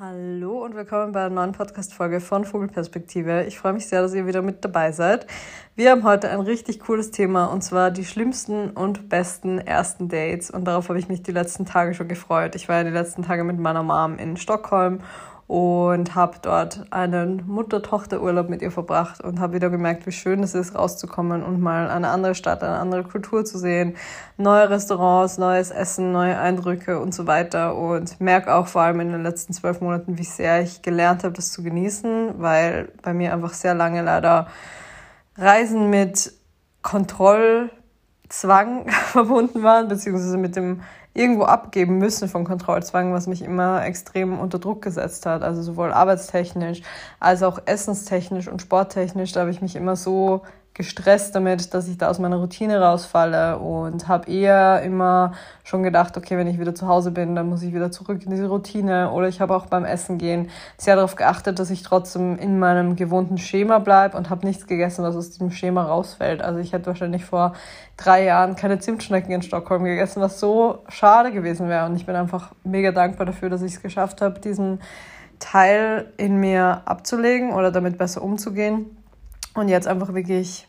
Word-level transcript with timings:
Hallo 0.00 0.64
und 0.64 0.76
willkommen 0.76 1.10
bei 1.10 1.22
einer 1.22 1.34
neuen 1.34 1.50
Podcast-Folge 1.50 2.20
von 2.20 2.44
Vogelperspektive. 2.44 3.46
Ich 3.48 3.58
freue 3.58 3.72
mich 3.72 3.88
sehr, 3.88 4.00
dass 4.00 4.14
ihr 4.14 4.28
wieder 4.28 4.42
mit 4.42 4.64
dabei 4.64 4.92
seid. 4.92 5.26
Wir 5.74 5.90
haben 5.90 6.04
heute 6.04 6.30
ein 6.30 6.38
richtig 6.38 6.78
cooles 6.78 7.10
Thema 7.10 7.46
und 7.46 7.64
zwar 7.64 7.90
die 7.90 8.04
schlimmsten 8.04 8.70
und 8.70 9.08
besten 9.08 9.58
ersten 9.58 10.08
Dates. 10.08 10.52
Und 10.52 10.66
darauf 10.66 10.88
habe 10.88 11.00
ich 11.00 11.08
mich 11.08 11.24
die 11.24 11.32
letzten 11.32 11.66
Tage 11.66 11.94
schon 11.94 12.06
gefreut. 12.06 12.54
Ich 12.54 12.68
war 12.68 12.76
ja 12.76 12.84
die 12.84 12.90
letzten 12.90 13.24
Tage 13.24 13.42
mit 13.42 13.58
meiner 13.58 13.82
Mom 13.82 14.18
in 14.18 14.36
Stockholm 14.36 15.00
und 15.48 16.14
habe 16.14 16.36
dort 16.42 16.84
einen 16.90 17.42
Mutter-Tochter-Urlaub 17.46 18.50
mit 18.50 18.60
ihr 18.60 18.70
verbracht 18.70 19.24
und 19.24 19.40
habe 19.40 19.54
wieder 19.54 19.70
gemerkt, 19.70 20.06
wie 20.06 20.12
schön 20.12 20.42
es 20.42 20.54
ist, 20.54 20.74
rauszukommen 20.74 21.42
und 21.42 21.58
mal 21.58 21.88
eine 21.88 22.10
andere 22.10 22.34
Stadt, 22.34 22.62
eine 22.62 22.76
andere 22.76 23.02
Kultur 23.02 23.46
zu 23.46 23.58
sehen, 23.58 23.96
neue 24.36 24.68
Restaurants, 24.68 25.38
neues 25.38 25.70
Essen, 25.70 26.12
neue 26.12 26.38
Eindrücke 26.38 27.00
und 27.00 27.14
so 27.14 27.26
weiter. 27.26 27.76
Und 27.76 28.20
merke 28.20 28.54
auch 28.54 28.66
vor 28.66 28.82
allem 28.82 29.00
in 29.00 29.10
den 29.10 29.22
letzten 29.22 29.54
zwölf 29.54 29.80
Monaten, 29.80 30.18
wie 30.18 30.24
sehr 30.24 30.60
ich 30.60 30.82
gelernt 30.82 31.24
habe, 31.24 31.32
das 31.32 31.50
zu 31.50 31.62
genießen, 31.62 32.34
weil 32.36 32.92
bei 33.00 33.14
mir 33.14 33.32
einfach 33.32 33.54
sehr 33.54 33.72
lange 33.72 34.02
leider 34.02 34.48
Reisen 35.38 35.88
mit 35.88 36.30
Kontrollzwang 36.82 37.70
verbunden 38.90 39.62
waren, 39.62 39.88
beziehungsweise 39.88 40.36
mit 40.36 40.56
dem 40.56 40.82
irgendwo 41.14 41.44
abgeben 41.44 41.98
müssen 41.98 42.28
von 42.28 42.44
Kontrollzwang, 42.44 43.12
was 43.12 43.26
mich 43.26 43.42
immer 43.42 43.84
extrem 43.84 44.38
unter 44.38 44.58
Druck 44.58 44.82
gesetzt 44.82 45.26
hat. 45.26 45.42
Also 45.42 45.62
sowohl 45.62 45.92
arbeitstechnisch 45.92 46.82
als 47.20 47.42
auch 47.42 47.60
essenstechnisch 47.66 48.48
und 48.48 48.62
sporttechnisch. 48.62 49.32
Da 49.32 49.40
habe 49.40 49.50
ich 49.50 49.62
mich 49.62 49.76
immer 49.76 49.96
so 49.96 50.42
gestresst 50.78 51.34
damit, 51.34 51.74
dass 51.74 51.88
ich 51.88 51.98
da 51.98 52.08
aus 52.08 52.20
meiner 52.20 52.36
Routine 52.36 52.80
rausfalle 52.80 53.58
und 53.58 54.06
habe 54.06 54.30
eher 54.30 54.80
immer 54.82 55.32
schon 55.64 55.82
gedacht, 55.82 56.16
okay, 56.16 56.38
wenn 56.38 56.46
ich 56.46 56.60
wieder 56.60 56.72
zu 56.72 56.86
Hause 56.86 57.10
bin, 57.10 57.34
dann 57.34 57.48
muss 57.48 57.62
ich 57.62 57.74
wieder 57.74 57.90
zurück 57.90 58.22
in 58.24 58.30
diese 58.30 58.48
Routine. 58.48 59.10
Oder 59.10 59.26
ich 59.26 59.40
habe 59.40 59.56
auch 59.56 59.66
beim 59.66 59.84
Essen 59.84 60.18
gehen 60.18 60.50
sehr 60.76 60.94
darauf 60.94 61.16
geachtet, 61.16 61.58
dass 61.58 61.70
ich 61.70 61.82
trotzdem 61.82 62.38
in 62.38 62.60
meinem 62.60 62.94
gewohnten 62.94 63.38
Schema 63.38 63.80
bleibe 63.80 64.16
und 64.16 64.30
habe 64.30 64.46
nichts 64.46 64.68
gegessen, 64.68 65.02
was 65.02 65.16
aus 65.16 65.30
diesem 65.30 65.50
Schema 65.50 65.82
rausfällt. 65.82 66.42
Also 66.42 66.60
ich 66.60 66.72
hätte 66.72 66.86
wahrscheinlich 66.86 67.24
vor 67.24 67.54
drei 67.96 68.22
Jahren 68.22 68.54
keine 68.54 68.78
Zimtschnecken 68.78 69.32
in 69.32 69.42
Stockholm 69.42 69.82
gegessen, 69.82 70.22
was 70.22 70.38
so 70.38 70.84
schade 70.88 71.32
gewesen 71.32 71.68
wäre. 71.68 71.86
Und 71.86 71.96
ich 71.96 72.06
bin 72.06 72.14
einfach 72.14 72.52
mega 72.62 72.92
dankbar 72.92 73.26
dafür, 73.26 73.50
dass 73.50 73.62
ich 73.62 73.74
es 73.74 73.82
geschafft 73.82 74.22
habe, 74.22 74.38
diesen 74.38 74.80
Teil 75.40 76.12
in 76.18 76.36
mir 76.38 76.82
abzulegen 76.84 77.52
oder 77.52 77.72
damit 77.72 77.98
besser 77.98 78.22
umzugehen. 78.22 78.96
Und 79.54 79.66
jetzt 79.66 79.88
einfach 79.88 80.14
wirklich 80.14 80.67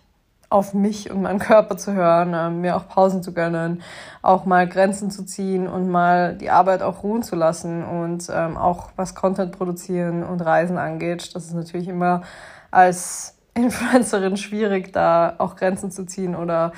auf 0.49 0.73
mich 0.73 1.11
und 1.11 1.21
meinen 1.21 1.39
Körper 1.39 1.77
zu 1.77 1.93
hören, 1.93 2.33
äh, 2.33 2.49
mir 2.49 2.75
auch 2.75 2.87
Pausen 2.87 3.21
zu 3.21 3.33
gönnen, 3.33 3.81
auch 4.21 4.45
mal 4.45 4.67
Grenzen 4.67 5.11
zu 5.11 5.23
ziehen 5.23 5.67
und 5.67 5.89
mal 5.89 6.35
die 6.35 6.49
Arbeit 6.49 6.81
auch 6.81 7.03
ruhen 7.03 7.23
zu 7.23 7.35
lassen 7.35 7.83
und 7.85 8.27
ähm, 8.33 8.57
auch 8.57 8.89
was 8.95 9.15
Content 9.15 9.51
produzieren 9.51 10.23
und 10.23 10.41
Reisen 10.41 10.77
angeht. 10.77 11.35
Das 11.35 11.45
ist 11.45 11.53
natürlich 11.53 11.87
immer 11.87 12.23
als 12.71 13.35
Influencerin 13.53 14.37
schwierig, 14.37 14.93
da 14.93 15.35
auch 15.37 15.55
Grenzen 15.55 15.91
zu 15.91 16.05
ziehen 16.05 16.35
oder 16.35 16.71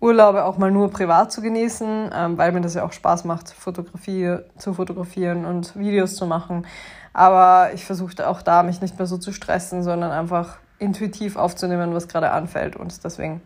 Urlaube 0.00 0.44
auch 0.44 0.58
mal 0.58 0.72
nur 0.72 0.90
privat 0.90 1.30
zu 1.30 1.42
genießen, 1.42 2.10
ähm, 2.12 2.38
weil 2.38 2.50
mir 2.50 2.60
das 2.60 2.74
ja 2.74 2.84
auch 2.84 2.92
Spaß 2.92 3.24
macht, 3.24 3.50
Fotografie 3.50 4.38
zu 4.58 4.74
fotografieren 4.74 5.44
und 5.44 5.76
Videos 5.76 6.16
zu 6.16 6.26
machen. 6.26 6.66
Aber 7.12 7.72
ich 7.72 7.84
versuchte 7.84 8.28
auch 8.28 8.42
da, 8.42 8.64
mich 8.64 8.80
nicht 8.80 8.98
mehr 8.98 9.06
so 9.06 9.16
zu 9.16 9.32
stressen, 9.32 9.84
sondern 9.84 10.10
einfach 10.10 10.58
intuitiv 10.82 11.36
aufzunehmen, 11.36 11.94
was 11.94 12.08
gerade 12.08 12.32
anfällt. 12.32 12.76
Und 12.76 13.04
deswegen 13.04 13.40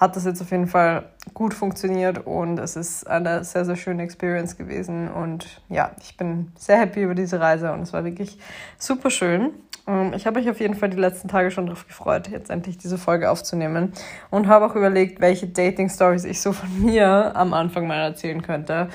hat 0.00 0.16
das 0.16 0.24
jetzt 0.24 0.40
auf 0.40 0.50
jeden 0.50 0.66
Fall 0.66 1.04
gut 1.34 1.52
funktioniert 1.52 2.26
und 2.26 2.58
es 2.58 2.74
ist 2.74 3.06
eine 3.06 3.44
sehr, 3.44 3.66
sehr 3.66 3.76
schöne 3.76 4.02
Experience 4.02 4.56
gewesen. 4.56 5.08
Und 5.08 5.60
ja, 5.68 5.92
ich 6.00 6.16
bin 6.16 6.52
sehr 6.56 6.78
happy 6.78 7.02
über 7.02 7.14
diese 7.14 7.38
Reise 7.38 7.72
und 7.72 7.82
es 7.82 7.92
war 7.92 8.02
wirklich 8.02 8.38
super 8.78 9.10
schön. 9.10 9.50
Ähm, 9.86 10.14
ich 10.14 10.26
habe 10.26 10.40
mich 10.40 10.48
auf 10.48 10.58
jeden 10.58 10.74
Fall 10.74 10.88
die 10.88 10.96
letzten 10.96 11.28
Tage 11.28 11.50
schon 11.50 11.66
darauf 11.66 11.86
gefreut, 11.86 12.28
jetzt 12.28 12.48
endlich 12.48 12.78
diese 12.78 12.96
Folge 12.96 13.30
aufzunehmen 13.30 13.92
und 14.30 14.48
habe 14.48 14.64
auch 14.64 14.74
überlegt, 14.74 15.20
welche 15.20 15.48
Dating-Stories 15.48 16.24
ich 16.24 16.40
so 16.40 16.52
von 16.52 16.80
mir 16.84 17.36
am 17.36 17.52
Anfang 17.52 17.86
mal 17.86 18.00
erzählen 18.00 18.40
könnte. 18.40 18.88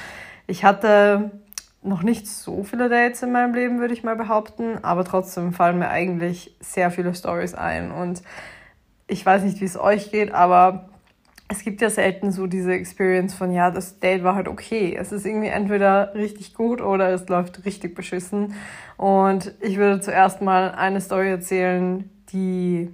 Ich 0.48 0.66
hatte 0.66 1.32
noch 1.86 2.04
nicht 2.04 2.28
so 2.28 2.64
viele 2.64 2.90
Dates 2.90 3.22
in 3.24 3.32
meinem 3.32 3.54
Leben, 3.54 3.80
würde 3.80 3.94
ich 3.94 4.04
mal 4.04 4.16
behaupten, 4.16 4.84
aber 4.84 5.06
trotzdem 5.06 5.54
fallen 5.54 5.80
mir 5.80 5.90
eigentlich 5.90 6.56
sehr 6.60 6.92
viele 6.92 7.14
Stories 7.14 7.54
ein 7.54 7.92
und 7.92 8.22
ich 9.08 9.26
weiß 9.26 9.44
nicht, 9.44 9.62
wie 9.62 9.66
es 9.66 9.80
euch 9.80 10.12
geht, 10.12 10.34
aber 10.34 10.90
es 11.48 11.64
gibt 11.64 11.82
ja 11.82 11.90
selten 11.90 12.32
so 12.32 12.48
diese 12.48 12.74
Experience 12.74 13.36
von, 13.36 13.52
ja, 13.52 13.70
das 13.70 14.00
Date 14.00 14.24
war 14.24 14.34
halt 14.34 14.48
okay. 14.48 14.98
Es 15.00 15.12
ist 15.12 15.26
irgendwie 15.26 15.48
entweder 15.48 16.16
richtig 16.16 16.56
gut 16.56 16.82
oder 16.82 17.10
es 17.10 17.28
läuft 17.30 17.66
richtig 17.66 17.94
beschissen. 17.94 18.56
Und 18.98 19.54
ich 19.62 19.78
würde 19.78 20.02
zuerst 20.02 20.42
mal 20.42 20.72
eine 20.72 21.02
Story 21.02 21.30
erzählen, 21.30 22.10
die 22.32 22.94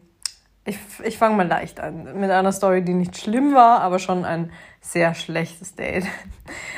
ich, 0.65 0.77
ich 1.03 1.17
fange 1.17 1.37
mal 1.37 1.47
leicht 1.47 1.79
an. 1.79 2.19
Mit 2.19 2.29
einer 2.29 2.51
Story, 2.51 2.83
die 2.83 2.93
nicht 2.93 3.17
schlimm 3.17 3.53
war, 3.53 3.81
aber 3.81 3.99
schon 3.99 4.25
ein 4.25 4.51
sehr 4.81 5.13
schlechtes 5.13 5.75
Date. 5.75 6.05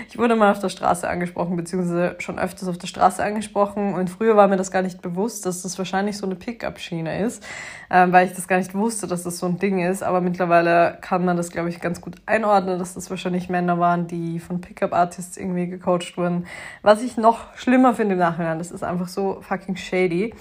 Ich 0.07 0.19
wurde 0.19 0.35
mal 0.35 0.51
auf 0.51 0.59
der 0.59 0.69
Straße 0.69 1.09
angesprochen, 1.09 1.55
beziehungsweise 1.55 2.15
schon 2.19 2.37
öfters 2.37 2.67
auf 2.67 2.77
der 2.77 2.85
Straße 2.85 3.23
angesprochen. 3.23 3.95
Und 3.95 4.11
früher 4.11 4.35
war 4.35 4.47
mir 4.47 4.57
das 4.57 4.69
gar 4.69 4.83
nicht 4.83 5.01
bewusst, 5.01 5.47
dass 5.47 5.63
das 5.63 5.79
wahrscheinlich 5.79 6.17
so 6.17 6.27
eine 6.27 6.35
Pickup-Schiene 6.35 7.23
ist, 7.23 7.43
ähm, 7.89 8.11
weil 8.11 8.27
ich 8.27 8.33
das 8.33 8.47
gar 8.47 8.57
nicht 8.57 8.75
wusste, 8.75 9.07
dass 9.07 9.23
das 9.23 9.39
so 9.39 9.47
ein 9.47 9.57
Ding 9.57 9.79
ist. 9.79 10.03
Aber 10.03 10.21
mittlerweile 10.21 10.99
kann 11.01 11.25
man 11.25 11.37
das, 11.37 11.49
glaube 11.49 11.69
ich, 11.69 11.79
ganz 11.79 12.01
gut 12.01 12.17
einordnen, 12.27 12.77
dass 12.77 12.93
das 12.93 13.09
wahrscheinlich 13.09 13.49
Männer 13.49 13.79
waren, 13.79 14.05
die 14.05 14.39
von 14.39 14.61
Pickup-Artists 14.61 15.37
irgendwie 15.37 15.67
gecoacht 15.67 16.15
wurden. 16.17 16.45
Was 16.83 17.01
ich 17.01 17.17
noch 17.17 17.55
schlimmer 17.55 17.95
finde 17.95 18.13
im 18.13 18.19
Nachhinein, 18.19 18.59
das 18.59 18.69
ist 18.69 18.83
einfach 18.83 19.07
so 19.07 19.41
fucking 19.41 19.77
shady. 19.77 20.35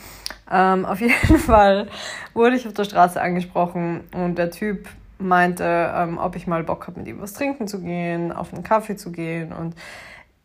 Ähm, 0.50 0.84
auf 0.84 1.00
jeden 1.00 1.38
Fall 1.38 1.88
wurde 2.34 2.56
ich 2.56 2.66
auf 2.66 2.74
der 2.74 2.84
Straße 2.84 3.18
angesprochen 3.18 4.00
und 4.12 4.36
der 4.36 4.50
Typ 4.50 4.88
meinte, 5.22 5.64
ähm, 5.94 6.18
ob 6.18 6.36
ich 6.36 6.46
mal 6.46 6.62
Bock 6.64 6.86
habe, 6.86 7.00
mit 7.00 7.08
ihm 7.08 7.20
was 7.20 7.32
trinken 7.32 7.68
zu 7.68 7.80
gehen, 7.80 8.32
auf 8.32 8.52
einen 8.52 8.62
Kaffee 8.62 8.96
zu 8.96 9.12
gehen. 9.12 9.52
Und 9.52 9.74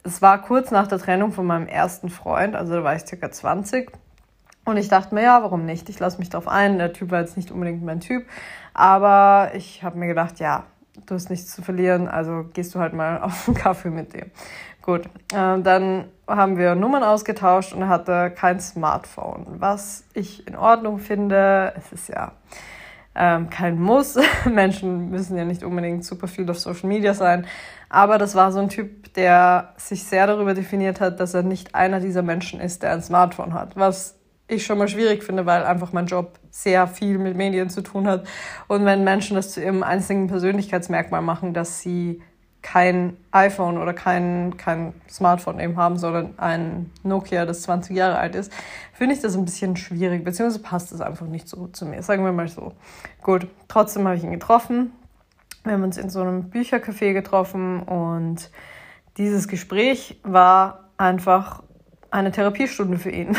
es 0.04 0.22
war 0.22 0.42
kurz 0.42 0.72
nach 0.72 0.88
der 0.88 1.00
Trennung 1.00 1.32
von 1.32 1.46
meinem 1.46 1.68
ersten 1.68 2.10
Freund, 2.10 2.56
also 2.56 2.74
da 2.74 2.84
war 2.84 2.96
ich 2.96 3.06
circa 3.06 3.32
20. 3.32 3.92
Und 4.66 4.76
ich 4.76 4.90
dachte 4.90 5.16
mir, 5.16 5.24
ja, 5.24 5.44
warum 5.44 5.66
nicht? 5.66 5.88
Ich 5.88 5.98
lasse 6.00 6.20
mich 6.20 6.30
drauf 6.30 6.48
ein. 6.48 6.78
Der 6.78 6.92
Typ 6.92 7.12
war 7.12 7.22
jetzt 7.22 7.38
nicht 7.38 7.52
unbedingt 7.52 7.84
mein 7.84 8.02
Typ. 8.02 8.26
Aber 8.74 9.52
ich 9.54 9.82
habe 9.82 9.98
mir 9.98 10.08
gedacht, 10.08 10.40
ja, 10.40 10.66
du 11.06 11.16
hast 11.16 11.30
nichts 11.30 11.56
zu 11.56 11.62
verlieren, 11.62 12.08
also 12.08 12.46
gehst 12.54 12.76
du 12.76 12.80
halt 12.80 12.94
mal 12.94 13.22
auf 13.22 13.48
einen 13.48 13.56
Kaffee 13.56 13.90
mit 13.90 14.14
dem. 14.14 14.32
Gut, 14.82 15.06
äh, 15.34 15.60
dann 15.62 16.06
haben 16.28 16.58
wir 16.58 16.76
Nummern 16.76 17.04
ausgetauscht 17.04 17.74
und 17.74 17.82
er 17.82 17.90
hatte 17.90 18.32
kein 18.32 18.60
Smartphone, 18.60 19.46
was 19.60 20.04
ich 20.14 20.48
in 20.48 20.56
Ordnung 20.56 21.00
finde. 21.00 21.74
Es 21.78 21.92
ist 21.92 22.10
ja 22.10 22.34
ähm, 23.18 23.50
kein 23.50 23.80
Muss. 23.80 24.18
Menschen 24.46 25.10
müssen 25.10 25.38
ja 25.38 25.46
nicht 25.46 25.64
unbedingt 25.64 26.06
super 26.06 26.28
viel 26.28 26.50
auf 26.50 26.60
Social 26.60 26.88
Media 26.88 27.14
sein. 27.14 27.46
Aber 27.90 28.18
das 28.18 28.36
war 28.36 28.52
so 28.52 28.60
ein 28.60 28.70
Typ, 28.70 29.14
der 29.14 29.74
sich 29.78 30.04
sehr 30.04 30.28
darüber 30.28 30.54
definiert 30.54 31.02
hat, 31.02 31.20
dass 31.20 31.34
er 31.34 31.44
nicht 31.44 31.74
einer 31.74 32.00
dieser 32.00 32.22
Menschen 32.22 32.60
ist, 32.60 32.84
der 32.84 32.94
ein 32.94 33.02
Smartphone 33.02 33.54
hat. 33.54 33.76
Was 33.76 34.16
ich 34.48 34.66
schon 34.66 34.78
mal 34.78 34.88
schwierig 34.88 35.24
finde, 35.24 35.46
weil 35.46 35.64
einfach 35.64 35.92
mein 35.94 36.06
Job 36.06 36.40
sehr 36.52 36.88
viel 36.88 37.18
mit 37.18 37.36
Medien 37.36 37.70
zu 37.70 37.82
tun 37.82 38.08
hat. 38.08 38.26
Und 38.68 38.86
wenn 38.86 39.04
Menschen 39.04 39.36
das 39.36 39.52
zu 39.52 39.62
ihrem 39.62 39.84
einzigen 39.84 40.28
Persönlichkeitsmerkmal 40.28 41.22
machen, 41.22 41.54
dass 41.54 41.82
sie 41.82 42.22
kein 42.72 43.16
iPhone 43.32 43.78
oder 43.78 43.94
kein, 43.94 44.58
kein 44.58 44.94
Smartphone 45.10 45.60
eben 45.62 45.78
haben, 45.78 45.98
sondern 45.98 46.38
ein 46.38 46.92
Nokia, 47.04 47.46
das 47.46 47.62
20 47.62 47.96
Jahre 47.96 48.18
alt 48.18 48.36
ist, 48.36 48.52
finde 48.92 49.16
ich 49.16 49.22
das 49.22 49.38
ein 49.38 49.46
bisschen 49.46 49.78
schwierig, 49.78 50.26
beziehungsweise 50.26 50.62
passt 50.62 50.92
es 50.92 51.00
einfach 51.00 51.28
nicht 51.28 51.48
so 51.48 51.68
zu 51.68 51.86
mir, 51.86 52.04
sagen 52.04 52.26
wir 52.26 52.34
mal 52.34 52.50
so. 52.50 52.74
Gut, 53.22 53.48
trotzdem 53.70 54.06
habe 54.06 54.18
ich 54.18 54.24
ihn 54.26 54.34
getroffen. 54.34 54.92
Wir 55.64 55.74
haben 55.74 55.84
uns 55.84 55.98
in 55.98 56.10
so 56.10 56.20
einem 56.20 56.50
Büchercafé 56.50 57.14
getroffen 57.14 57.84
und 57.84 58.52
dieses 59.16 59.48
Gespräch 59.48 60.20
war 60.24 60.90
einfach 60.98 61.64
eine 62.12 62.34
Therapiestunde 62.34 62.98
für 62.98 63.12
ihn. 63.12 63.38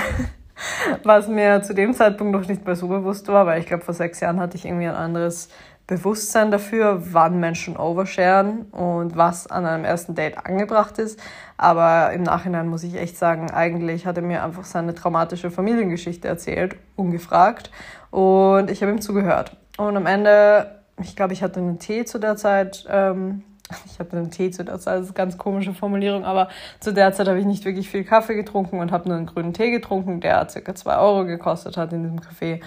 Was 1.04 1.28
mir 1.28 1.63
zu 1.63 1.74
dem 1.74 1.92
Zeitpunkt 1.92 2.33
noch 2.33 2.48
nicht 2.48 2.65
mehr 2.65 2.77
so 2.77 2.89
bewusst 2.89 3.28
war, 3.28 3.45
weil 3.45 3.60
ich 3.60 3.66
glaube, 3.66 3.84
vor 3.84 3.95
sechs 3.95 4.21
Jahren 4.21 4.41
hatte 4.41 4.57
ich 4.57 4.65
irgendwie 4.65 4.89
ein 4.89 4.95
anderes 4.95 5.51
Bewusstsein 5.88 6.50
dafür, 6.50 7.00
wann 7.14 7.40
Menschen 7.40 7.78
oversharen 7.78 8.66
und 8.72 9.16
was 9.16 9.46
an 9.46 9.64
einem 9.64 9.86
ersten 9.86 10.14
Date 10.14 10.36
angebracht 10.36 10.98
ist. 10.98 11.18
Aber 11.56 12.12
im 12.12 12.22
Nachhinein 12.22 12.68
muss 12.68 12.84
ich 12.84 12.94
echt 12.94 13.16
sagen, 13.16 13.50
eigentlich 13.50 14.06
hat 14.06 14.18
er 14.18 14.22
mir 14.22 14.44
einfach 14.44 14.64
seine 14.64 14.94
traumatische 14.94 15.50
Familiengeschichte 15.50 16.28
erzählt, 16.28 16.76
ungefragt. 16.94 17.70
Und 18.10 18.70
ich 18.70 18.82
habe 18.82 18.92
ihm 18.92 19.00
zugehört. 19.00 19.56
Und 19.78 19.96
am 19.96 20.04
Ende, 20.04 20.82
ich 21.00 21.16
glaube, 21.16 21.32
ich 21.32 21.42
hatte 21.42 21.58
einen 21.58 21.78
Tee 21.78 22.04
zu 22.04 22.18
der 22.18 22.36
Zeit. 22.36 22.86
Ähm, 22.90 23.42
ich 23.86 23.98
hatte 23.98 24.18
einen 24.18 24.30
Tee 24.30 24.50
zu 24.50 24.66
der 24.66 24.78
Zeit, 24.78 24.96
das 24.96 25.04
ist 25.04 25.08
eine 25.08 25.16
ganz 25.16 25.38
komische 25.38 25.72
Formulierung, 25.72 26.24
aber 26.24 26.48
zu 26.80 26.92
der 26.92 27.12
Zeit 27.14 27.28
habe 27.28 27.38
ich 27.38 27.46
nicht 27.46 27.64
wirklich 27.64 27.88
viel 27.88 28.04
Kaffee 28.04 28.34
getrunken 28.34 28.78
und 28.80 28.92
habe 28.92 29.08
nur 29.08 29.16
einen 29.16 29.26
grünen 29.26 29.54
Tee 29.54 29.70
getrunken, 29.70 30.20
der 30.20 30.46
circa 30.50 30.74
zwei 30.74 30.98
Euro 30.98 31.24
gekostet 31.24 31.78
hat 31.78 31.94
in 31.94 32.02
diesem 32.02 32.20
Café. 32.20 32.60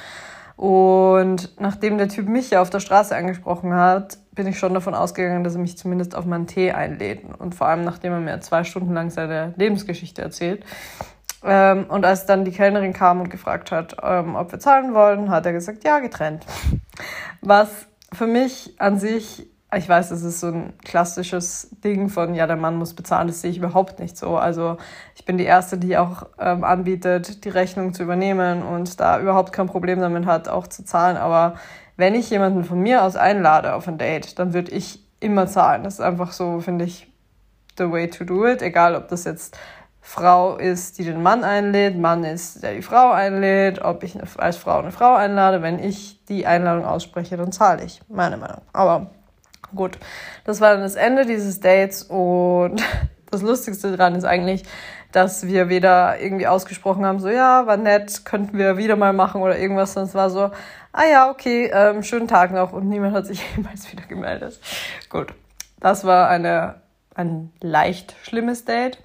Und 0.62 1.60
nachdem 1.60 1.98
der 1.98 2.08
Typ 2.08 2.30
mich 2.30 2.52
ja 2.52 2.62
auf 2.62 2.70
der 2.70 2.82
Straße 2.82 3.16
angesprochen 3.16 3.74
hat, 3.74 4.20
bin 4.36 4.46
ich 4.46 4.60
schon 4.60 4.76
davon 4.76 4.94
ausgegangen, 4.94 5.44
dass 5.44 5.56
er 5.56 5.60
mich 5.60 5.76
zumindest 5.76 6.14
auf 6.14 6.26
meinen 6.26 6.46
Tee 6.46 6.72
einlädt. 6.72 7.24
Und 7.40 7.56
vor 7.56 7.66
allem, 7.66 7.84
nachdem 7.84 8.14
er 8.14 8.20
mir 8.20 8.42
zwei 8.42 8.64
Stunden 8.64 8.94
lang 8.94 9.10
seine 9.10 9.56
Lebensgeschichte 9.58 10.22
erzählt. 10.22 10.64
Ähm, 11.44 11.88
und 11.90 12.06
als 12.06 12.28
dann 12.28 12.46
die 12.46 12.52
Kellnerin 12.52 12.94
kam 12.94 13.22
und 13.22 13.32
gefragt 13.32 13.72
hat, 13.72 13.98
ähm, 14.04 14.36
ob 14.36 14.52
wir 14.52 14.60
zahlen 14.60 14.94
wollen, 14.94 15.32
hat 15.32 15.48
er 15.48 15.54
gesagt, 15.54 15.84
ja, 15.84 15.98
getrennt. 15.98 16.46
Was 17.42 17.88
für 18.14 18.28
mich 18.28 18.76
an 18.78 19.00
sich, 19.00 19.48
ich 19.76 19.88
weiß, 19.88 20.10
das 20.10 20.24
ist 20.24 20.42
so 20.42 20.48
ein 20.48 20.74
klassisches 20.84 21.70
Ding 21.84 22.10
von, 22.10 22.36
ja, 22.36 22.46
der 22.46 22.58
Mann 22.58 22.76
muss 22.76 22.94
bezahlen, 22.94 23.28
das 23.28 23.42
sehe 23.42 23.52
ich 23.52 23.58
überhaupt 23.58 24.00
nicht 24.00 24.18
so. 24.18 24.38
Also 24.38 24.78
ich 25.16 25.24
bin 25.24 25.38
die 25.38 25.46
Erste, 25.46 25.78
die 25.78 25.98
auch 25.98 26.28
ähm, 26.40 26.64
anbietet, 26.66 27.46
die 27.46 27.50
Rechnung 27.50 27.94
zu 27.94 28.04
übernehmen 28.04 28.64
und 28.64 29.00
da 29.00 29.20
überhaupt 29.20 29.54
kein 29.54 29.68
Problem 29.68 30.02
damit 30.02 30.26
hat, 30.26 30.50
auch 30.50 30.68
zu 30.68 30.84
zahlen. 30.84 31.16
Aber 31.16 31.56
wenn 31.96 32.16
ich 32.16 32.30
jemanden 32.30 32.66
von 32.66 32.82
mir 32.82 33.04
aus 33.04 33.16
einlade 33.16 33.74
auf 33.74 33.88
ein 33.88 33.98
Date, 33.98 34.38
dann 34.40 34.54
würde 34.54 34.72
ich 34.72 35.08
immer 35.22 35.48
zahlen. 35.48 35.84
Das 35.84 35.96
ist 35.96 36.02
einfach 36.02 36.34
so, 36.34 36.60
finde 36.60 36.84
ich, 36.84 37.10
the 37.78 37.90
way 37.90 38.10
to 38.10 38.26
do 38.26 38.46
it. 38.46 38.62
Egal, 38.62 38.96
ob 38.96 39.08
das 39.08 39.24
jetzt 39.24 39.58
Frau 40.02 40.58
ist, 40.58 40.98
die 40.98 41.06
den 41.06 41.24
Mann 41.24 41.46
einlädt, 41.46 41.98
Mann 41.98 42.26
ist, 42.26 42.64
der 42.64 42.74
die 42.74 42.82
Frau 42.82 43.12
einlädt, 43.12 43.82
ob 43.84 44.04
ich 44.04 44.18
als 44.38 44.58
Frau 44.58 44.80
eine 44.80 44.92
Frau 44.92 45.16
einlade. 45.16 45.62
Wenn 45.62 45.80
ich 45.80 46.26
die 46.26 46.46
Einladung 46.46 46.86
ausspreche, 46.86 47.38
dann 47.38 47.54
zahle 47.54 47.86
ich. 47.86 48.02
Meine 48.10 48.36
Meinung. 48.36 48.62
Aber 48.74 49.12
gut, 49.76 49.98
das 50.46 50.62
war 50.62 50.74
dann 50.74 50.82
das 50.82 50.96
Ende 50.96 51.26
dieses 51.26 51.60
Dates 51.60 52.04
und 52.04 52.82
das 53.32 53.42
Lustigste 53.42 53.96
daran 53.96 54.16
ist 54.16 54.26
eigentlich, 54.26 54.64
dass 55.12 55.48
wir 55.48 55.70
weder 55.70 56.20
irgendwie 56.20 56.48
ausgesprochen 56.48 57.06
haben, 57.06 57.20
so 57.20 57.30
ja, 57.30 57.68
war 57.68 57.78
nett, 57.78 58.26
könnten 58.26 58.58
wir 58.58 58.78
wieder 58.78 58.96
mal 58.96 59.14
machen 59.14 59.42
oder 59.42 59.58
irgendwas, 59.58 59.94
sondern 59.94 60.10
es 60.10 60.16
war 60.16 60.30
so, 60.30 60.52
ah 60.94 61.06
ja, 61.10 61.30
okay, 61.30 61.70
ähm, 61.74 62.04
schönen 62.04 62.28
Tag 62.28 62.52
noch 62.52 62.74
und 62.74 62.88
niemand 62.88 63.14
hat 63.14 63.26
sich 63.26 63.44
jemals 63.56 63.92
wieder 63.92 64.04
gemeldet. 64.04 64.60
Gut, 65.10 65.34
das 65.80 66.06
war 66.06 66.30
eine, 66.30 66.76
ein 67.16 67.52
leicht 67.62 68.16
schlimmes 68.24 68.66
Date. 68.66 69.00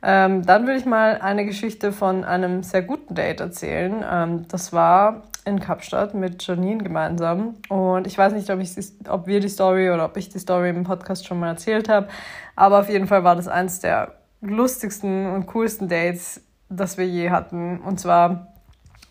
Ähm, 0.00 0.46
dann 0.46 0.66
würde 0.66 0.78
ich 0.78 0.86
mal 0.86 1.18
eine 1.20 1.44
Geschichte 1.44 1.92
von 1.92 2.24
einem 2.24 2.62
sehr 2.62 2.82
guten 2.82 3.14
Date 3.14 3.40
erzählen. 3.40 4.04
Ähm, 4.08 4.46
das 4.48 4.72
war 4.72 5.24
in 5.48 5.60
Kapstadt 5.60 6.14
mit 6.14 6.46
Janine 6.46 6.82
gemeinsam. 6.82 7.56
Und 7.68 8.06
ich 8.06 8.16
weiß 8.16 8.32
nicht, 8.34 8.50
ob, 8.50 8.60
ich, 8.60 8.76
ob 9.08 9.26
wir 9.26 9.40
die 9.40 9.48
Story 9.48 9.90
oder 9.90 10.04
ob 10.04 10.16
ich 10.16 10.28
die 10.28 10.38
Story 10.38 10.70
im 10.70 10.84
Podcast 10.84 11.26
schon 11.26 11.40
mal 11.40 11.48
erzählt 11.48 11.88
habe. 11.88 12.08
Aber 12.54 12.80
auf 12.80 12.88
jeden 12.88 13.06
Fall 13.06 13.24
war 13.24 13.34
das 13.34 13.48
eins 13.48 13.80
der 13.80 14.14
lustigsten 14.40 15.32
und 15.32 15.46
coolsten 15.46 15.88
Dates, 15.88 16.42
das 16.68 16.98
wir 16.98 17.06
je 17.06 17.30
hatten. 17.30 17.80
Und 17.80 17.98
zwar 17.98 18.52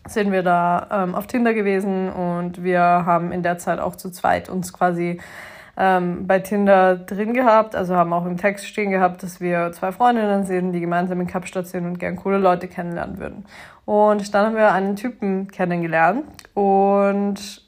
sind 0.06 0.32
wir 0.32 0.42
da 0.42 0.88
ähm, 0.90 1.14
auf 1.14 1.26
Tinder 1.26 1.52
gewesen 1.52 2.10
und 2.10 2.62
wir 2.62 2.80
haben 2.80 3.32
in 3.32 3.42
der 3.42 3.58
Zeit 3.58 3.78
auch 3.78 3.96
zu 3.96 4.10
zweit 4.10 4.48
uns 4.48 4.72
quasi 4.72 5.20
ähm, 5.78 6.26
bei 6.26 6.40
Tinder 6.40 6.96
drin 6.96 7.32
gehabt, 7.32 7.76
also 7.76 7.94
haben 7.94 8.12
auch 8.12 8.26
im 8.26 8.36
Text 8.36 8.66
stehen 8.66 8.90
gehabt, 8.90 9.22
dass 9.22 9.40
wir 9.40 9.70
zwei 9.72 9.92
Freundinnen 9.92 10.44
sind, 10.44 10.72
die 10.72 10.80
gemeinsam 10.80 11.20
in 11.20 11.28
Kapstadt 11.28 11.68
sind 11.68 11.86
und 11.86 12.00
gern 12.00 12.16
coole 12.16 12.38
Leute 12.38 12.66
kennenlernen 12.66 13.18
würden. 13.18 13.46
Und 13.84 14.34
dann 14.34 14.46
haben 14.46 14.56
wir 14.56 14.72
einen 14.72 14.96
Typen 14.96 15.48
kennengelernt 15.48 16.24
und 16.54 17.62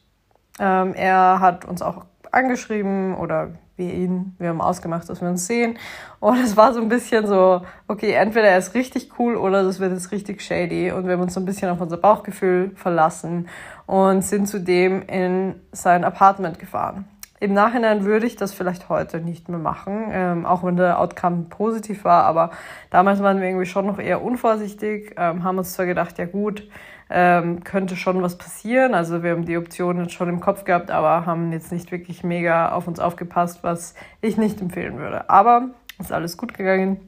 ähm, 0.58 0.94
er 0.94 1.38
hat 1.40 1.64
uns 1.64 1.82
auch 1.82 2.04
angeschrieben 2.32 3.14
oder 3.16 3.52
wir 3.76 3.94
ihn, 3.94 4.34
wir 4.38 4.48
haben 4.48 4.60
ausgemacht, 4.60 5.08
dass 5.08 5.20
wir 5.20 5.28
uns 5.28 5.46
sehen. 5.46 5.78
Und 6.18 6.38
es 6.38 6.56
war 6.56 6.74
so 6.74 6.80
ein 6.80 6.88
bisschen 6.88 7.26
so, 7.26 7.62
okay, 7.88 8.12
entweder 8.12 8.48
er 8.48 8.58
ist 8.58 8.74
richtig 8.74 9.12
cool 9.18 9.36
oder 9.36 9.62
das 9.62 9.80
wird 9.80 9.92
jetzt 9.92 10.12
richtig 10.12 10.42
shady. 10.42 10.90
Und 10.92 11.06
wir 11.06 11.14
haben 11.14 11.22
uns 11.22 11.34
so 11.34 11.40
ein 11.40 11.46
bisschen 11.46 11.70
auf 11.70 11.80
unser 11.80 11.96
Bauchgefühl 11.96 12.72
verlassen 12.74 13.48
und 13.86 14.22
sind 14.22 14.46
zudem 14.46 15.02
in 15.02 15.54
sein 15.72 16.04
Apartment 16.04 16.58
gefahren. 16.58 17.06
Im 17.40 17.54
Nachhinein 17.54 18.04
würde 18.04 18.26
ich 18.26 18.37
das 18.37 18.52
vielleicht 18.52 18.90
heute 18.90 19.19
nicht 19.19 19.48
mehr 19.48 19.58
machen, 19.58 20.08
ähm, 20.12 20.44
auch 20.44 20.62
wenn 20.62 20.76
der 20.76 21.00
Outcome 21.00 21.46
positiv 21.48 22.04
war. 22.04 22.25
Aber 22.25 22.50
damals 22.90 23.22
waren 23.22 23.40
wir 23.40 23.48
irgendwie 23.48 23.64
schon 23.64 23.87
noch 23.87 23.98
eher 23.98 24.22
unvorsichtig, 24.22 25.14
ähm, 25.16 25.42
haben 25.42 25.56
uns 25.56 25.72
zwar 25.72 25.87
gedacht, 25.87 26.19
ja 26.19 26.26
gut, 26.26 26.69
ähm, 27.08 27.64
könnte 27.64 27.96
schon 27.96 28.22
was 28.22 28.37
passieren. 28.37 28.92
Also 28.92 29.22
wir 29.22 29.31
haben 29.31 29.46
die 29.46 29.56
Option 29.56 29.98
jetzt 30.02 30.12
schon 30.12 30.28
im 30.28 30.40
Kopf 30.40 30.64
gehabt, 30.64 30.90
aber 30.90 31.25
haben 31.25 31.50
jetzt 31.50 31.72
nicht 31.72 31.90
wirklich 31.90 32.22
mega 32.22 32.72
auf 32.72 32.87
uns 32.87 33.00
aufgepasst, 33.00 33.60
was 33.62 33.94
ich 34.20 34.37
nicht 34.37 34.60
empfehlen 34.60 34.98
würde. 34.98 35.31
Aber 35.31 35.70
ist 35.98 36.12
alles 36.12 36.37
gut 36.37 36.52
gegangen. 36.52 37.00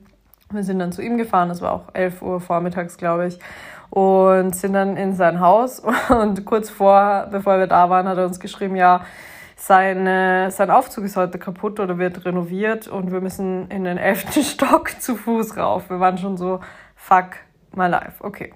Wir 0.50 0.64
sind 0.64 0.78
dann 0.78 0.92
zu 0.92 1.02
ihm 1.02 1.18
gefahren, 1.18 1.50
es 1.50 1.60
war 1.60 1.72
auch 1.72 1.94
11 1.94 2.22
Uhr 2.22 2.40
vormittags, 2.40 2.96
glaube 2.96 3.26
ich, 3.26 3.38
und 3.90 4.56
sind 4.56 4.72
dann 4.72 4.96
in 4.96 5.14
sein 5.14 5.40
Haus. 5.40 5.82
Und 6.08 6.44
kurz 6.46 6.70
vor, 6.70 7.28
bevor 7.30 7.58
wir 7.58 7.66
da 7.66 7.90
waren, 7.90 8.08
hat 8.08 8.18
er 8.18 8.24
uns 8.24 8.40
geschrieben, 8.40 8.76
ja, 8.76 9.02
seine, 9.64 10.50
sein 10.50 10.72
Aufzug 10.72 11.04
ist 11.04 11.16
heute 11.16 11.38
kaputt 11.38 11.78
oder 11.78 11.96
wird 11.96 12.24
renoviert 12.24 12.88
und 12.88 13.12
wir 13.12 13.20
müssen 13.20 13.68
in 13.70 13.84
den 13.84 13.96
elften 13.96 14.42
Stock 14.42 15.00
zu 15.00 15.14
Fuß 15.14 15.56
rauf. 15.56 15.88
Wir 15.88 16.00
waren 16.00 16.18
schon 16.18 16.36
so, 16.36 16.58
fuck 16.96 17.36
my 17.72 17.86
life. 17.86 18.14
Okay. 18.24 18.52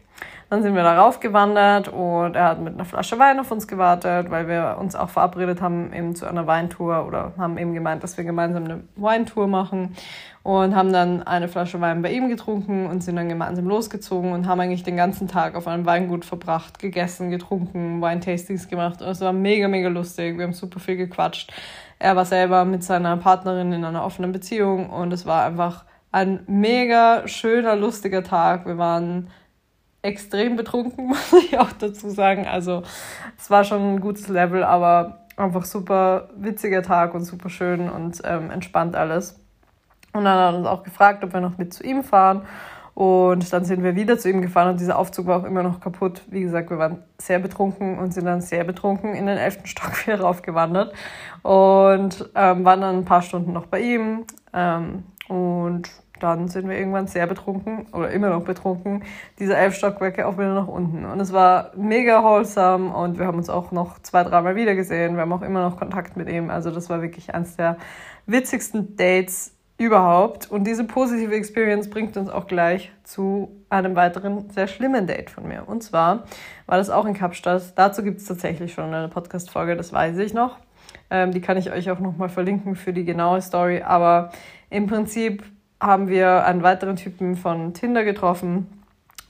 Dann 0.49 0.63
sind 0.63 0.77
wir 0.77 0.85
da 0.85 0.97
raufgewandert 1.03 1.89
und 1.89 2.37
er 2.37 2.45
hat 2.45 2.61
mit 2.61 2.75
einer 2.75 2.85
Flasche 2.85 3.19
Wein 3.19 3.41
auf 3.41 3.51
uns 3.51 3.67
gewartet, 3.67 4.31
weil 4.31 4.47
wir 4.47 4.77
uns 4.79 4.95
auch 4.95 5.09
verabredet 5.09 5.61
haben 5.61 5.93
eben 5.93 6.15
zu 6.15 6.25
einer 6.25 6.47
Weintour 6.47 7.05
oder 7.05 7.33
haben 7.37 7.59
eben 7.59 7.75
gemeint, 7.75 8.05
dass 8.05 8.17
wir 8.17 8.23
gemeinsam 8.23 8.65
eine 8.65 8.85
Weintour 8.95 9.49
machen 9.49 9.97
und 10.45 10.77
haben 10.77 10.93
dann 10.93 11.25
eine 11.25 11.49
Flasche 11.49 11.81
Wein 11.81 12.01
bei 12.01 12.13
ihm 12.13 12.29
getrunken 12.29 12.87
und 12.87 13.03
sind 13.03 13.17
dann 13.17 13.29
gemeinsam 13.29 13.67
losgezogen 13.67 14.33
und 14.33 14.47
haben 14.47 14.61
eigentlich 14.61 14.85
den 14.85 14.97
ganzen 14.97 15.27
Tag 15.27 15.57
auf 15.57 15.67
einem 15.67 15.85
Weingut 15.85 16.25
verbracht, 16.25 16.79
gegessen, 16.79 17.33
getrunken, 17.33 18.01
Weintastings 18.01 18.69
gemacht 18.69 19.03
und 19.03 19.09
es 19.09 19.21
war 19.21 19.33
mega, 19.33 19.67
mega 19.67 19.89
lustig. 19.89 20.39
Wir 20.39 20.45
haben 20.45 20.53
super 20.53 20.79
viel 20.79 20.97
gequatscht. 20.97 21.53
Er 21.99 22.15
war 22.15 22.25
selber 22.25 22.65
mit 22.65 22.85
seiner 22.85 23.17
Partnerin 23.17 23.73
in 23.73 23.85
einer 23.85 24.05
offenen 24.05 24.31
Beziehung 24.31 24.91
und 24.91 25.13
es 25.13 25.27
war 25.27 25.45
einfach 25.45 25.85
ein 26.13 26.45
mega 26.47 27.27
schöner, 27.27 27.75
lustiger 27.75 28.23
Tag. 28.23 28.65
Wir 28.65 28.79
waren 28.79 29.27
extrem 30.07 30.57
betrunken, 30.57 31.07
muss 31.09 31.33
ich 31.33 31.59
auch 31.59 31.73
dazu 31.73 32.11
sagen. 32.11 32.47
Also 32.47 32.83
es 33.39 33.51
war 33.51 33.65
schon 33.65 33.95
ein 33.95 34.01
gutes 34.01 34.29
Level, 34.29 34.65
aber 34.65 35.27
einfach 35.37 35.65
super 35.65 36.31
witziger 36.37 36.83
Tag 36.83 37.15
und 37.15 37.25
super 37.25 37.51
schön 37.51 37.91
und 37.91 38.23
ähm, 38.25 38.51
entspannt 38.51 38.97
alles. 38.97 39.39
Und 40.13 40.25
dann 40.25 40.39
hat 40.39 40.55
er 40.55 40.59
uns 40.59 40.67
auch 40.67 40.83
gefragt, 40.83 41.23
ob 41.25 41.35
wir 41.35 41.41
noch 41.41 41.59
mit 41.59 41.75
zu 41.75 41.85
ihm 41.85 42.03
fahren. 42.03 42.43
Und 42.95 43.53
dann 43.53 43.67
sind 43.67 43.83
wir 43.83 43.95
wieder 43.95 44.19
zu 44.19 44.31
ihm 44.31 44.41
gefahren 44.41 44.71
und 44.71 44.81
dieser 44.81 44.99
Aufzug 44.99 45.27
war 45.27 45.41
auch 45.41 45.45
immer 45.45 45.63
noch 45.63 45.81
kaputt. 45.81 46.23
Wie 46.29 46.41
gesagt, 46.41 46.71
wir 46.71 46.79
waren 46.79 47.03
sehr 47.19 47.39
betrunken 47.39 47.99
und 47.99 48.15
sind 48.15 48.25
dann 48.25 48.41
sehr 48.41 48.65
betrunken 48.65 49.15
in 49.15 49.27
den 49.27 49.37
elften 49.37 49.67
Stock 49.67 50.07
wieder 50.07 50.21
raufgewandert 50.21 50.95
und 51.43 52.31
ähm, 52.35 52.65
waren 52.65 52.81
dann 52.81 52.97
ein 52.97 53.05
paar 53.05 53.21
Stunden 53.21 53.53
noch 53.53 53.67
bei 53.67 53.81
ihm. 53.81 54.25
Ähm, 54.55 55.05
und 55.29 55.91
dann 56.21 56.49
sind 56.49 56.69
wir 56.69 56.79
irgendwann 56.79 57.07
sehr 57.07 57.27
betrunken 57.27 57.87
oder 57.93 58.11
immer 58.11 58.31
noch 58.31 58.43
betrunken, 58.43 59.05
diese 59.39 59.57
elf 59.57 59.75
Stockwerke 59.75 60.27
auch 60.27 60.35
wieder 60.35 60.55
nach 60.55 60.69
unten. 60.69 61.05
Und 61.05 61.21
es 61.21 61.33
war 61.33 61.73
mega 61.77 62.23
wholesome 62.23 62.95
und 62.95 63.19
wir 63.19 63.27
haben 63.27 63.39
uns 63.39 63.51
auch 63.51 63.73
noch 63.73 63.99
zwei, 64.01 64.25
dreimal 64.25 64.57
wieder 64.57 64.75
gesehen. 64.75 65.15
Wir 65.15 65.23
haben 65.23 65.33
auch 65.33 65.43
immer 65.43 65.63
noch 65.63 65.77
Kontakt 65.77 66.17
mit 66.17 66.29
ihm. 66.29 66.51
Also 66.51 66.71
das 66.71 66.89
war 66.89 67.03
wirklich 67.03 67.35
eines 67.35 67.57
der 67.57 67.77
witzigsten 68.27 68.97
Dates 68.97 69.57
überhaupt. 69.79 70.51
Und 70.51 70.65
diese 70.65 70.85
positive 70.85 71.35
Experience 71.35 71.91
bringt 71.91 72.17
uns 72.17 72.31
auch 72.31 72.47
gleich 72.47 72.93
zu 73.05 73.51
einem 73.69 73.95
weiteren 73.95 74.51
sehr 74.51 74.67
schlimmen 74.67 75.07
Date 75.07 75.31
von 75.31 75.47
mir. 75.47 75.65
Und 75.67 75.83
zwar 75.83 76.25
war 76.67 76.79
das 76.79 76.91
auch 76.91 77.05
in 77.05 77.15
Kapstadt. 77.15 77.73
Dazu 77.77 78.03
gibt 78.03 78.21
es 78.21 78.27
tatsächlich 78.27 78.73
schon 78.73 78.93
eine 78.93 79.09
Podcast-Folge, 79.09 79.77
das 79.77 79.93
weiß 79.93 80.19
ich 80.19 80.33
noch. 80.33 80.57
Ähm, 81.11 81.33
die 81.33 81.41
kann 81.41 81.57
ich 81.57 81.71
euch 81.71 81.91
auch 81.91 82.01
nochmal 82.01 82.29
verlinken 82.29 82.75
für 82.75 82.93
die 82.93 83.05
genaue 83.05 83.43
Story. 83.43 83.83
Aber 83.83 84.31
im 84.71 84.87
Prinzip 84.87 85.45
haben 85.81 86.09
wir 86.09 86.45
einen 86.45 86.63
weiteren 86.63 86.97
Typen 86.97 87.37
von 87.37 87.75
Tinder 87.75 88.05
getroffen 88.05 88.83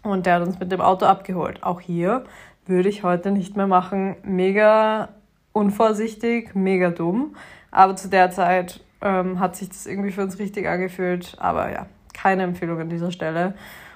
und 0.03 0.27
der 0.27 0.35
hat 0.35 0.43
uns 0.43 0.59
mit 0.59 0.71
dem 0.71 0.81
Auto 0.81 1.07
abgeholt. 1.07 1.63
Auch 1.63 1.81
hier 1.81 2.25
würde 2.67 2.89
ich 2.89 3.03
heute 3.03 3.31
nicht 3.31 3.57
mehr 3.57 3.67
machen. 3.67 4.17
Mega 4.23 5.09
unvorsichtig, 5.53 6.55
mega 6.55 6.91
dumm. 6.91 7.37
Aber 7.71 7.97
zu 7.97 8.09
der 8.09 8.31
Zeit 8.31 8.81
ähm, 9.03 9.41
hat 9.41 9.57
sich 9.57 9.69
das 9.69 9.87
irgendwie 9.87 10.13
für 10.13 10.23
uns 10.23 10.39
richtig 10.39 10.69
angefühlt. 10.69 11.37
Aber 11.39 11.73
ja, 11.73 11.87
keine 12.15 12.45
Empfehlung 12.45 12.81
an 12.81 12.89
dieser 12.89 13.11
Stelle. 13.11 13.55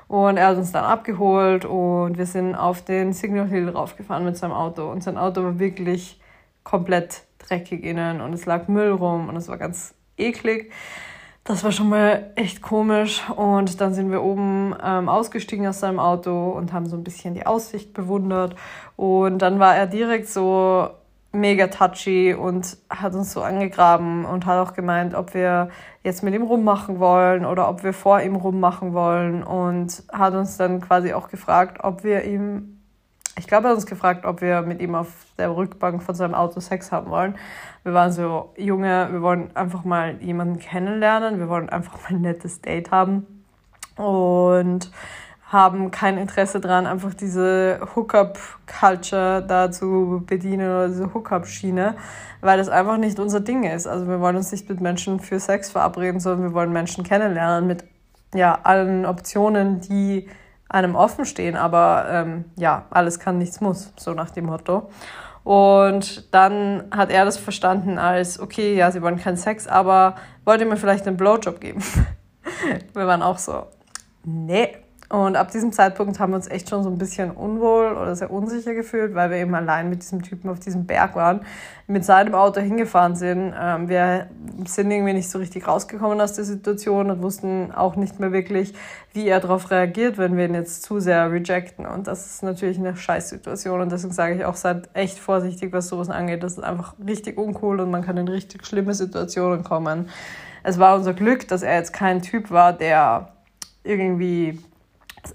Und 0.08 0.36
er 0.36 0.48
hat 0.48 0.56
uns 0.56 0.72
dann 0.72 0.84
abgeholt 0.84 1.64
und 1.64 2.18
wir 2.18 2.26
sind 2.26 2.56
auf 2.56 2.82
den 2.82 3.12
Signal 3.12 3.46
Hill 3.46 3.68
raufgefahren 3.68 4.24
mit 4.24 4.36
seinem 4.36 4.52
Auto. 4.52 4.90
Und 4.90 5.04
sein 5.04 5.16
Auto 5.16 5.44
war 5.44 5.58
wirklich 5.60 6.20
komplett 6.64 7.22
dreckig 7.38 7.84
innen 7.84 8.20
und 8.20 8.32
es 8.32 8.44
lag 8.44 8.66
Müll 8.66 8.90
rum 8.90 9.28
und 9.28 9.36
es 9.36 9.48
war 9.48 9.56
ganz 9.56 9.94
eklig. 10.16 10.72
Das 11.50 11.64
war 11.64 11.72
schon 11.72 11.88
mal 11.88 12.30
echt 12.36 12.62
komisch. 12.62 13.28
Und 13.28 13.80
dann 13.80 13.92
sind 13.92 14.12
wir 14.12 14.22
oben 14.22 14.72
ähm, 14.84 15.08
ausgestiegen 15.08 15.66
aus 15.66 15.80
seinem 15.80 15.98
Auto 15.98 16.50
und 16.50 16.72
haben 16.72 16.86
so 16.86 16.96
ein 16.96 17.02
bisschen 17.02 17.34
die 17.34 17.44
Aussicht 17.44 17.92
bewundert. 17.92 18.54
Und 18.94 19.40
dann 19.42 19.58
war 19.58 19.74
er 19.74 19.88
direkt 19.88 20.28
so 20.28 20.90
mega 21.32 21.66
touchy 21.66 22.34
und 22.34 22.76
hat 22.88 23.16
uns 23.16 23.32
so 23.32 23.42
angegraben 23.42 24.26
und 24.26 24.46
hat 24.46 24.64
auch 24.64 24.74
gemeint, 24.74 25.14
ob 25.14 25.34
wir 25.34 25.70
jetzt 26.04 26.22
mit 26.22 26.34
ihm 26.34 26.44
rummachen 26.44 27.00
wollen 27.00 27.44
oder 27.44 27.68
ob 27.68 27.82
wir 27.82 27.94
vor 27.94 28.20
ihm 28.20 28.36
rummachen 28.36 28.94
wollen 28.94 29.42
und 29.42 30.04
hat 30.12 30.34
uns 30.34 30.56
dann 30.56 30.80
quasi 30.80 31.14
auch 31.14 31.30
gefragt, 31.30 31.82
ob 31.82 32.04
wir 32.04 32.26
ihm 32.26 32.79
ich 33.36 33.46
glaube, 33.46 33.66
er 33.66 33.70
hat 33.70 33.76
uns 33.76 33.86
gefragt, 33.86 34.24
ob 34.24 34.40
wir 34.40 34.62
mit 34.62 34.80
ihm 34.80 34.94
auf 34.94 35.08
der 35.38 35.54
Rückbank 35.54 36.02
von 36.02 36.14
seinem 36.14 36.34
Auto 36.34 36.60
Sex 36.60 36.92
haben 36.92 37.10
wollen. 37.10 37.36
Wir 37.84 37.94
waren 37.94 38.12
so, 38.12 38.52
Junge, 38.56 39.08
wir 39.10 39.22
wollen 39.22 39.54
einfach 39.56 39.84
mal 39.84 40.16
jemanden 40.20 40.58
kennenlernen, 40.58 41.38
wir 41.38 41.48
wollen 41.48 41.68
einfach 41.68 41.98
mal 42.02 42.16
ein 42.16 42.20
nettes 42.20 42.60
Date 42.60 42.90
haben. 42.90 43.44
Und 43.96 44.90
haben 45.50 45.90
kein 45.90 46.16
Interesse 46.16 46.60
daran, 46.60 46.86
einfach 46.86 47.12
diese 47.12 47.80
Hookup-Culture 47.96 49.44
da 49.46 49.70
zu 49.72 50.22
bedienen 50.24 50.68
oder 50.68 50.88
diese 50.88 51.12
Hookup-Schiene, 51.12 51.96
weil 52.40 52.58
das 52.58 52.68
einfach 52.68 52.98
nicht 52.98 53.18
unser 53.18 53.40
Ding 53.40 53.64
ist. 53.64 53.88
Also 53.88 54.06
wir 54.06 54.20
wollen 54.20 54.36
uns 54.36 54.52
nicht 54.52 54.68
mit 54.68 54.80
Menschen 54.80 55.18
für 55.18 55.40
Sex 55.40 55.70
verabreden, 55.70 56.20
sondern 56.20 56.48
wir 56.48 56.54
wollen 56.54 56.72
Menschen 56.72 57.02
kennenlernen 57.02 57.66
mit 57.66 57.84
ja, 58.32 58.60
allen 58.62 59.04
Optionen, 59.04 59.80
die 59.80 60.28
einem 60.70 60.94
offen 60.94 61.26
stehen. 61.26 61.56
Aber 61.56 62.06
ähm, 62.10 62.44
ja, 62.56 62.86
alles 62.90 63.18
kann, 63.18 63.38
nichts 63.38 63.60
muss, 63.60 63.92
so 63.98 64.14
nach 64.14 64.30
dem 64.30 64.46
Motto. 64.46 64.88
Und 65.42 66.32
dann 66.34 66.84
hat 66.90 67.10
er 67.10 67.24
das 67.24 67.36
verstanden 67.36 67.98
als, 67.98 68.40
okay, 68.40 68.74
ja, 68.76 68.90
sie 68.90 69.02
wollen 69.02 69.18
keinen 69.18 69.36
Sex, 69.36 69.66
aber 69.66 70.16
wollt 70.44 70.60
ihr 70.60 70.66
mir 70.66 70.76
vielleicht 70.76 71.06
einen 71.06 71.16
Blowjob 71.16 71.60
geben? 71.60 71.82
wir 72.94 73.06
waren 73.06 73.22
auch 73.22 73.38
so, 73.38 73.66
nee, 74.24 74.76
und 75.10 75.34
ab 75.34 75.50
diesem 75.50 75.72
Zeitpunkt 75.72 76.20
haben 76.20 76.30
wir 76.30 76.36
uns 76.36 76.46
echt 76.46 76.70
schon 76.70 76.84
so 76.84 76.88
ein 76.88 76.96
bisschen 76.96 77.32
unwohl 77.32 77.96
oder 77.96 78.14
sehr 78.14 78.30
unsicher 78.30 78.74
gefühlt, 78.74 79.12
weil 79.12 79.28
wir 79.30 79.38
eben 79.38 79.52
allein 79.56 79.90
mit 79.90 80.02
diesem 80.02 80.22
Typen 80.22 80.48
auf 80.48 80.60
diesem 80.60 80.86
Berg 80.86 81.16
waren, 81.16 81.40
mit 81.88 82.04
seinem 82.04 82.36
Auto 82.36 82.60
hingefahren 82.60 83.16
sind. 83.16 83.52
Ähm, 83.60 83.88
wir 83.88 84.28
sind 84.66 84.88
irgendwie 84.88 85.14
nicht 85.14 85.28
so 85.28 85.40
richtig 85.40 85.66
rausgekommen 85.66 86.20
aus 86.20 86.34
der 86.34 86.44
Situation 86.44 87.10
und 87.10 87.22
wussten 87.22 87.72
auch 87.72 87.96
nicht 87.96 88.20
mehr 88.20 88.30
wirklich, 88.30 88.72
wie 89.12 89.26
er 89.26 89.40
darauf 89.40 89.72
reagiert, 89.72 90.16
wenn 90.16 90.36
wir 90.36 90.44
ihn 90.44 90.54
jetzt 90.54 90.84
zu 90.84 91.00
sehr 91.00 91.32
rejecten. 91.32 91.86
Und 91.86 92.06
das 92.06 92.26
ist 92.26 92.44
natürlich 92.44 92.78
eine 92.78 92.94
Scheißsituation 92.94 93.80
und 93.80 93.90
deswegen 93.90 94.12
sage 94.12 94.36
ich 94.36 94.44
auch, 94.44 94.54
seid 94.54 94.90
echt 94.94 95.18
vorsichtig, 95.18 95.72
was 95.72 95.88
sowas 95.88 96.08
angeht. 96.08 96.44
Das 96.44 96.52
ist 96.52 96.62
einfach 96.62 96.94
richtig 97.04 97.36
uncool 97.36 97.80
und 97.80 97.90
man 97.90 98.02
kann 98.02 98.16
in 98.16 98.28
richtig 98.28 98.64
schlimme 98.64 98.94
Situationen 98.94 99.64
kommen. 99.64 100.08
Es 100.62 100.78
war 100.78 100.94
unser 100.94 101.14
Glück, 101.14 101.48
dass 101.48 101.64
er 101.64 101.74
jetzt 101.74 101.92
kein 101.92 102.22
Typ 102.22 102.52
war, 102.52 102.72
der 102.72 103.32
irgendwie 103.82 104.60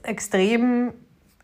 extrem 0.03 0.93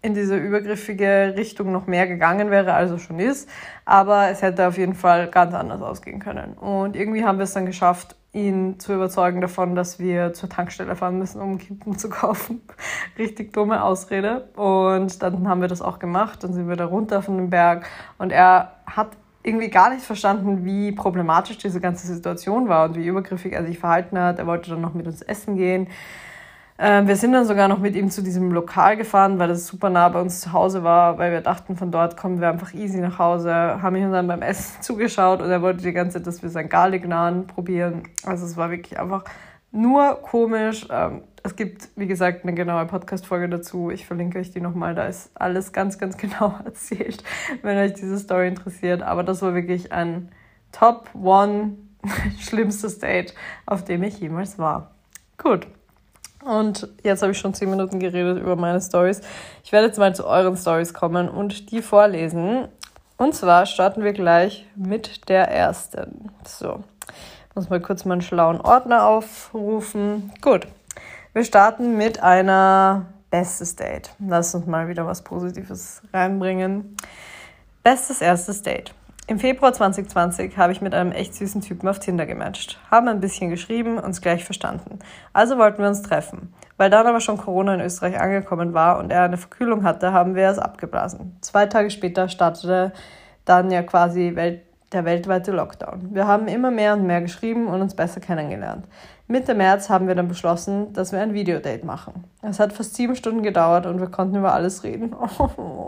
in 0.02 0.16
diese 0.16 0.36
übergriffige 0.36 1.36
Richtung 1.38 1.72
noch 1.72 1.86
mehr 1.86 2.08
gegangen 2.08 2.50
wäre, 2.50 2.74
als 2.74 2.92
es 2.92 3.04
schon 3.04 3.20
ist. 3.20 3.48
Aber 3.86 4.30
es 4.30 4.42
hätte 4.42 4.68
auf 4.68 4.78
jeden 4.78 4.96
Fall 4.96 5.30
ganz 5.30 5.54
anders 5.54 5.82
ausgehen 5.82 6.20
können. 6.20 6.54
Und 6.54 6.96
irgendwie 6.96 7.24
haben 7.24 7.38
wir 7.38 7.44
es 7.44 7.54
dann 7.54 7.68
geschafft, 7.68 8.16
ihn 8.34 8.80
zu 8.80 8.94
überzeugen 8.94 9.42
davon, 9.42 9.76
dass 9.76 10.00
wir 10.00 10.34
zur 10.34 10.50
Tankstelle 10.50 10.96
fahren 10.96 11.20
müssen, 11.20 11.42
um 11.42 11.58
Kippen 11.60 11.98
zu 11.98 12.10
kaufen. 12.10 12.62
Richtig 13.18 13.54
dumme 13.54 13.84
Ausrede. 13.84 14.50
Und 14.56 15.22
dann 15.22 15.48
haben 15.48 15.62
wir 15.62 15.68
das 15.68 15.82
auch 15.82 16.00
gemacht. 16.00 16.44
Dann 16.44 16.54
sind 16.54 16.68
wir 16.68 16.76
da 16.76 16.86
runter 16.86 17.22
von 17.22 17.38
dem 17.38 17.50
Berg. 17.52 17.86
Und 18.18 18.32
er 18.32 18.78
hat 18.88 19.10
irgendwie 19.44 19.70
gar 19.70 19.94
nicht 19.94 20.04
verstanden, 20.04 20.66
wie 20.66 20.92
problematisch 20.92 21.58
diese 21.58 21.80
ganze 21.80 22.08
Situation 22.08 22.70
war 22.70 22.86
und 22.86 22.96
wie 22.96 23.06
übergriffig 23.06 23.54
er 23.54 23.66
sich 23.66 23.80
verhalten 23.80 24.18
hat. 24.18 24.40
Er 24.40 24.48
wollte 24.48 24.72
dann 24.72 24.82
noch 24.82 24.94
mit 24.94 25.06
uns 25.06 25.22
essen 25.22 25.58
gehen. 25.58 25.88
Ähm, 26.84 27.08
wir 27.08 27.16
sind 27.16 27.32
dann 27.32 27.46
sogar 27.46 27.68
noch 27.68 27.78
mit 27.78 27.96
ihm 27.96 28.10
zu 28.10 28.24
diesem 28.24 28.52
Lokal 28.52 28.98
gefahren, 28.98 29.38
weil 29.38 29.48
das 29.48 29.68
super 29.68 29.92
nah 29.92 30.10
bei 30.10 30.20
uns 30.20 30.42
zu 30.42 30.52
Hause 30.52 30.84
war, 30.84 31.20
weil 31.20 31.32
wir 31.32 31.42
dachten, 31.42 31.76
von 31.78 31.92
dort 31.92 32.18
kommen 32.18 32.42
wir 32.42 32.50
einfach 32.50 32.74
easy 32.74 32.98
nach 32.98 33.20
Hause, 33.20 33.54
haben 33.54 33.96
ihm 33.96 34.12
dann 34.12 34.28
beim 34.28 34.42
Essen 34.42 34.82
zugeschaut 34.82 35.44
und 35.44 35.52
er 35.52 35.62
wollte 35.62 35.84
die 35.84 35.94
ganze 35.94 36.18
Zeit, 36.18 36.26
dass 36.26 36.42
wir 36.42 36.50
sein 36.50 36.70
Garlic 36.70 37.08
Naan 37.08 37.46
probieren. 37.46 38.02
Also 38.24 38.48
es 38.48 38.58
war 38.58 38.72
wirklich 38.72 39.00
einfach 39.00 39.26
nur 39.72 40.24
komisch. 40.24 40.88
Ähm, 40.90 41.22
es 41.44 41.56
gibt, 41.56 41.90
wie 41.96 42.08
gesagt, 42.08 42.46
eine 42.46 42.56
genaue 42.56 42.88
Podcast-Folge 42.88 43.48
dazu. 43.48 43.92
Ich 43.92 44.08
verlinke 44.08 44.40
euch 44.40 44.50
die 44.50 44.60
nochmal. 44.60 44.96
Da 44.96 45.06
ist 45.06 45.30
alles 45.36 45.74
ganz, 45.74 46.00
ganz 46.00 46.18
genau 46.18 46.56
erzählt, 46.66 47.24
wenn 47.62 47.78
euch 47.78 47.94
diese 47.94 48.18
Story 48.18 48.48
interessiert. 48.48 49.04
Aber 49.04 49.24
das 49.24 49.44
war 49.44 49.54
wirklich 49.54 49.92
ein 49.92 50.32
Top 50.72 51.12
One 51.14 51.78
schlimmstes 52.40 52.98
Date, 52.98 53.36
auf 53.68 53.84
dem 53.84 54.02
ich 54.02 54.20
jemals 54.20 54.58
war. 54.58 54.96
Gut. 55.38 55.68
Und 56.44 56.88
jetzt 57.04 57.22
habe 57.22 57.32
ich 57.32 57.38
schon 57.38 57.54
zehn 57.54 57.70
Minuten 57.70 58.00
geredet 58.00 58.40
über 58.40 58.56
meine 58.56 58.82
Stories. 58.82 59.22
Ich 59.64 59.72
werde 59.72 59.88
jetzt 59.88 60.00
mal 60.00 60.16
zu 60.16 60.26
euren 60.26 60.58
Stories 60.58 60.94
kommen 60.94 61.30
und 61.30 61.72
die 61.72 61.82
vorlesen. 61.82 62.68
Und 63.18 63.36
zwar 63.36 63.66
starten 63.68 64.04
wir 64.04 64.14
gleich 64.14 64.66
mit 64.76 65.30
der 65.30 65.48
ersten. 65.48 66.32
So, 66.44 66.84
muss 67.54 67.70
mal 67.70 67.80
kurz 67.80 68.06
meinen 68.06 68.22
schlauen 68.22 68.60
Ordner 68.60 69.06
aufrufen. 69.06 70.32
Gut, 70.42 70.68
wir 71.34 71.44
starten 71.44 71.98
mit 71.98 72.24
einer 72.24 73.06
Bestes 73.30 73.76
Date. 73.76 74.10
Lass 74.20 74.54
uns 74.56 74.66
mal 74.66 74.88
wieder 74.88 75.06
was 75.06 75.22
Positives 75.22 76.02
reinbringen. 76.12 76.98
Bestes 77.84 78.22
erstes 78.22 78.62
Date. 78.62 78.94
Im 79.28 79.40
Februar 79.40 79.72
2020 79.72 80.58
habe 80.58 80.74
ich 80.74 80.82
mit 80.82 80.94
einem 80.94 81.12
echt 81.12 81.36
süßen 81.36 81.62
Typen 81.62 81.88
auf 81.88 82.00
Tinder 82.00 82.26
gematcht, 82.26 82.80
haben 82.90 83.08
ein 83.08 83.22
bisschen 83.22 83.50
geschrieben, 83.50 83.98
uns 83.98 84.20
gleich 84.20 84.44
verstanden. 84.44 85.00
Also 85.32 85.58
wollten 85.58 85.82
wir 85.82 85.88
uns 85.88 86.02
treffen. 86.02 86.54
Weil 86.78 86.90
dann 86.90 87.06
aber 87.06 87.22
schon 87.22 87.38
Corona 87.38 87.76
in 87.76 87.82
Österreich 87.82 88.20
angekommen 88.20 88.74
war 88.74 88.98
und 88.98 89.12
er 89.12 89.24
eine 89.24 89.38
Verkühlung 89.38 89.84
hatte, 89.84 90.12
haben 90.12 90.36
wir 90.36 90.50
es 90.50 90.58
abgeblasen. 90.58 91.38
Zwei 91.42 91.68
Tage 91.68 91.92
später 91.92 92.28
startete 92.28 92.92
dann 93.46 93.72
ja 93.72 93.84
quasi 93.84 94.36
Welt, 94.36 94.64
der 94.92 95.06
weltweite 95.06 95.52
Lockdown. 95.52 96.14
Wir 96.14 96.28
haben 96.28 96.48
immer 96.48 96.72
mehr 96.72 96.94
und 96.94 97.06
mehr 97.06 97.22
geschrieben 97.22 97.68
und 97.68 97.82
uns 97.82 97.96
besser 97.96 98.20
kennengelernt. 98.20 98.86
Mitte 99.28 99.54
März 99.54 99.90
haben 99.90 100.08
wir 100.08 100.16
dann 100.16 100.28
beschlossen, 100.28 100.92
dass 100.92 101.14
wir 101.14 101.22
ein 101.22 101.34
Videodate 101.34 101.86
machen. 101.86 102.26
Es 102.42 102.60
hat 102.60 102.74
fast 102.74 102.96
sieben 102.96 103.16
Stunden 103.16 103.44
gedauert 103.44 103.86
und 103.86 104.02
wir 104.02 104.08
konnten 104.08 104.36
über 104.36 104.54
alles 104.54 104.84
reden. 104.84 105.16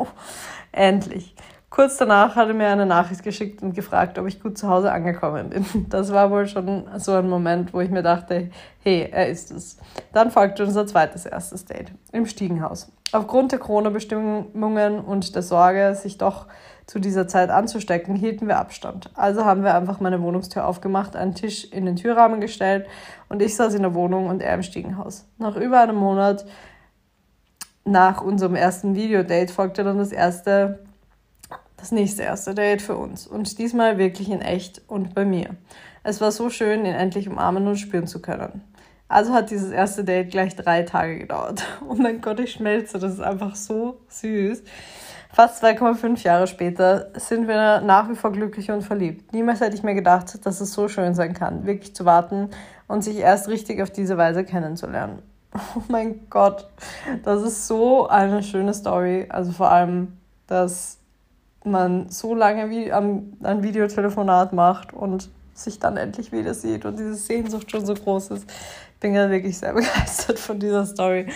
Endlich. 0.72 1.36
Kurz 1.74 1.98
danach 1.98 2.36
hat 2.36 2.50
er 2.50 2.54
mir 2.54 2.68
eine 2.68 2.86
Nachricht 2.86 3.24
geschickt 3.24 3.64
und 3.64 3.74
gefragt, 3.74 4.20
ob 4.20 4.28
ich 4.28 4.40
gut 4.40 4.60
zu 4.60 4.70
Hause 4.70 4.92
angekommen 4.92 5.50
bin. 5.50 5.66
Das 5.90 6.14
war 6.14 6.30
wohl 6.30 6.46
schon 6.46 6.84
so 6.98 7.14
ein 7.14 7.28
Moment, 7.28 7.74
wo 7.74 7.82
ich 7.82 7.90
mir 7.90 8.04
dachte, 8.04 8.52
hey, 8.84 9.10
er 9.12 9.28
ist 9.28 9.50
es. 9.50 9.80
Dann 10.12 10.30
folgte 10.30 10.66
unser 10.66 10.86
zweites 10.86 11.26
erstes 11.26 11.66
Date 11.66 11.92
im 12.12 12.28
Stiegenhaus. 12.28 12.92
Aufgrund 13.12 13.54
der 13.54 13.58
Corona-Bestimmungen 13.58 15.00
und 15.00 15.34
der 15.34 15.42
Sorge, 15.42 15.96
sich 15.96 16.20
doch 16.20 16.46
zu 16.86 17.00
dieser 17.00 17.28
Zeit 17.28 17.50
anzustecken, 17.50 18.16
hielten 18.16 18.48
wir 18.48 18.60
Abstand. 18.60 19.10
Also 19.16 19.44
haben 19.44 19.64
wir 19.64 19.74
einfach 19.74 20.00
meine 20.00 20.22
Wohnungstür 20.22 20.68
aufgemacht, 20.68 21.16
einen 21.16 21.34
Tisch 21.34 21.66
in 21.66 21.88
den 21.88 21.96
Türrahmen 21.96 22.40
gestellt 22.40 22.86
und 23.30 23.42
ich 23.42 23.56
saß 23.56 23.74
in 23.74 23.82
der 23.82 23.96
Wohnung 23.96 24.28
und 24.28 24.44
er 24.44 24.54
im 24.54 24.62
Stiegenhaus. 24.62 25.26
Nach 25.40 25.56
über 25.56 25.80
einem 25.80 25.96
Monat 25.96 26.46
nach 27.84 28.22
unserem 28.22 28.54
ersten 28.54 28.94
Videodate 28.94 29.52
folgte 29.52 29.84
dann 29.84 29.98
das 29.98 30.12
erste 30.12 30.86
das 31.84 31.92
nächste 31.92 32.24
erste 32.24 32.56
Date 32.56 32.82
für 32.82 32.96
uns. 32.96 33.28
Und 33.28 33.60
diesmal 33.60 33.98
wirklich 33.98 34.32
in 34.32 34.40
echt 34.40 34.82
und 34.88 35.14
bei 35.14 35.26
mir. 35.26 35.50
Es 36.02 36.22
war 36.22 36.32
so 36.32 36.50
schön, 36.50 36.86
ihn 36.86 36.94
endlich 36.94 37.28
umarmen 37.28 37.68
und 37.68 37.76
spüren 37.76 38.08
zu 38.08 38.22
können. 38.22 38.62
Also 39.10 39.34
hat 39.34 39.52
dieses 39.52 39.70
erste 39.70 40.06
Date 40.06 40.32
gleich 40.32 40.56
drei 40.56 40.84
Tage 40.84 41.20
gedauert. 41.20 41.66
Oh 41.90 41.96
mein 41.96 42.22
Gott, 42.22 42.40
ich 42.40 42.54
schmelze, 42.54 43.00
das 43.00 43.16
ist 43.16 43.20
einfach 43.20 43.58
so 43.58 44.00
süß. 44.08 44.64
Fast 45.34 45.62
2,5 45.62 46.24
Jahre 46.24 46.48
später 46.48 47.12
sind 47.16 47.50
wir 47.50 47.82
nach 47.82 48.10
wie 48.10 48.16
vor 48.16 48.32
glücklich 48.32 48.72
und 48.72 48.84
verliebt. 48.84 49.34
Niemals 49.34 49.60
hätte 49.60 49.76
ich 49.76 49.84
mir 49.84 49.94
gedacht, 49.94 50.46
dass 50.46 50.62
es 50.62 50.72
so 50.72 50.88
schön 50.88 51.14
sein 51.14 51.34
kann, 51.34 51.66
wirklich 51.66 51.94
zu 51.94 52.06
warten 52.06 52.50
und 52.88 53.04
sich 53.04 53.18
erst 53.18 53.50
richtig 53.50 53.82
auf 53.82 53.90
diese 53.90 54.18
Weise 54.18 54.46
kennenzulernen. 54.46 55.22
Oh 55.76 55.84
mein 55.90 56.30
Gott, 56.30 56.70
das 57.24 57.44
ist 57.44 57.68
so 57.68 58.08
eine 58.08 58.42
schöne 58.42 58.74
Story. 58.74 59.28
Also 59.30 59.52
vor 59.52 59.70
allem, 59.70 60.14
dass 60.48 61.03
man 61.66 62.10
so 62.10 62.36
lange 62.36 62.70
wie 62.70 62.92
am, 62.92 63.34
ein 63.44 63.64
Videotelefonat 63.64 64.54
macht 64.54 64.94
und 64.94 65.30
sich 65.54 65.80
dann 65.80 65.98
endlich 65.98 66.32
wieder 66.32 66.54
sieht 66.54 66.86
und 66.86 66.98
diese 66.98 67.16
Sehnsucht 67.16 67.70
schon 67.70 67.86
so 67.86 67.94
groß 67.94 68.32
ist. 68.32 68.50
Ich 68.96 69.00
bin 69.00 69.14
ja 69.14 69.30
wirklich 69.30 69.58
sehr 69.58 69.74
begeistert 69.74 70.40
von 70.40 70.60
dieser 70.60 70.86
Story. 70.86 71.28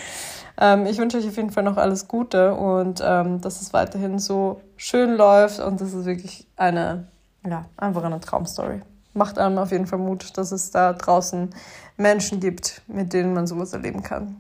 Ähm, 0.60 0.86
ich 0.86 0.98
wünsche 0.98 1.17
euch 1.17 1.27
auf 1.27 1.38
jeden 1.38 1.51
Fall 1.51 1.63
noch 1.63 1.77
alles 1.77 2.07
Gute 2.07 2.55
und 2.55 3.01
ähm, 3.03 3.41
dass 3.41 3.62
es 3.62 3.74
weiterhin 3.74 4.19
so 4.19 4.62
schön 4.75 5.15
läuft 5.15 5.60
und 5.60 5.79
das 5.81 5.93
ist 5.93 6.05
wirklich 6.05 6.48
eine, 6.55 7.07
ja, 7.48 7.65
einfach 7.77 8.03
eine 8.03 8.19
Traumstory. 8.19 8.81
Macht 9.13 9.38
einem 9.38 9.57
auf 9.57 9.72
jeden 9.72 9.88
Fall 9.88 10.00
Mut, 10.00 10.38
dass 10.38 10.51
es 10.51 10.72
da 10.72 10.93
draußen 10.93 11.50
Menschen 11.98 12.39
gibt, 12.39 12.81
mit 12.88 13.13
denen 13.13 13.34
man 13.34 13.48
sowas 13.48 13.74
erleben 13.74 14.03
kann. 14.03 14.36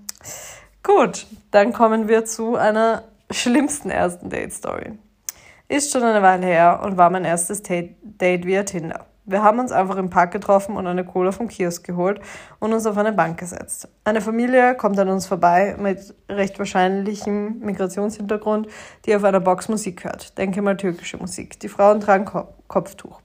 Gut, 0.83 1.27
dann 1.51 1.73
kommen 1.73 2.07
wir 2.07 2.25
zu 2.25 2.55
einer 2.55 3.03
schlimmsten 3.29 3.89
ersten 3.89 4.29
Date-Story. 4.29 4.93
Ist 5.69 5.91
schon 5.91 6.03
eine 6.03 6.21
Weile 6.21 6.45
her 6.45 6.79
und 6.83 6.95
war 6.95 7.09
mein 7.09 7.25
erstes 7.25 7.61
Date 7.61 8.45
via 8.45 8.63
Tinder. 8.63 9.05
Wir 9.25 9.43
haben 9.43 9.59
uns 9.59 9.73
einfach 9.73 9.97
im 9.97 10.09
Park 10.09 10.31
getroffen 10.31 10.77
und 10.77 10.87
eine 10.87 11.03
Cola 11.03 11.33
vom 11.33 11.49
Kiosk 11.49 11.85
geholt 11.85 12.21
und 12.59 12.71
uns 12.71 12.85
auf 12.85 12.97
eine 12.97 13.11
Bank 13.11 13.37
gesetzt. 13.37 13.89
Eine 14.05 14.21
Familie 14.21 14.75
kommt 14.75 14.97
an 14.97 15.09
uns 15.09 15.27
vorbei 15.27 15.75
mit 15.77 16.15
recht 16.29 16.57
wahrscheinlichem 16.57 17.59
Migrationshintergrund, 17.59 18.69
die 19.05 19.13
auf 19.13 19.25
einer 19.25 19.41
Box 19.41 19.67
Musik 19.67 20.05
hört. 20.05 20.37
Denke 20.37 20.61
mal 20.61 20.77
türkische 20.77 21.17
Musik. 21.17 21.59
Die 21.59 21.67
Frauen 21.67 21.99
tragen 21.99 22.23
Ko 22.23 22.47
Kopftuch. 22.69 23.19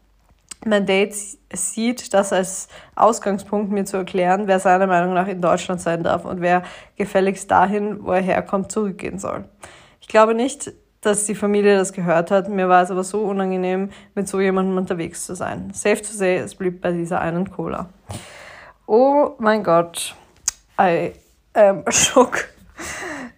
Mein 0.64 0.84
Date 0.84 1.14
sieht 1.52 2.12
das 2.12 2.32
als 2.32 2.66
Ausgangspunkt, 2.96 3.70
mir 3.70 3.84
zu 3.84 3.98
erklären, 3.98 4.48
wer 4.48 4.58
seiner 4.58 4.88
Meinung 4.88 5.14
nach 5.14 5.28
in 5.28 5.40
Deutschland 5.40 5.80
sein 5.80 6.02
darf 6.02 6.24
und 6.24 6.40
wer 6.40 6.64
gefälligst 6.96 7.48
dahin, 7.52 8.04
wo 8.04 8.10
er 8.10 8.20
herkommt, 8.22 8.72
zurückgehen 8.72 9.20
soll. 9.20 9.44
Ich 10.00 10.08
glaube 10.08 10.34
nicht, 10.34 10.72
dass 11.02 11.26
die 11.26 11.34
Familie 11.34 11.76
das 11.76 11.92
gehört 11.92 12.30
hat. 12.30 12.48
Mir 12.48 12.68
war 12.68 12.82
es 12.82 12.90
aber 12.90 13.04
so 13.04 13.22
unangenehm, 13.24 13.90
mit 14.14 14.28
so 14.28 14.40
jemandem 14.40 14.78
unterwegs 14.78 15.26
zu 15.26 15.34
sein. 15.34 15.70
Safe 15.74 16.00
to 16.00 16.12
say, 16.12 16.36
es 16.36 16.54
blieb 16.54 16.80
bei 16.80 16.92
dieser 16.92 17.20
einen 17.20 17.50
Cola. 17.50 17.90
Oh 18.86 19.32
mein 19.38 19.62
Gott, 19.62 20.14
I 20.80 21.12
am 21.54 21.84
shook. 21.90 22.48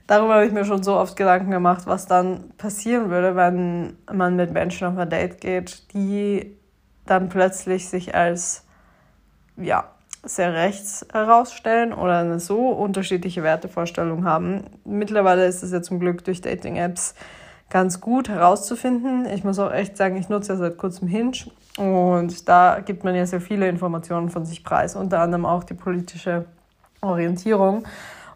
darüber 0.06 0.35
habe 0.35 0.47
ich 0.47 0.52
mir 0.52 0.64
schon 0.64 0.83
so 0.83 0.94
oft 0.94 1.16
Gedanken 1.16 1.50
gemacht, 1.50 1.87
was 1.87 2.06
dann 2.06 2.50
passieren 2.59 3.11
würde, 3.11 3.35
wenn 3.35 3.97
man 4.12 4.37
mit 4.37 4.52
Menschen 4.52 4.87
auf 4.87 4.99
ein 4.99 5.09
Date 5.09 5.40
geht, 5.40 5.92
die 5.94 6.56
dann 7.06 7.30
plötzlich 7.30 7.88
sich 7.88 8.14
als 8.14 8.64
ja, 9.56 9.90
sehr 10.23 10.52
rechts 10.52 11.06
herausstellen 11.12 11.94
oder 11.94 12.18
eine 12.18 12.40
so 12.40 12.68
unterschiedliche 12.71 13.42
Wertevorstellung 13.42 14.25
haben. 14.25 14.64
Mittlerweile 14.85 15.47
ist 15.47 15.62
es 15.62 15.73
ja 15.73 15.80
zum 15.80 15.99
Glück 15.99 16.25
durch 16.25 16.40
Dating-Apps 16.40 17.14
ganz 17.71 18.00
gut 18.00 18.28
herauszufinden. 18.28 19.26
Ich 19.26 19.44
muss 19.44 19.59
auch 19.59 19.73
echt 19.73 19.97
sagen, 19.97 20.16
ich 20.16 20.28
nutze 20.28 20.52
ja 20.52 20.59
seit 20.59 20.78
kurzem 20.78 21.09
Hinge 21.09 21.33
und 21.76 22.49
da 22.49 22.80
gibt 22.80 23.04
man 23.04 23.14
ja 23.14 23.26
sehr 23.26 23.40
viele 23.40 23.68
Informationen 23.68 24.28
von 24.28 24.44
sich 24.44 24.62
preis, 24.62 24.94
unter 24.97 25.21
anderem 25.21 25.44
auch 25.44 25.64
die 25.64 25.75
politische 25.75 26.44
Orientierung. 27.00 27.85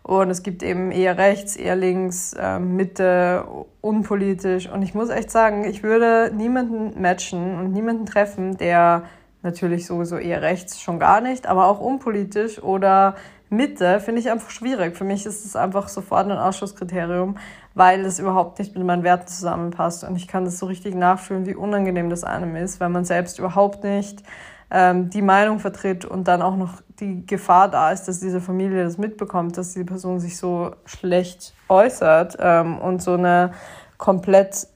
Und 0.03 0.31
es 0.31 0.43
gibt 0.43 0.63
eben 0.63 0.91
eher 0.91 1.19
rechts, 1.19 1.55
eher 1.55 1.77
links, 1.77 2.33
äh, 2.33 2.59
Mitte, 2.59 3.45
unpolitisch. 3.83 4.69
Und 4.69 4.81
ich 4.81 4.95
muss 4.95 5.11
echt 5.11 5.31
sagen, 5.31 5.65
ich 5.65 5.83
würde 5.83 6.33
niemanden 6.35 7.01
matchen 7.01 7.59
und 7.59 7.73
niemanden 7.73 8.07
treffen, 8.07 8.57
der 8.57 9.03
natürlich 9.43 9.87
sowieso 9.87 10.17
eher 10.17 10.41
rechts 10.43 10.81
schon 10.81 10.99
gar 10.99 11.21
nicht, 11.21 11.47
aber 11.47 11.67
auch 11.67 11.79
unpolitisch 11.79 12.63
oder 12.63 13.17
Mitte 13.51 14.01
finde 14.01 14.21
ich 14.21 14.31
einfach 14.31 14.51
schwierig. 14.51 14.97
Für 14.97 15.05
mich 15.05 15.25
ist 15.27 15.45
es 15.45 15.57
einfach 15.57 15.89
sofort 15.89 16.31
ein 16.31 16.39
Ausschlusskriterium, 16.39 17.37
weil 17.79 18.05
es 18.05 18.19
überhaupt 18.19 18.59
nicht 18.59 18.75
mit 18.75 18.85
meinen 18.85 19.05
Werten 19.05 19.29
zusammenpasst. 19.29 20.03
Und 20.03 20.17
ich 20.17 20.27
kann 20.27 20.45
das 20.45 20.59
so 20.59 20.67
richtig 20.67 20.97
nachfühlen, 20.97 21.47
wie 21.47 21.55
unangenehm 21.55 22.11
das 22.11 22.25
einem 22.25 22.57
ist, 22.57 22.81
weil 22.81 22.89
man 22.89 23.05
selbst 23.05 23.39
überhaupt 23.39 23.85
nicht 23.85 24.25
ähm, 24.73 25.11
die 25.11 25.23
Meinung 25.23 25.61
vertritt 25.61 26.05
und 26.05 26.27
dann 26.27 26.43
auch 26.43 26.57
noch 26.57 26.83
die 26.99 27.25
Gefahr 27.25 27.71
da 27.71 27.93
ist, 27.93 28.09
dass 28.09 28.19
diese 28.19 28.41
Familie 28.41 28.83
das 28.83 28.99
mitbekommt, 28.99 29.57
dass 29.57 29.75
die 29.75 29.85
Person 29.85 30.19
sich 30.19 30.37
so 30.37 30.73
schlecht 30.87 31.55
äußert 31.69 32.37
ähm, 32.41 32.79
und 32.79 33.01
so 33.01 33.13
eine 33.13 33.53
komplett 33.97 34.67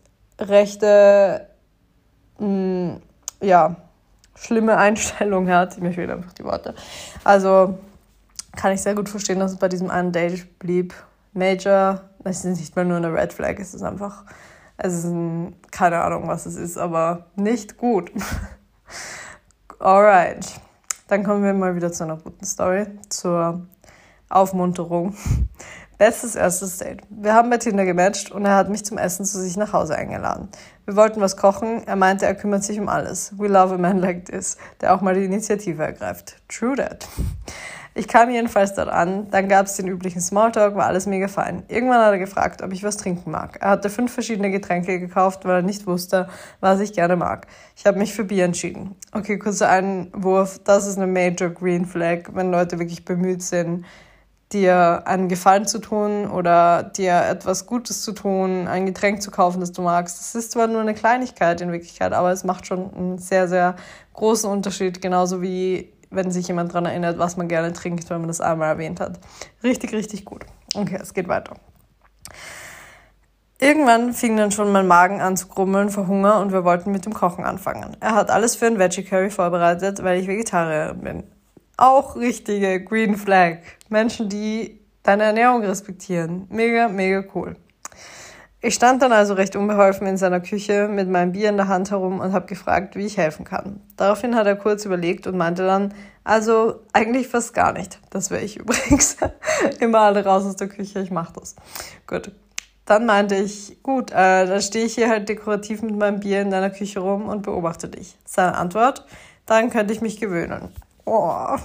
rechte, 0.40 1.48
mh, 2.38 2.46
mm, 2.46 3.02
ja, 3.42 3.74
schlimme 4.36 4.76
Einstellung 4.76 5.48
hat. 5.50 5.76
Mir 5.80 5.92
fehlen 5.92 6.10
einfach 6.12 6.34
die 6.34 6.44
Worte. 6.44 6.76
Also 7.24 7.80
kann 8.54 8.70
ich 8.70 8.80
sehr 8.80 8.94
gut 8.94 9.08
verstehen, 9.08 9.40
dass 9.40 9.50
es 9.50 9.58
bei 9.58 9.68
diesem 9.68 9.90
einen 9.90 10.12
Date 10.12 10.56
blieb. 10.60 10.94
Major, 11.34 12.02
es 12.24 12.44
ist 12.44 12.58
nicht 12.58 12.76
mal 12.76 12.84
nur 12.84 12.96
eine 12.96 13.12
Red 13.12 13.32
Flag, 13.32 13.58
es 13.58 13.74
ist 13.74 13.82
einfach, 13.82 14.24
es 14.76 14.94
ist 14.94 15.04
ein, 15.04 15.56
keine 15.70 16.02
Ahnung, 16.02 16.28
was 16.28 16.46
es 16.46 16.56
ist, 16.56 16.78
aber 16.78 17.26
nicht 17.36 17.76
gut. 17.76 18.12
Alright, 19.78 20.60
dann 21.08 21.24
kommen 21.24 21.44
wir 21.44 21.54
mal 21.54 21.74
wieder 21.74 21.92
zu 21.92 22.04
einer 22.04 22.16
guten 22.16 22.44
Story, 22.44 22.86
zur 23.08 23.66
Aufmunterung. 24.28 25.14
Bestes 25.98 26.34
erstes 26.34 26.78
Date. 26.78 27.02
Wir 27.10 27.34
haben 27.34 27.48
bei 27.48 27.58
Tinder 27.58 27.84
gematcht 27.84 28.32
und 28.32 28.44
er 28.44 28.56
hat 28.56 28.68
mich 28.68 28.84
zum 28.84 28.98
Essen 28.98 29.24
zu 29.24 29.38
sich 29.40 29.56
nach 29.56 29.72
Hause 29.72 29.94
eingeladen. 29.94 30.48
Wir 30.84 30.96
wollten 30.96 31.20
was 31.20 31.36
kochen. 31.36 31.86
Er 31.86 31.94
meinte, 31.94 32.26
er 32.26 32.34
kümmert 32.34 32.64
sich 32.64 32.80
um 32.80 32.88
alles. 32.88 33.38
We 33.38 33.46
love 33.46 33.74
a 33.74 33.78
man 33.78 33.98
like 33.98 34.24
this, 34.24 34.56
der 34.80 34.94
auch 34.94 35.00
mal 35.00 35.14
die 35.14 35.24
Initiative 35.24 35.80
ergreift. 35.80 36.42
True 36.48 36.74
that. 36.74 37.06
Ich 37.94 38.08
kam 38.08 38.30
jedenfalls 38.30 38.74
dort 38.74 38.88
an, 38.88 39.30
dann 39.30 39.48
gab 39.48 39.66
es 39.66 39.76
den 39.76 39.86
üblichen 39.86 40.22
Smalltalk, 40.22 40.74
war 40.76 40.86
alles 40.86 41.06
mega 41.06 41.28
fein. 41.28 41.62
Irgendwann 41.68 42.00
hat 42.00 42.12
er 42.12 42.18
gefragt, 42.18 42.62
ob 42.62 42.72
ich 42.72 42.82
was 42.82 42.96
trinken 42.96 43.30
mag. 43.30 43.58
Er 43.60 43.70
hatte 43.70 43.90
fünf 43.90 44.12
verschiedene 44.12 44.50
Getränke 44.50 44.98
gekauft, 44.98 45.44
weil 45.44 45.56
er 45.56 45.62
nicht 45.62 45.86
wusste, 45.86 46.28
was 46.60 46.80
ich 46.80 46.94
gerne 46.94 47.16
mag. 47.16 47.46
Ich 47.76 47.84
habe 47.84 47.98
mich 47.98 48.14
für 48.14 48.24
Bier 48.24 48.46
entschieden. 48.46 48.96
Okay, 49.12 49.38
kurzer 49.38 49.68
Einwurf, 49.68 50.58
das 50.64 50.86
ist 50.86 50.96
eine 50.96 51.06
Major 51.06 51.50
Green 51.50 51.84
Flag, 51.84 52.30
wenn 52.32 52.50
Leute 52.50 52.78
wirklich 52.78 53.04
bemüht 53.04 53.42
sind, 53.42 53.84
dir 54.52 55.02
einen 55.06 55.28
Gefallen 55.28 55.66
zu 55.66 55.78
tun 55.78 56.30
oder 56.30 56.82
dir 56.82 57.24
etwas 57.28 57.66
Gutes 57.66 58.02
zu 58.02 58.12
tun, 58.12 58.68
ein 58.68 58.86
Getränk 58.86 59.20
zu 59.20 59.30
kaufen, 59.30 59.60
das 59.60 59.72
du 59.72 59.82
magst. 59.82 60.18
Das 60.18 60.34
ist 60.34 60.52
zwar 60.52 60.66
nur 60.66 60.80
eine 60.80 60.94
Kleinigkeit 60.94 61.60
in 61.60 61.72
Wirklichkeit, 61.72 62.12
aber 62.12 62.32
es 62.32 62.44
macht 62.44 62.66
schon 62.66 62.94
einen 62.94 63.18
sehr, 63.18 63.48
sehr 63.48 63.76
großen 64.14 64.50
Unterschied, 64.50 65.02
genauso 65.02 65.42
wie 65.42 65.92
wenn 66.12 66.30
sich 66.30 66.48
jemand 66.48 66.70
daran 66.70 66.86
erinnert, 66.86 67.18
was 67.18 67.36
man 67.36 67.48
gerne 67.48 67.72
trinkt, 67.72 68.08
wenn 68.10 68.20
man 68.20 68.28
das 68.28 68.40
einmal 68.40 68.68
erwähnt 68.68 69.00
hat. 69.00 69.18
Richtig, 69.62 69.92
richtig 69.92 70.24
gut. 70.24 70.44
Okay, 70.74 70.98
es 71.00 71.14
geht 71.14 71.28
weiter. 71.28 71.56
Irgendwann 73.58 74.12
fing 74.12 74.36
dann 74.36 74.50
schon 74.50 74.72
mein 74.72 74.88
Magen 74.88 75.20
an 75.20 75.36
zu 75.36 75.46
grummeln 75.46 75.88
vor 75.88 76.08
Hunger 76.08 76.40
und 76.40 76.52
wir 76.52 76.64
wollten 76.64 76.90
mit 76.90 77.06
dem 77.06 77.14
Kochen 77.14 77.44
anfangen. 77.44 77.96
Er 78.00 78.16
hat 78.16 78.30
alles 78.30 78.56
für 78.56 78.66
ein 78.66 78.78
Veggie 78.78 79.04
Curry 79.04 79.30
vorbereitet, 79.30 80.02
weil 80.02 80.20
ich 80.20 80.26
Vegetarierin 80.26 81.00
bin. 81.00 81.22
Auch 81.76 82.16
richtige 82.16 82.82
Green 82.82 83.16
Flag. 83.16 83.58
Menschen, 83.88 84.28
die 84.28 84.80
deine 85.04 85.24
Ernährung 85.24 85.62
respektieren. 85.62 86.46
Mega, 86.50 86.88
mega 86.88 87.22
cool. 87.34 87.56
Ich 88.64 88.74
stand 88.74 89.02
dann 89.02 89.10
also 89.10 89.34
recht 89.34 89.56
unbeholfen 89.56 90.06
in 90.06 90.16
seiner 90.16 90.40
Küche 90.40 90.86
mit 90.86 91.08
meinem 91.08 91.32
Bier 91.32 91.48
in 91.48 91.56
der 91.56 91.66
Hand 91.66 91.90
herum 91.90 92.20
und 92.20 92.32
habe 92.32 92.46
gefragt, 92.46 92.94
wie 92.94 93.04
ich 93.04 93.16
helfen 93.16 93.44
kann. 93.44 93.80
Daraufhin 93.96 94.36
hat 94.36 94.46
er 94.46 94.54
kurz 94.54 94.84
überlegt 94.84 95.26
und 95.26 95.36
meinte 95.36 95.66
dann, 95.66 95.92
also 96.22 96.80
eigentlich 96.92 97.26
fast 97.26 97.54
gar 97.54 97.72
nicht. 97.72 97.98
Das 98.10 98.30
wäre 98.30 98.42
ich 98.42 98.56
übrigens. 98.60 99.16
Immer 99.80 100.02
alle 100.02 100.24
raus 100.24 100.44
aus 100.44 100.54
der 100.54 100.68
Küche, 100.68 101.00
ich 101.00 101.10
mache 101.10 101.32
das. 101.40 101.56
Gut. 102.06 102.30
Dann 102.84 103.04
meinte 103.04 103.34
ich, 103.34 103.82
gut, 103.82 104.12
äh, 104.12 104.46
dann 104.46 104.62
stehe 104.62 104.86
ich 104.86 104.94
hier 104.94 105.08
halt 105.08 105.28
dekorativ 105.28 105.82
mit 105.82 105.96
meinem 105.96 106.20
Bier 106.20 106.40
in 106.40 106.50
deiner 106.50 106.70
Küche 106.70 107.00
rum 107.00 107.28
und 107.28 107.42
beobachte 107.42 107.88
dich. 107.88 108.16
Seine 108.24 108.54
Antwort, 108.54 109.04
dann 109.44 109.70
könnte 109.70 109.92
ich 109.92 110.00
mich 110.00 110.20
gewöhnen. 110.20 110.68
Oh. 111.04 111.56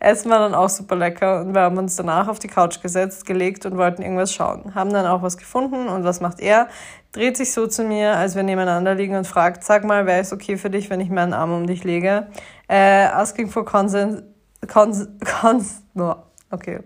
Essen 0.00 0.30
war 0.30 0.38
dann 0.38 0.54
auch 0.54 0.68
super 0.68 0.96
lecker 0.96 1.40
und 1.40 1.54
wir 1.54 1.62
haben 1.62 1.78
uns 1.78 1.96
danach 1.96 2.28
auf 2.28 2.38
die 2.38 2.48
Couch 2.48 2.80
gesetzt, 2.82 3.26
gelegt 3.26 3.64
und 3.66 3.76
wollten 3.76 4.02
irgendwas 4.02 4.32
schauen. 4.32 4.74
Haben 4.74 4.92
dann 4.92 5.06
auch 5.06 5.22
was 5.22 5.36
gefunden 5.36 5.88
und 5.88 6.04
was 6.04 6.20
macht 6.20 6.40
er? 6.40 6.68
Dreht 7.12 7.36
sich 7.36 7.52
so 7.52 7.66
zu 7.66 7.84
mir, 7.84 8.16
als 8.16 8.36
wir 8.36 8.42
nebeneinander 8.42 8.94
liegen 8.94 9.16
und 9.16 9.26
fragt, 9.26 9.64
sag 9.64 9.84
mal, 9.84 10.06
wäre 10.06 10.20
es 10.20 10.32
okay 10.32 10.56
für 10.56 10.70
dich, 10.70 10.90
wenn 10.90 11.00
ich 11.00 11.08
meinen 11.08 11.32
Arm 11.32 11.52
um 11.52 11.66
dich 11.66 11.84
lege? 11.84 12.28
Äh, 12.68 13.06
asking 13.06 13.48
for 13.48 13.64
consent, 13.64 14.24
cons, 14.66 15.08
cons, 15.24 15.82
no, 15.94 16.16
okay. 16.50 16.80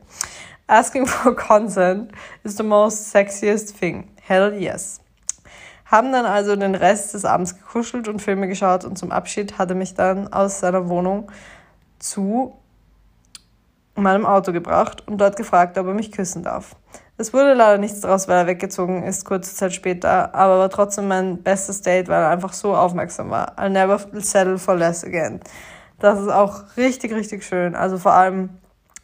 Asking 0.69 1.07
for 1.07 1.35
consent 1.35 2.13
is 2.45 2.57
the 2.57 2.63
most 2.63 3.11
sexiest 3.11 3.77
thing. 3.77 4.09
Hell 4.23 4.55
yes. 4.55 5.02
Haben 5.93 6.11
dann 6.11 6.25
also 6.25 6.57
den 6.57 6.75
Rest 6.75 7.13
des 7.13 7.27
Abends 7.27 7.55
gekuschelt 7.55 8.09
und 8.09 8.23
Filme 8.23 8.49
geschaut 8.49 8.87
und 8.87 8.97
zum 8.97 9.13
Abschied 9.13 9.59
hat 9.59 9.69
er 9.69 9.77
mich 9.77 9.93
dann 9.95 10.33
aus 10.33 10.61
seiner 10.61 10.89
Wohnung 10.89 11.31
zu 11.99 12.57
meinem 13.95 14.25
Auto 14.25 14.53
gebracht 14.53 15.07
und 15.07 15.19
dort 15.19 15.37
gefragt, 15.37 15.77
ob 15.77 15.87
er 15.87 15.93
mich 15.93 16.11
küssen 16.11 16.43
darf. 16.43 16.77
Es 17.19 17.35
wurde 17.35 17.53
leider 17.53 17.77
nichts 17.77 18.01
daraus, 18.01 18.27
weil 18.27 18.39
er 18.39 18.47
weggezogen 18.47 19.03
ist, 19.03 19.27
kurze 19.27 19.55
Zeit 19.55 19.75
später, 19.75 20.35
aber 20.35 20.59
war 20.59 20.71
trotzdem 20.71 21.09
mein 21.09 21.43
bestes 21.43 21.83
Date, 21.83 22.09
weil 22.09 22.23
er 22.23 22.31
einfach 22.31 22.55
so 22.55 22.75
aufmerksam 22.75 23.29
war. 23.29 23.59
I'll 23.59 23.69
never 23.69 24.01
settle 24.15 24.57
for 24.57 24.75
less 24.75 25.05
again. 25.05 25.41
Das 25.99 26.19
ist 26.19 26.31
auch 26.31 26.75
richtig, 26.79 27.13
richtig 27.13 27.45
schön. 27.45 27.75
Also 27.75 27.99
vor 27.99 28.15
allem 28.15 28.49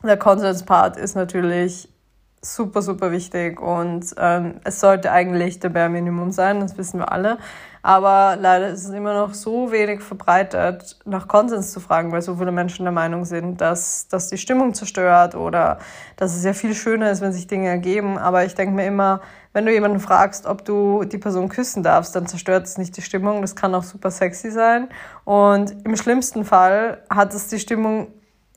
der 0.02 0.16
Conscience-Part 0.16 0.96
ist 0.96 1.16
natürlich 1.16 1.92
super, 2.40 2.82
super 2.82 3.10
wichtig 3.10 3.60
und 3.60 4.14
ähm, 4.18 4.60
es 4.64 4.80
sollte 4.80 5.10
eigentlich 5.10 5.58
der 5.60 5.70
Bare 5.70 5.88
Minimum 5.88 6.30
sein, 6.30 6.60
das 6.60 6.78
wissen 6.78 7.00
wir 7.00 7.10
alle. 7.12 7.38
Aber 7.82 8.36
leider 8.38 8.68
ist 8.68 8.84
es 8.84 8.90
immer 8.90 9.14
noch 9.14 9.34
so 9.34 9.70
wenig 9.70 10.00
verbreitet, 10.00 10.98
nach 11.04 11.28
Konsens 11.28 11.72
zu 11.72 11.80
fragen, 11.80 12.12
weil 12.12 12.22
so 12.22 12.36
viele 12.36 12.52
Menschen 12.52 12.84
der 12.84 12.92
Meinung 12.92 13.24
sind, 13.24 13.60
dass 13.60 14.08
das 14.08 14.28
die 14.28 14.36
Stimmung 14.36 14.74
zerstört 14.74 15.34
oder 15.34 15.78
dass 16.16 16.36
es 16.36 16.44
ja 16.44 16.52
viel 16.52 16.74
schöner 16.74 17.10
ist, 17.10 17.20
wenn 17.20 17.32
sich 17.32 17.46
Dinge 17.46 17.68
ergeben. 17.68 18.18
Aber 18.18 18.44
ich 18.44 18.54
denke 18.54 18.74
mir 18.74 18.84
immer, 18.84 19.20
wenn 19.52 19.64
du 19.64 19.72
jemanden 19.72 20.00
fragst, 20.00 20.46
ob 20.46 20.64
du 20.64 21.04
die 21.04 21.18
Person 21.18 21.48
küssen 21.48 21.82
darfst, 21.82 22.14
dann 22.14 22.26
zerstört 22.26 22.66
es 22.66 22.78
nicht 22.78 22.96
die 22.96 23.02
Stimmung. 23.02 23.40
Das 23.40 23.56
kann 23.56 23.74
auch 23.74 23.84
super 23.84 24.10
sexy 24.10 24.50
sein. 24.50 24.88
Und 25.24 25.74
im 25.86 25.96
schlimmsten 25.96 26.44
Fall 26.44 27.02
hat 27.08 27.32
es 27.32 27.48
die 27.48 27.58
Stimmung 27.58 28.08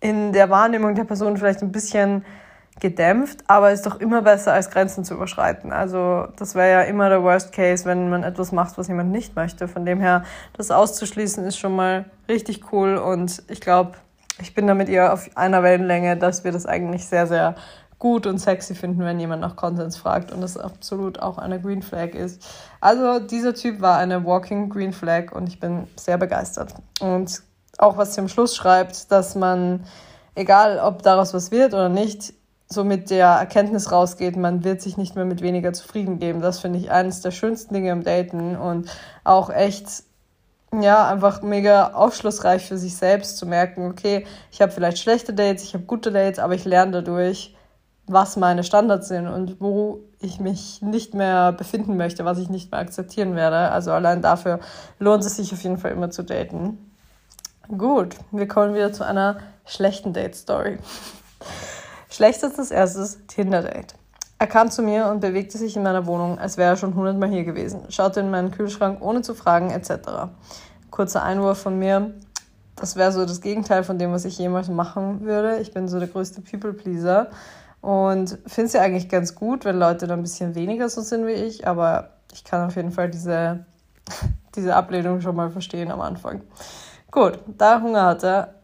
in 0.01 0.33
der 0.33 0.49
Wahrnehmung 0.49 0.95
der 0.95 1.05
Person 1.05 1.37
vielleicht 1.37 1.61
ein 1.61 1.71
bisschen 1.71 2.25
gedämpft, 2.79 3.43
aber 3.47 3.71
ist 3.71 3.85
doch 3.85 3.99
immer 3.99 4.21
besser, 4.21 4.53
als 4.53 4.69
Grenzen 4.69 5.03
zu 5.03 5.13
überschreiten. 5.13 5.71
Also 5.71 6.27
das 6.37 6.55
wäre 6.55 6.71
ja 6.71 6.81
immer 6.81 7.09
der 7.09 7.21
Worst 7.21 7.51
Case, 7.51 7.85
wenn 7.85 8.09
man 8.09 8.23
etwas 8.23 8.51
macht, 8.51 8.77
was 8.77 8.87
jemand 8.87 9.11
nicht 9.11 9.35
möchte. 9.35 9.67
Von 9.67 9.85
dem 9.85 9.99
her, 9.99 10.23
das 10.53 10.71
auszuschließen, 10.71 11.45
ist 11.45 11.57
schon 11.57 11.75
mal 11.75 12.05
richtig 12.27 12.71
cool 12.71 12.97
und 12.97 13.43
ich 13.49 13.61
glaube, 13.61 13.93
ich 14.41 14.55
bin 14.55 14.65
da 14.65 14.73
mit 14.73 14.89
ihr 14.89 15.13
auf 15.13 15.29
einer 15.35 15.61
Wellenlänge, 15.61 16.17
dass 16.17 16.43
wir 16.43 16.51
das 16.51 16.65
eigentlich 16.65 17.05
sehr, 17.05 17.27
sehr 17.27 17.55
gut 17.99 18.25
und 18.25 18.39
sexy 18.39 18.73
finden, 18.73 19.05
wenn 19.05 19.19
jemand 19.19 19.41
nach 19.41 19.55
Konsens 19.55 19.95
fragt 19.95 20.31
und 20.31 20.41
das 20.41 20.57
absolut 20.57 21.19
auch 21.19 21.37
eine 21.37 21.61
Green 21.61 21.83
Flag 21.83 22.15
ist. 22.15 22.43
Also 22.79 23.19
dieser 23.19 23.53
Typ 23.53 23.79
war 23.79 23.97
eine 23.97 24.25
Walking 24.25 24.69
Green 24.69 24.91
Flag 24.91 25.31
und 25.33 25.47
ich 25.47 25.59
bin 25.59 25.87
sehr 25.97 26.17
begeistert. 26.17 26.73
Und 26.99 27.43
auch 27.77 27.97
was 27.97 28.15
sie 28.15 28.21
am 28.21 28.27
Schluss 28.27 28.55
schreibt, 28.55 29.11
dass 29.11 29.35
man, 29.35 29.85
egal 30.33 30.79
ob 30.79 31.03
daraus 31.03 31.35
was 31.35 31.51
wird 31.51 31.75
oder 31.75 31.89
nicht, 31.89 32.33
so 32.71 32.83
mit 32.83 33.09
der 33.09 33.27
Erkenntnis 33.27 33.91
rausgeht, 33.91 34.37
man 34.37 34.63
wird 34.63 34.81
sich 34.81 34.97
nicht 34.97 35.15
mehr 35.15 35.25
mit 35.25 35.41
weniger 35.41 35.73
zufrieden 35.73 36.19
geben. 36.19 36.41
Das 36.41 36.59
finde 36.59 36.79
ich 36.79 36.89
eines 36.91 37.21
der 37.21 37.31
schönsten 37.31 37.73
Dinge 37.73 37.91
im 37.91 38.03
Daten 38.03 38.55
und 38.55 38.89
auch 39.23 39.49
echt, 39.49 40.03
ja, 40.79 41.07
einfach 41.07 41.41
mega 41.41 41.91
aufschlussreich 41.93 42.65
für 42.65 42.77
sich 42.77 42.95
selbst 42.95 43.37
zu 43.37 43.45
merken, 43.45 43.89
okay, 43.89 44.25
ich 44.51 44.61
habe 44.61 44.71
vielleicht 44.71 44.99
schlechte 44.99 45.33
Dates, 45.33 45.63
ich 45.63 45.73
habe 45.73 45.83
gute 45.83 46.11
Dates, 46.11 46.39
aber 46.39 46.53
ich 46.53 46.63
lerne 46.63 46.91
dadurch, 46.91 47.55
was 48.07 48.37
meine 48.37 48.63
Standards 48.63 49.09
sind 49.09 49.27
und 49.27 49.59
wo 49.59 49.99
ich 50.19 50.39
mich 50.39 50.81
nicht 50.81 51.13
mehr 51.13 51.51
befinden 51.51 51.97
möchte, 51.97 52.25
was 52.25 52.37
ich 52.37 52.49
nicht 52.49 52.71
mehr 52.71 52.79
akzeptieren 52.79 53.35
werde. 53.35 53.71
Also 53.71 53.91
allein 53.91 54.21
dafür 54.21 54.59
lohnt 54.99 55.25
es 55.25 55.35
sich 55.35 55.51
auf 55.53 55.63
jeden 55.63 55.77
Fall 55.77 55.91
immer 55.91 56.09
zu 56.09 56.23
daten. 56.23 56.91
Gut, 57.77 58.15
wir 58.31 58.47
kommen 58.47 58.73
wieder 58.73 58.93
zu 58.93 59.05
einer 59.05 59.39
schlechten 59.65 60.13
Date-Story. 60.13 60.77
Schlechtestes 62.11 62.71
erstes 62.71 63.25
Tinder-Date. 63.27 63.95
Er 64.37 64.47
kam 64.47 64.69
zu 64.69 64.81
mir 64.81 65.07
und 65.07 65.21
bewegte 65.21 65.57
sich 65.57 65.77
in 65.77 65.83
meiner 65.83 66.05
Wohnung, 66.05 66.39
als 66.39 66.57
wäre 66.57 66.71
er 66.71 66.75
schon 66.75 66.93
hundertmal 66.93 67.29
hier 67.29 67.45
gewesen, 67.45 67.83
schaute 67.89 68.19
in 68.19 68.29
meinen 68.29 68.51
Kühlschrank 68.51 69.01
ohne 69.01 69.21
zu 69.21 69.33
fragen, 69.33 69.69
etc. 69.71 70.29
Kurzer 70.89 71.23
Einwurf 71.23 71.59
von 71.59 71.79
mir. 71.79 72.11
Das 72.75 72.97
wäre 72.97 73.13
so 73.13 73.25
das 73.25 73.39
Gegenteil 73.39 73.85
von 73.85 73.97
dem, 73.97 74.11
was 74.11 74.25
ich 74.25 74.37
jemals 74.37 74.67
machen 74.67 75.21
würde. 75.21 75.59
Ich 75.59 75.73
bin 75.73 75.87
so 75.87 75.99
der 75.99 76.09
größte 76.09 76.41
People-Pleaser 76.41 77.29
und 77.79 78.39
finde 78.45 78.67
es 78.67 78.73
ja 78.73 78.81
eigentlich 78.81 79.07
ganz 79.07 79.33
gut, 79.35 79.63
wenn 79.63 79.79
Leute 79.79 80.05
da 80.05 80.15
ein 80.15 80.21
bisschen 80.21 80.53
weniger 80.53 80.89
so 80.89 80.99
sind 81.01 81.25
wie 81.27 81.31
ich, 81.31 81.65
aber 81.65 82.09
ich 82.33 82.43
kann 82.43 82.67
auf 82.67 82.75
jeden 82.75 82.91
Fall 82.91 83.09
diese, 83.09 83.65
diese 84.55 84.75
Ablehnung 84.75 85.21
schon 85.21 85.35
mal 85.37 85.49
verstehen 85.49 85.91
am 85.91 86.01
Anfang. 86.01 86.41
Gut, 87.09 87.39
da 87.47 87.75
er 87.75 87.81
Hunger 87.81 88.05
hatte, 88.05 88.55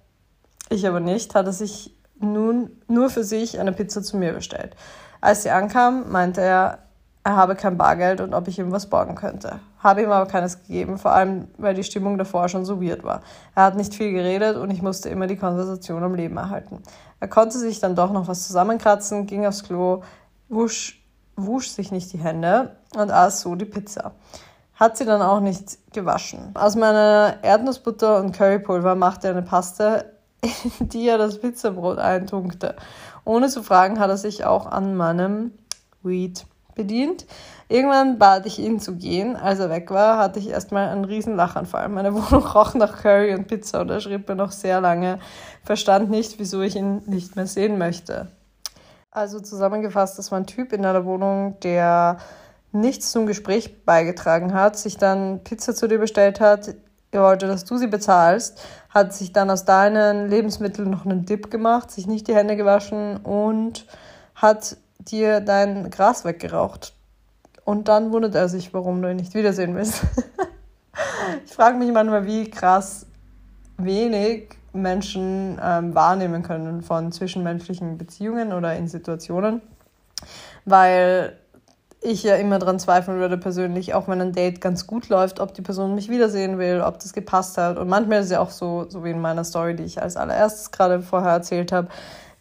ich 0.70 0.86
aber 0.86 1.00
nicht, 1.00 1.34
hat 1.34 1.46
er 1.46 1.54
sich 1.54 1.97
nun 2.20 2.72
nur 2.88 3.10
für 3.10 3.24
sich 3.24 3.60
eine 3.60 3.72
Pizza 3.72 4.02
zu 4.02 4.18
mir 4.18 4.34
bestellt. 4.34 4.76
Als 5.22 5.44
sie 5.44 5.50
ankam, 5.50 6.12
meinte 6.12 6.42
er, 6.42 6.80
er 7.28 7.36
habe 7.36 7.56
kein 7.56 7.78
Bargeld 7.78 8.22
und 8.22 8.34
ob 8.34 8.48
ich 8.48 8.58
ihm 8.58 8.72
was 8.72 8.90
borgen 8.90 9.16
könnte. 9.16 9.60
Habe 9.80 10.04
ihm 10.04 10.12
aber 10.12 10.32
keines 10.32 10.60
gegeben, 10.60 10.98
vor 10.98 11.12
allem 11.12 11.50
weil 11.58 11.74
die 11.74 11.84
Stimmung 11.84 12.18
davor 12.18 12.48
schon 12.48 12.64
so 12.64 12.82
weird 12.82 13.04
war. 13.04 13.22
Er 13.54 13.64
hat 13.64 13.76
nicht 13.76 13.94
viel 13.94 14.14
geredet 14.14 14.56
und 14.56 14.72
ich 14.72 14.82
musste 14.82 15.10
immer 15.10 15.28
die 15.28 15.36
Konversation 15.36 16.04
am 16.04 16.16
Leben 16.16 16.38
erhalten. 16.38 16.82
Er 17.20 17.28
konnte 17.28 17.58
sich 17.58 17.82
dann 17.82 17.96
doch 17.96 18.14
noch 18.14 18.30
was 18.30 18.48
zusammenkratzen, 18.48 19.26
ging 19.26 19.46
aufs 19.46 19.64
Klo, 19.64 20.04
wusch, 20.48 21.04
wusch 21.36 21.68
sich 21.68 21.92
nicht 21.92 22.14
die 22.14 22.20
Hände 22.20 22.78
und 22.96 23.12
aß 23.12 23.42
so 23.42 23.56
die 23.56 23.66
Pizza. 23.66 24.14
Hat 24.76 24.96
sie 24.96 25.04
dann 25.04 25.22
auch 25.22 25.42
nicht 25.42 25.80
gewaschen. 25.92 26.52
Aus 26.54 26.78
meiner 26.78 27.40
Erdnussbutter 27.42 28.20
und 28.20 28.32
Currypulver 28.32 28.96
machte 28.96 29.28
er 29.28 29.34
eine 29.34 29.42
Paste, 29.42 30.17
in 30.42 30.90
die 30.90 31.08
er 31.08 31.18
das 31.18 31.40
Pizzabrot 31.40 31.98
eintunkte. 31.98 32.76
Ohne 33.26 33.50
zu 33.50 33.64
fragen 33.64 34.00
hat 34.00 34.10
er 34.10 34.18
sich 34.18 34.46
auch 34.46 34.66
an 34.66 34.96
meinem 34.96 35.52
Weed 36.04 36.46
bedient. 36.76 37.26
Irgendwann 37.70 38.18
bat 38.18 38.46
ich 38.46 38.60
ihn 38.60 38.80
zu 38.80 38.96
gehen. 38.96 39.36
Als 39.36 39.60
er 39.60 39.70
weg 39.70 39.92
war, 39.92 40.18
hatte 40.18 40.40
ich 40.40 40.50
erstmal 40.50 40.88
einen 40.90 41.04
riesen 41.04 41.36
Lachanfall. 41.36 41.90
Meine 41.90 42.14
Wohnung 42.14 42.46
roch 42.46 42.74
nach 42.76 43.02
Curry 43.02 43.34
und 43.34 43.48
Pizza 43.48 43.82
und 43.82 43.90
er 43.90 44.00
schrieb 44.00 44.30
mir 44.30 44.36
noch 44.36 44.52
sehr 44.52 44.80
lange, 44.80 45.20
verstand 45.64 46.10
nicht, 46.10 46.40
wieso 46.40 46.62
ich 46.62 46.76
ihn 46.76 47.02
nicht 47.08 47.36
mehr 47.36 47.48
sehen 47.48 47.78
möchte. 47.78 48.28
Also 49.12 49.40
zusammengefasst, 49.40 50.18
das 50.18 50.32
war 50.32 50.40
ein 50.40 50.46
Typ 50.46 50.72
in 50.72 50.86
einer 50.86 51.04
Wohnung, 51.06 51.60
der 51.62 52.18
nichts 52.72 53.12
zum 53.12 53.26
Gespräch 53.26 53.84
beigetragen 53.84 54.54
hat, 54.54 54.78
sich 54.78 54.98
dann 54.98 55.44
Pizza 55.44 55.74
zu 55.74 55.88
dir 55.88 55.98
bestellt 55.98 56.40
hat, 56.40 56.76
wollte, 57.12 57.48
dass 57.48 57.66
du 57.66 57.78
sie 57.78 57.88
bezahlst, 57.88 58.62
hat 58.90 59.14
sich 59.14 59.32
dann 59.32 59.50
aus 59.50 59.66
deinen 59.66 60.30
Lebensmitteln 60.30 60.90
noch 60.90 61.06
einen 61.06 61.26
Dip 61.26 61.50
gemacht, 61.50 61.92
sich 61.92 62.08
nicht 62.08 62.28
die 62.28 62.36
Hände 62.36 62.56
gewaschen 62.56 63.18
und 63.18 63.86
hat 64.36 64.78
dir 65.00 65.40
dein 65.40 65.90
Gras 65.90 66.26
weggeraucht. 66.26 66.94
Und 67.64 67.88
dann 67.88 68.12
wundert 68.12 68.36
er 68.36 68.50
sich, 68.50 68.74
warum 68.74 69.02
du 69.02 69.10
ihn 69.10 69.18
nicht 69.18 69.34
wiedersehen 69.34 69.76
willst. 69.76 70.02
ich 71.46 71.54
frage 71.54 71.78
mich 71.78 71.92
manchmal, 71.92 72.26
wie 72.26 72.50
krass 72.50 73.06
wenig 73.78 74.50
Menschen 74.74 75.60
ähm, 75.62 75.94
wahrnehmen 75.96 76.44
können 76.44 76.82
von 76.82 77.12
zwischenmenschlichen 77.12 77.98
Beziehungen 77.98 78.54
oder 78.54 78.76
in 78.76 78.88
Situationen, 78.88 79.62
weil 80.66 81.38
ich 82.02 82.24
ja 82.24 82.36
immer 82.36 82.60
daran 82.60 82.80
zweifeln 82.80 83.20
würde 83.20 83.38
persönlich, 83.38 83.94
auch 83.94 84.08
wenn 84.08 84.22
ein 84.22 84.34
Date 84.34 84.62
ganz 84.62 84.88
gut 84.88 85.10
läuft, 85.10 85.40
ob 85.40 85.54
die 85.54 85.62
Person 85.62 85.96
mich 85.96 86.10
wiedersehen 86.10 86.60
will, 86.60 86.82
ob 86.82 87.00
das 87.00 87.14
gepasst 87.14 87.58
hat. 87.58 87.78
Und 87.78 87.90
manchmal 87.90 88.20
ist 88.20 88.26
es 88.26 88.32
ja 88.32 88.40
auch 88.40 88.52
so, 88.52 88.86
so 88.90 89.04
wie 89.04 89.12
in 89.12 89.22
meiner 89.22 89.44
Story, 89.44 89.76
die 89.76 89.84
ich 89.84 90.02
als 90.02 90.16
allererstes 90.16 90.72
gerade 90.72 91.02
vorher 91.02 91.32
erzählt 91.32 91.72
habe, 91.72 91.88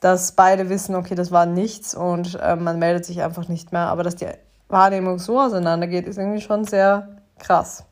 dass 0.00 0.32
beide 0.32 0.68
wissen, 0.68 0.94
okay, 0.94 1.14
das 1.14 1.32
war 1.32 1.46
nichts 1.46 1.94
und 1.94 2.38
äh, 2.40 2.54
man 2.54 2.78
meldet 2.78 3.04
sich 3.04 3.22
einfach 3.22 3.48
nicht 3.48 3.72
mehr. 3.72 3.88
Aber 3.88 4.02
dass 4.02 4.16
die 4.16 4.28
Wahrnehmung 4.68 5.18
so 5.18 5.40
auseinandergeht, 5.40 6.06
ist 6.06 6.18
irgendwie 6.18 6.42
schon 6.42 6.64
sehr 6.64 7.08
krass. 7.38 7.84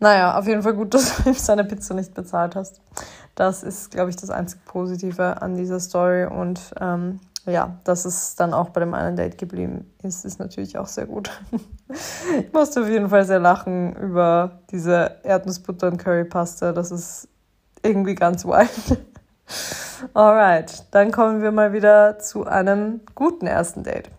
Naja, 0.00 0.38
auf 0.38 0.46
jeden 0.46 0.62
Fall 0.62 0.74
gut, 0.74 0.94
dass 0.94 1.16
du 1.16 1.28
ihm 1.28 1.34
seine 1.34 1.64
Pizza 1.64 1.94
nicht 1.94 2.14
bezahlt 2.14 2.56
hast. 2.56 2.80
Das 3.34 3.62
ist, 3.62 3.90
glaube 3.90 4.10
ich, 4.10 4.16
das 4.16 4.30
einzig 4.30 4.64
Positive 4.64 5.40
an 5.40 5.56
dieser 5.56 5.78
Story. 5.78 6.24
Und 6.24 6.60
ähm, 6.80 7.20
ja, 7.46 7.76
dass 7.84 8.04
es 8.04 8.36
dann 8.36 8.54
auch 8.54 8.70
bei 8.70 8.80
dem 8.80 8.94
einen 8.94 9.16
Date 9.16 9.36
geblieben 9.36 9.92
ist, 10.02 10.24
ist 10.24 10.38
natürlich 10.38 10.78
auch 10.78 10.86
sehr 10.86 11.06
gut. 11.06 11.30
ich 12.38 12.52
musste 12.52 12.82
auf 12.82 12.88
jeden 12.88 13.08
Fall 13.08 13.24
sehr 13.24 13.40
lachen 13.40 13.96
über 13.96 14.60
diese 14.70 15.16
Erdnussbutter 15.24 15.88
und 15.88 15.98
Currypaste. 15.98 16.72
Das 16.72 16.90
ist 16.90 17.28
irgendwie 17.82 18.14
ganz 18.14 18.44
wild. 18.44 18.98
Alright, 20.14 20.84
dann 20.92 21.10
kommen 21.10 21.42
wir 21.42 21.52
mal 21.52 21.72
wieder 21.72 22.18
zu 22.18 22.46
einem 22.46 23.00
guten 23.14 23.46
ersten 23.46 23.82
Date. 23.82 24.10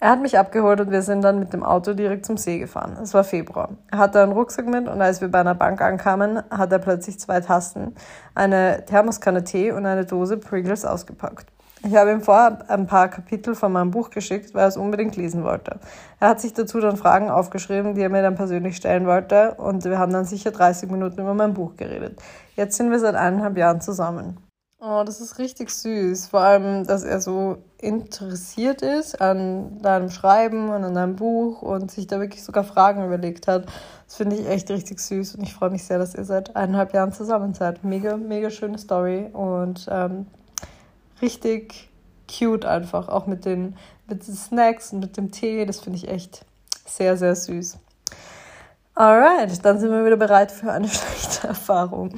Er 0.00 0.10
hat 0.10 0.22
mich 0.22 0.38
abgeholt 0.38 0.80
und 0.80 0.92
wir 0.92 1.02
sind 1.02 1.22
dann 1.22 1.40
mit 1.40 1.52
dem 1.52 1.64
Auto 1.64 1.92
direkt 1.92 2.24
zum 2.24 2.36
See 2.36 2.60
gefahren. 2.60 2.96
Es 3.02 3.14
war 3.14 3.24
Februar. 3.24 3.70
Er 3.90 3.98
hatte 3.98 4.22
einen 4.22 4.30
Rucksack 4.30 4.66
mit 4.66 4.86
und 4.86 5.02
als 5.02 5.20
wir 5.20 5.28
bei 5.28 5.40
einer 5.40 5.56
Bank 5.56 5.80
ankamen, 5.80 6.40
hat 6.50 6.70
er 6.70 6.78
plötzlich 6.78 7.18
zwei 7.18 7.40
Tasten, 7.40 7.96
eine 8.36 8.84
Thermoskanne 8.86 9.42
Tee 9.42 9.72
und 9.72 9.86
eine 9.86 10.04
Dose 10.04 10.36
Pringles 10.36 10.84
ausgepackt. 10.84 11.46
Ich 11.84 11.94
habe 11.94 12.10
ihm 12.10 12.20
vorher 12.20 12.68
ein 12.68 12.86
paar 12.86 13.08
Kapitel 13.08 13.54
von 13.54 13.72
meinem 13.72 13.90
Buch 13.90 14.10
geschickt, 14.10 14.52
weil 14.52 14.62
er 14.62 14.68
es 14.68 14.76
unbedingt 14.76 15.16
lesen 15.16 15.44
wollte. 15.44 15.78
Er 16.18 16.30
hat 16.30 16.40
sich 16.40 16.52
dazu 16.52 16.80
dann 16.80 16.96
Fragen 16.96 17.30
aufgeschrieben, 17.30 17.94
die 17.94 18.02
er 18.02 18.08
mir 18.08 18.22
dann 18.22 18.34
persönlich 18.34 18.76
stellen 18.76 19.06
wollte 19.06 19.54
und 19.54 19.84
wir 19.84 19.98
haben 19.98 20.12
dann 20.12 20.24
sicher 20.24 20.50
30 20.50 20.90
Minuten 20.90 21.20
über 21.20 21.34
mein 21.34 21.54
Buch 21.54 21.76
geredet. 21.76 22.20
Jetzt 22.56 22.76
sind 22.76 22.90
wir 22.90 22.98
seit 22.98 23.14
eineinhalb 23.14 23.56
Jahren 23.56 23.80
zusammen. 23.80 24.38
Oh, 24.80 25.02
das 25.04 25.20
ist 25.20 25.38
richtig 25.38 25.70
süß. 25.70 26.28
Vor 26.28 26.40
allem, 26.40 26.86
dass 26.86 27.02
er 27.02 27.20
so 27.20 27.58
interessiert 27.80 28.80
ist 28.80 29.20
an 29.20 29.82
deinem 29.82 30.08
Schreiben 30.08 30.68
und 30.68 30.84
an 30.84 30.94
deinem 30.94 31.16
Buch 31.16 31.62
und 31.62 31.90
sich 31.90 32.06
da 32.06 32.20
wirklich 32.20 32.44
sogar 32.44 32.62
Fragen 32.62 33.04
überlegt 33.04 33.48
hat. 33.48 33.66
Das 34.06 34.16
finde 34.16 34.36
ich 34.36 34.48
echt 34.48 34.70
richtig 34.70 35.00
süß 35.00 35.34
und 35.34 35.42
ich 35.42 35.52
freue 35.52 35.70
mich 35.70 35.84
sehr, 35.84 35.98
dass 35.98 36.14
ihr 36.14 36.24
seit 36.24 36.54
eineinhalb 36.54 36.94
Jahren 36.94 37.12
zusammen 37.12 37.54
seid. 37.54 37.82
Mega, 37.82 38.16
mega 38.16 38.50
schöne 38.50 38.78
Story 38.78 39.28
und 39.32 39.88
ähm, 39.90 40.26
richtig 41.22 41.88
cute 42.28 42.64
einfach. 42.64 43.08
Auch 43.08 43.26
mit 43.26 43.44
den, 43.44 43.76
mit 44.06 44.26
den 44.26 44.34
Snacks 44.34 44.92
und 44.92 45.00
mit 45.00 45.16
dem 45.16 45.30
Tee. 45.30 45.64
Das 45.64 45.80
finde 45.80 45.98
ich 45.98 46.08
echt 46.08 46.44
sehr, 46.86 47.16
sehr 47.16 47.34
süß. 47.34 47.78
Alright, 48.94 49.64
dann 49.64 49.78
sind 49.78 49.90
wir 49.90 50.04
wieder 50.04 50.16
bereit 50.16 50.50
für 50.50 50.72
eine 50.72 50.88
schlechte 50.88 51.48
Erfahrung. 51.48 52.14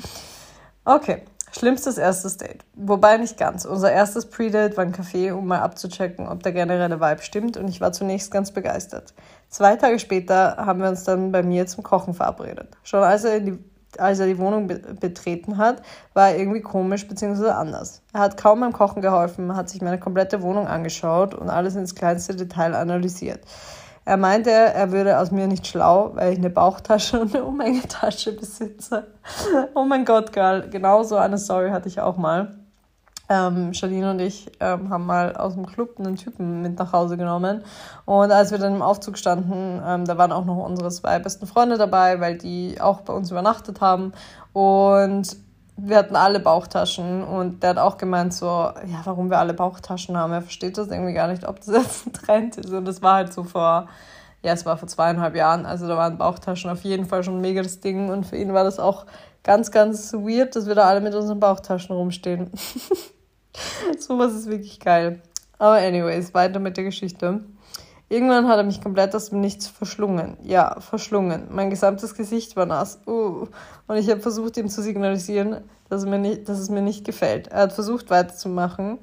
Okay, 0.85 1.23
Schlimmstes 1.53 1.99
erstes 1.99 2.37
Date. 2.37 2.65
Wobei 2.75 3.17
nicht 3.17 3.37
ganz. 3.37 3.65
Unser 3.65 3.91
erstes 3.91 4.27
Pre-Date 4.27 4.77
war 4.77 4.85
ein 4.85 4.95
Café, 4.95 5.33
um 5.33 5.47
mal 5.49 5.59
abzuchecken, 5.61 6.29
ob 6.29 6.43
der 6.45 6.53
generelle 6.53 7.01
Vibe 7.01 7.23
stimmt 7.23 7.57
und 7.57 7.69
ich 7.69 7.81
war 7.81 7.93
zunächst 7.93 8.31
ganz 8.31 8.53
begeistert. 8.53 9.15
Zwei 9.49 9.75
Tage 9.75 9.99
später 9.99 10.57
haben 10.59 10.81
wir 10.81 10.89
uns 10.89 11.03
dann 11.03 11.33
bei 11.33 11.43
mir 11.43 11.67
zum 11.67 11.83
Kochen 11.83 12.15
verabredet. 12.15 12.69
Schon 12.85 13.03
als 13.03 13.25
er, 13.25 13.41
die, 13.41 13.59
als 13.99 14.21
er 14.21 14.27
die 14.27 14.39
Wohnung 14.39 14.67
be 14.67 14.79
betreten 15.01 15.59
hat, 15.59 15.83
war 16.15 16.31
er 16.31 16.39
irgendwie 16.39 16.61
komisch 16.61 17.07
bzw. 17.09 17.49
anders. 17.51 18.03
Er 18.13 18.21
hat 18.21 18.37
kaum 18.37 18.61
beim 18.61 18.73
Kochen 18.73 19.03
geholfen, 19.03 19.57
hat 19.57 19.69
sich 19.69 19.83
meine 19.83 19.99
komplette 19.99 20.43
Wohnung 20.43 20.67
angeschaut 20.67 21.35
und 21.35 21.51
alles 21.51 21.77
ins 21.77 21.95
kleinste 21.95 22.37
Detail 22.37 22.75
analysiert. 22.75 23.41
Er 24.05 24.17
meinte, 24.17 24.51
er 24.51 24.93
würde 24.93 25.19
aus 25.19 25.31
mir 25.31 25.47
nicht 25.47 25.67
schlau, 25.67 26.13
weil 26.15 26.33
ich 26.33 26.39
eine 26.39 26.51
Bauchtasche 26.51 27.21
und 27.21 27.35
eine 27.35 27.45
Umhängetasche 27.45 28.33
besitze. 28.33 29.07
oh 29.75 29.85
mein 29.85 30.05
Gott, 30.05 30.33
Girl. 30.33 30.69
Genau 30.71 31.03
so 31.03 31.17
eine 31.17 31.39
Story 31.39 31.71
hatte 31.71 31.89
ich 31.89 32.01
auch 32.01 32.17
mal. 32.17 32.60
Ähm, 33.33 33.73
Charlene 33.75 34.11
und 34.11 34.19
ich 34.19 34.51
ähm, 34.59 34.91
haben 34.91 35.07
mal 35.07 35.37
aus 35.37 35.55
dem 35.55 35.65
Club 35.65 36.01
einen 36.01 36.17
Typen 36.17 36.63
mit 36.63 36.77
nach 36.81 36.93
Hause 36.93 37.17
genommen. 37.17 37.63
Und 38.05 38.33
als 38.33 38.51
wir 38.51 38.59
dann 38.59 38.75
im 38.75 38.83
Aufzug 38.83 39.17
standen, 39.17 39.81
ähm, 39.87 40.05
da 40.05 40.19
waren 40.19 40.33
auch 40.33 40.45
noch 40.45 40.57
unsere 40.57 40.91
zwei 40.91 41.21
besten 41.21 41.47
Freunde 41.47 41.79
dabei, 41.79 42.19
weil 42.21 42.37
die 42.37 42.81
auch 42.81 43.03
bei 43.03 43.13
uns 43.13 43.31
übernachtet 43.31 43.81
haben. 43.81 44.13
Und 44.53 45.37
wir 45.77 45.97
hatten 45.97 46.17
alle 46.17 46.41
Bauchtaschen 46.41 47.23
und 47.23 47.63
der 47.63 47.71
hat 47.71 47.79
auch 47.79 47.99
gemeint 47.99 48.35
so, 48.35 48.47
ja, 48.47 49.01
warum 49.05 49.31
wir 49.31 49.39
alle 49.39 49.55
Bauchtaschen 49.55 50.17
haben. 50.17 50.33
Er 50.33 50.43
versteht 50.43 50.77
das 50.77 50.89
irgendwie 50.89 51.15
gar 51.15 51.29
nicht, 51.29 51.47
ob 51.47 51.61
das 51.61 51.69
jetzt 51.69 52.07
ein 52.09 52.13
Trend 52.13 52.57
ist. 52.57 52.73
Und 52.73 52.85
das 52.85 53.01
war 53.01 53.15
halt 53.15 53.33
so 53.33 53.45
vor, 53.45 53.87
ja, 54.43 54.53
es 54.53 54.67
war 54.67 54.77
vor 54.77 54.89
zweieinhalb 54.89 55.37
Jahren. 55.37 55.67
Also 55.67 55.87
da 55.87 55.97
waren 55.97 56.19
Bauchtaschen 56.19 56.69
auf 56.69 56.83
jeden 56.83 57.07
Fall 57.07 57.23
schon 57.23 57.41
mega 57.41 57.63
das 57.63 57.79
Ding. 57.79 58.11
Und 58.11 58.27
für 58.27 58.37
ihn 58.37 58.53
war 58.55 58.65
das 58.65 58.81
auch 58.81 59.07
ganz, 59.45 59.71
ganz 59.71 60.13
weird, 60.15 60.57
dass 60.57 60.67
wir 60.67 60.75
da 60.75 60.89
alle 60.89 61.01
mit 61.01 61.15
unseren 61.15 61.39
Bauchtaschen 61.39 61.95
rumstehen. 61.95 62.51
Sowas 63.99 64.35
ist 64.35 64.49
wirklich 64.49 64.81
geil. 64.81 65.23
Aber 65.59 65.75
anyways, 65.75 66.33
weiter 66.35 66.59
mit 66.59 66.77
der 66.77 66.85
Geschichte. 66.85 67.45
Irgendwann 68.09 68.49
hat 68.49 68.57
er 68.57 68.65
mich 68.65 68.83
komplett 68.83 69.15
aus 69.15 69.31
dem 69.31 69.41
Nichts 69.41 69.69
verschlungen. 69.69 70.37
Ja, 70.43 70.81
verschlungen. 70.81 71.47
Mein 71.51 71.71
gesamtes 71.71 72.15
Gesicht 72.15 72.57
war 72.57 72.67
nass. 72.67 72.99
Uh. 73.07 73.47
Und 73.87 73.97
ich 73.97 74.11
habe 74.11 74.21
versucht, 74.21 74.57
ihm 74.57 74.69
zu 74.69 74.83
signalisieren, 74.83 75.63
dass, 75.89 76.05
mir 76.05 76.19
nicht, 76.19 76.49
dass 76.49 76.59
es 76.59 76.71
mir 76.71 76.83
nicht 76.83 77.05
gefällt. 77.05 77.49
Er 77.49 77.63
hat 77.63 77.73
versucht 77.73 78.11
weiterzumachen, 78.11 78.99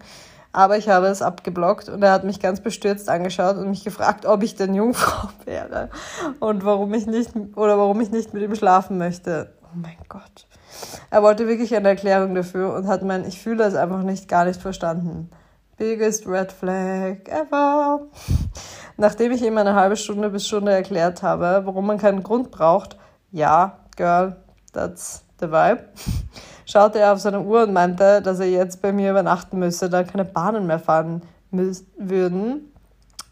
aber 0.52 0.78
ich 0.78 0.90
habe 0.90 1.08
es 1.08 1.22
abgeblockt 1.22 1.88
und 1.88 2.04
er 2.04 2.12
hat 2.12 2.26
mich 2.26 2.42
ganz 2.42 2.60
bestürzt 2.60 3.08
angeschaut 3.08 3.56
und 3.58 3.70
mich 3.70 3.86
gefragt, 3.86 4.26
ob 4.26 4.44
ich 4.44 4.56
denn 4.56 4.74
Jungfrau 4.74 5.30
wäre 5.46 5.90
und 6.40 6.66
warum 6.66 6.94
ich 6.94 7.06
nicht 7.06 7.32
oder 7.56 7.78
warum 7.78 8.02
ich 8.02 8.12
nicht 8.12 8.34
mit 8.34 8.44
ihm 8.44 8.56
schlafen 8.56 8.98
möchte. 8.98 9.54
Oh 9.64 9.76
mein 9.76 9.98
Gott. 10.10 10.48
Er 11.10 11.24
wollte 11.24 11.48
wirklich 11.48 11.76
eine 11.76 11.90
Erklärung 11.90 12.36
dafür 12.36 12.74
und 12.74 12.88
hat 12.88 13.04
mein 13.04 13.26
Ich 13.26 13.40
fühle 13.40 13.64
es 13.64 13.76
einfach 13.76 14.04
nicht 14.04 14.28
gar 14.28 14.46
nicht 14.46 14.62
verstanden. 14.62 15.30
Biggest 15.78 16.28
Red 16.28 16.52
Flag 16.52 17.28
ever. 17.28 18.02
Nachdem 18.98 19.32
ich 19.32 19.44
ihm 19.44 19.58
eine 19.58 19.76
halbe 19.76 19.96
Stunde 19.96 20.30
bis 20.30 20.48
Stunde 20.48 20.72
erklärt 20.72 21.22
habe, 21.22 21.62
warum 21.66 21.86
man 21.86 22.00
keinen 22.00 22.24
Grund 22.24 22.50
braucht, 22.50 22.98
ja, 23.32 23.78
Girl, 23.96 24.36
that's 24.74 25.24
the 25.40 25.48
vibe, 25.48 25.84
schaute 26.66 27.00
er 27.00 27.14
auf 27.14 27.20
seine 27.20 27.42
Uhr 27.42 27.64
und 27.64 27.74
meinte, 27.74 28.22
dass 28.22 28.40
er 28.40 28.50
jetzt 28.50 28.82
bei 28.82 28.92
mir 28.92 29.12
übernachten 29.12 29.60
müsse, 29.60 29.90
da 29.90 30.04
keine 30.04 30.26
Bahnen 30.26 30.66
mehr 30.66 30.80
fahren 30.80 31.22
würden. 31.52 32.74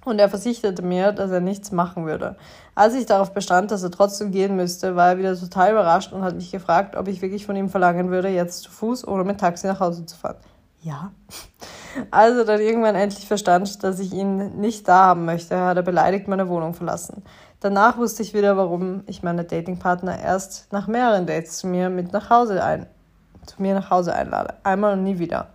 Und 0.05 0.19
er 0.19 0.29
versicherte 0.29 0.83
mir, 0.83 1.11
dass 1.11 1.31
er 1.31 1.41
nichts 1.41 1.71
machen 1.71 2.05
würde. 2.05 2.35
Als 2.75 2.93
ich 2.93 3.05
darauf 3.05 3.33
bestand, 3.33 3.71
dass 3.71 3.83
er 3.83 3.91
trotzdem 3.91 4.31
gehen 4.31 4.57
müsste, 4.57 4.97
war 4.97 5.11
er 5.11 5.17
wieder 5.17 5.39
total 5.39 5.71
überrascht 5.71 6.11
und 6.11 6.23
hat 6.23 6.35
mich 6.35 6.51
gefragt, 6.51 6.97
ob 6.97 7.07
ich 7.07 7.21
wirklich 7.21 7.45
von 7.45 7.55
ihm 7.55 7.69
verlangen 7.69 8.11
würde, 8.11 8.27
jetzt 8.27 8.63
zu 8.63 8.71
Fuß 8.71 9.07
oder 9.07 9.23
mit 9.23 9.39
Taxi 9.39 9.65
nach 9.65 9.79
Hause 9.79 10.05
zu 10.05 10.17
fahren. 10.17 10.37
Ja. 10.81 11.11
Also 12.11 12.43
dann 12.43 12.59
irgendwann 12.59 12.95
endlich 12.95 13.25
verstand, 13.25 13.81
dass 13.81 13.99
ich 13.99 14.11
ihn 14.11 14.59
nicht 14.59 14.85
da 14.85 15.05
haben 15.05 15.23
möchte, 15.23 15.57
hat 15.57 15.77
er 15.77 15.81
beleidigt 15.81 16.27
meine 16.27 16.49
Wohnung 16.49 16.73
verlassen. 16.73 17.23
Danach 17.61 17.97
wusste 17.97 18.21
ich 18.21 18.33
wieder, 18.33 18.57
warum 18.57 19.03
ich 19.07 19.23
meine 19.23 19.45
Datingpartner 19.45 20.19
erst 20.19 20.73
nach 20.73 20.87
mehreren 20.87 21.25
Dates 21.25 21.59
zu 21.59 21.67
mir 21.67 21.89
mit 21.89 22.11
nach 22.11 22.29
Hause 22.29 22.61
ein, 22.61 22.85
zu 23.45 23.61
mir 23.61 23.75
nach 23.75 23.89
Hause 23.91 24.13
einlade. 24.13 24.55
Einmal 24.63 24.91
und 24.91 25.03
nie 25.03 25.19
wieder. 25.19 25.47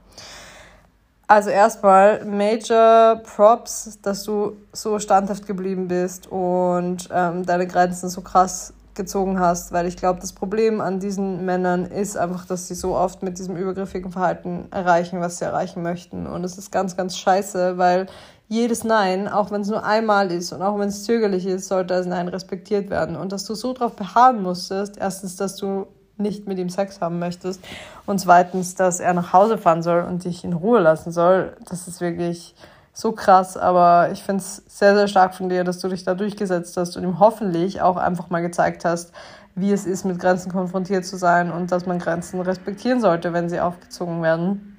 Also 1.31 1.51
erstmal 1.51 2.25
Major 2.25 3.23
Props, 3.23 4.01
dass 4.03 4.25
du 4.25 4.57
so 4.73 4.99
standhaft 4.99 5.47
geblieben 5.47 5.87
bist 5.87 6.27
und 6.27 7.09
ähm, 7.13 7.47
deine 7.47 7.69
Grenzen 7.69 8.09
so 8.09 8.21
krass 8.21 8.75
gezogen 8.97 9.39
hast, 9.39 9.71
weil 9.71 9.87
ich 9.87 9.97
glaube, 9.97 10.19
das 10.19 10.33
Problem 10.33 10.81
an 10.81 10.99
diesen 10.99 11.45
Männern 11.45 11.85
ist 11.85 12.17
einfach, 12.17 12.47
dass 12.47 12.67
sie 12.67 12.75
so 12.75 12.97
oft 12.97 13.23
mit 13.23 13.39
diesem 13.39 13.57
übergriffigen 13.57 14.11
Verhalten 14.11 14.67
erreichen, 14.73 15.21
was 15.21 15.39
sie 15.39 15.45
erreichen 15.45 15.85
möchten. 15.85 16.27
Und 16.27 16.43
es 16.43 16.59
ist 16.59 16.73
ganz, 16.73 16.97
ganz 16.97 17.17
scheiße, 17.17 17.79
weil 17.79 18.07
jedes 18.49 18.83
Nein, 18.83 19.29
auch 19.29 19.53
wenn 19.53 19.61
es 19.61 19.69
nur 19.69 19.85
einmal 19.85 20.33
ist 20.33 20.53
und 20.53 20.63
auch 20.63 20.81
wenn 20.81 20.89
es 20.89 21.05
zögerlich 21.05 21.47
ist, 21.47 21.69
sollte 21.69 21.95
als 21.95 22.07
Nein 22.07 22.27
respektiert 22.27 22.91
werden. 22.91 23.15
Und 23.15 23.31
dass 23.31 23.45
du 23.45 23.55
so 23.55 23.73
darauf 23.73 23.95
beharren 23.95 24.43
musstest, 24.43 24.97
erstens, 24.99 25.37
dass 25.37 25.55
du 25.55 25.87
nicht 26.21 26.47
mit 26.47 26.59
ihm 26.59 26.69
Sex 26.69 27.01
haben 27.01 27.19
möchtest 27.19 27.63
und 28.07 28.19
zweitens, 28.19 28.75
dass 28.75 29.01
er 29.01 29.15
nach 29.15 29.33
Hause 29.33 29.59
fahren 29.59 29.83
soll 29.83 30.03
und 30.03 30.25
dich 30.25 30.45
in 30.45 30.53
Ruhe 30.53 30.81
lassen 30.81 31.11
soll, 31.13 31.57
das 31.69 31.89
ist 31.89 32.01
wirklich 32.01 32.55
so 32.93 33.13
krass, 33.13 33.57
aber 33.57 34.11
ich 34.13 34.23
finde 34.23 34.43
es 34.43 34.63
sehr, 34.69 34.95
sehr 34.95 35.09
stark 35.09 35.35
von 35.35 35.49
dir, 35.49 35.65
dass 35.65 35.79
du 35.79 35.89
dich 35.89 36.05
da 36.05 36.15
durchgesetzt 36.15 36.77
hast 36.77 36.97
und 36.97 37.05
ihm 37.05 37.19
hoffentlich 37.19 37.81
auch 37.81 37.97
einfach 37.97 38.31
mal 38.31 38.43
gezeigt 38.43 38.85
hast, 38.85 39.13
wie 39.55 39.73
es 39.73 39.87
ist, 39.87 40.05
mit 40.05 40.19
Grenzen 40.19 40.53
konfrontiert 40.53 41.05
zu 41.05 41.17
sein 41.17 41.51
und 41.51 41.73
dass 41.73 41.87
man 41.87 41.99
Grenzen 41.99 42.41
respektieren 42.41 43.01
sollte, 43.01 43.33
wenn 43.33 43.49
sie 43.49 43.61
aufgezogen 43.61 44.23
werden. 44.23 44.77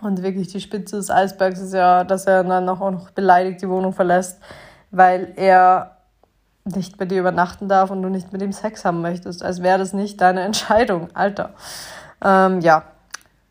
Und 0.00 0.22
wirklich 0.22 0.48
die 0.48 0.60
Spitze 0.60 0.96
des 0.96 1.10
Eisbergs 1.10 1.60
ist 1.60 1.74
ja, 1.74 2.04
dass 2.04 2.26
er 2.26 2.42
dann 2.44 2.68
auch 2.68 2.90
noch 2.90 3.10
beleidigt 3.10 3.60
die 3.62 3.68
Wohnung 3.68 3.92
verlässt, 3.92 4.38
weil 4.90 5.32
er 5.36 5.98
nicht 6.76 6.98
bei 6.98 7.04
dir 7.04 7.20
übernachten 7.20 7.68
darf 7.68 7.90
und 7.90 8.02
du 8.02 8.08
nicht 8.08 8.32
mit 8.32 8.42
ihm 8.42 8.52
Sex 8.52 8.84
haben 8.84 9.00
möchtest. 9.00 9.42
Als 9.42 9.62
wäre 9.62 9.78
das 9.78 9.92
nicht 9.92 10.20
deine 10.20 10.42
Entscheidung, 10.42 11.08
Alter. 11.14 11.50
Ähm, 12.22 12.60
ja, 12.60 12.84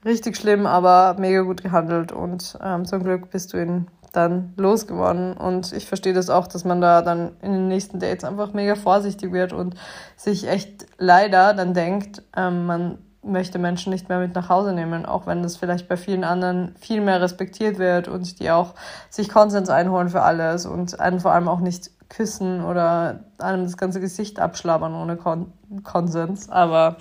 richtig 0.06 0.38
schlimm, 0.38 0.66
aber 0.66 1.16
mega 1.20 1.42
gut 1.42 1.64
gehandelt 1.64 2.12
und 2.12 2.58
ähm, 2.64 2.86
zum 2.86 3.04
Glück 3.04 3.32
bist 3.32 3.54
du 3.54 3.62
ihn 3.62 3.88
dann 4.12 4.54
losgeworden. 4.58 5.34
Und 5.34 5.72
ich 5.74 5.88
verstehe 5.88 6.14
das 6.14 6.30
auch, 6.30 6.48
dass 6.48 6.66
man 6.66 6.82
da 6.82 7.02
dann 7.02 7.32
in 7.42 7.52
den 7.52 7.68
nächsten 7.68 8.00
Dates 8.00 8.24
einfach 8.24 8.54
mega 8.54 8.76
vorsichtig 8.76 9.32
wird 9.32 9.54
und 9.54 9.76
sich 10.16 10.48
echt 10.48 10.86
leider 10.98 11.54
dann 11.54 11.74
denkt, 11.74 12.24
ähm, 12.36 12.66
man 12.66 12.98
möchte 13.22 13.60
Menschen 13.60 13.92
nicht 13.92 14.10
mehr 14.10 14.20
mit 14.20 14.34
nach 14.34 14.50
Hause 14.50 14.74
nehmen, 14.74 15.06
auch 15.06 15.28
wenn 15.28 15.44
das 15.44 15.58
vielleicht 15.58 15.88
bei 15.88 15.98
vielen 15.98 16.24
anderen 16.24 16.74
viel 16.80 17.02
mehr 17.02 17.22
respektiert 17.22 17.78
wird 17.78 18.08
und 18.08 18.40
die 18.40 18.50
auch 18.50 18.76
sich 19.10 19.30
Konsens 19.30 19.70
einholen 19.70 20.10
für 20.10 20.22
alles 20.22 20.66
und 20.66 21.00
einen 21.00 21.20
vor 21.20 21.34
allem 21.34 21.50
auch 21.50 21.60
nicht 21.60 21.92
küssen 22.10 22.66
oder 22.66 23.24
einem 23.38 23.64
das 23.64 23.78
ganze 23.78 24.00
Gesicht 24.00 24.40
abschlabbern 24.40 24.94
ohne 24.94 25.16
Kon 25.16 25.54
Konsens. 25.84 26.50
Aber 26.50 26.98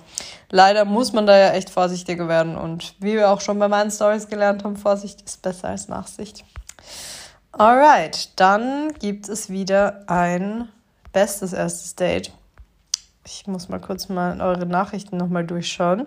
leider 0.51 0.85
muss 0.85 1.11
man 1.11 1.25
da 1.25 1.37
ja 1.37 1.51
echt 1.53 1.71
vorsichtiger 1.71 2.27
werden. 2.27 2.55
Und 2.55 2.95
wie 2.99 3.13
wir 3.13 3.31
auch 3.31 3.41
schon 3.41 3.57
bei 3.57 3.67
meinen 3.67 3.89
Stories 3.89 4.27
gelernt 4.27 4.63
haben, 4.63 4.77
Vorsicht 4.77 5.21
ist 5.23 5.41
besser 5.41 5.69
als 5.69 5.87
Nachsicht. 5.87 6.45
Alright, 7.51 8.39
dann 8.39 8.93
gibt 8.99 9.27
es 9.27 9.49
wieder 9.49 10.03
ein 10.07 10.69
bestes 11.11 11.51
erstes 11.53 11.95
Date. 11.95 12.31
Ich 13.25 13.47
muss 13.47 13.69
mal 13.69 13.81
kurz 13.81 14.07
mal 14.07 14.39
eure 14.39 14.67
Nachrichten 14.67 15.17
nochmal 15.17 15.45
durchschauen. 15.45 16.05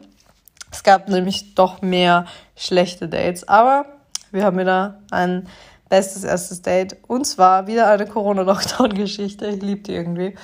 Es 0.70 0.84
gab 0.84 1.08
nämlich 1.08 1.54
doch 1.54 1.82
mehr 1.82 2.26
schlechte 2.56 3.08
Dates, 3.08 3.46
aber 3.46 3.86
wir 4.30 4.44
haben 4.44 4.58
wieder 4.58 5.00
ein 5.10 5.48
bestes 5.92 6.24
erstes 6.24 6.62
Date. 6.62 6.96
Und 7.06 7.26
zwar 7.26 7.66
wieder 7.66 7.86
eine 7.86 8.06
Corona-Lockdown-Geschichte. 8.06 9.46
Ich 9.48 9.60
liebe 9.60 9.82
die 9.82 9.94
irgendwie. 9.94 10.34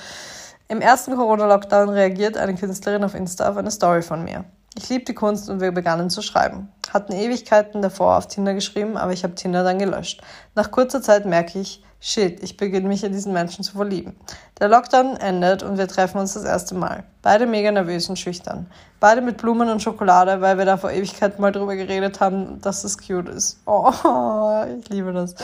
Im 0.67 0.79
ersten 0.79 1.15
Corona-Lockdown 1.15 1.89
reagiert 1.89 2.37
eine 2.37 2.53
Künstlerin 2.53 3.03
auf 3.03 3.15
Insta 3.15 3.49
auf 3.49 3.57
eine 3.57 3.71
Story 3.71 4.03
von 4.03 4.23
mir. 4.23 4.45
Ich 4.75 4.87
liebe 4.89 5.05
die 5.05 5.15
Kunst 5.15 5.49
und 5.49 5.61
wir 5.61 5.71
begannen 5.71 6.09
zu 6.09 6.21
schreiben. 6.21 6.69
Hatten 6.93 7.13
Ewigkeiten 7.13 7.81
davor 7.81 8.17
auf 8.17 8.27
Tinder 8.27 8.53
geschrieben, 8.53 8.97
aber 8.97 9.11
ich 9.11 9.23
habe 9.23 9.35
Tinder 9.35 9.63
dann 9.63 9.79
gelöscht. 9.79 10.21
Nach 10.55 10.71
kurzer 10.71 11.01
Zeit 11.01 11.25
merke 11.25 11.59
ich, 11.59 11.83
shit, 11.99 12.41
ich 12.43 12.55
beginne 12.55 12.87
mich 12.87 13.03
in 13.03 13.11
diesen 13.11 13.33
Menschen 13.33 13.63
zu 13.63 13.73
verlieben. 13.73 14.15
Der 14.59 14.69
Lockdown 14.69 15.17
endet 15.17 15.63
und 15.63 15.77
wir 15.77 15.87
treffen 15.87 16.19
uns 16.19 16.33
das 16.33 16.43
erste 16.43 16.75
Mal. 16.75 17.03
Beide 17.21 17.45
mega 17.45 17.71
nervös 17.71 18.09
und 18.09 18.17
schüchtern. 18.17 18.67
Beide 18.99 19.21
mit 19.21 19.37
Blumen 19.37 19.69
und 19.69 19.81
Schokolade, 19.81 20.41
weil 20.41 20.57
wir 20.57 20.65
da 20.65 20.77
vor 20.77 20.91
Ewigkeit 20.91 21.39
mal 21.39 21.51
drüber 21.51 21.75
geredet 21.75 22.19
haben, 22.19 22.61
dass 22.61 22.83
es 22.83 22.97
cute 22.97 23.29
ist. 23.29 23.59
Oh, 23.65 23.91
ich 24.79 24.89
liebe 24.89 25.13
das. 25.13 25.35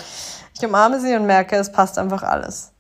Ich 0.54 0.66
umarme 0.66 1.00
sie 1.00 1.16
und 1.16 1.26
merke, 1.26 1.56
es 1.56 1.72
passt 1.72 1.98
einfach 1.98 2.24
alles 2.24 2.75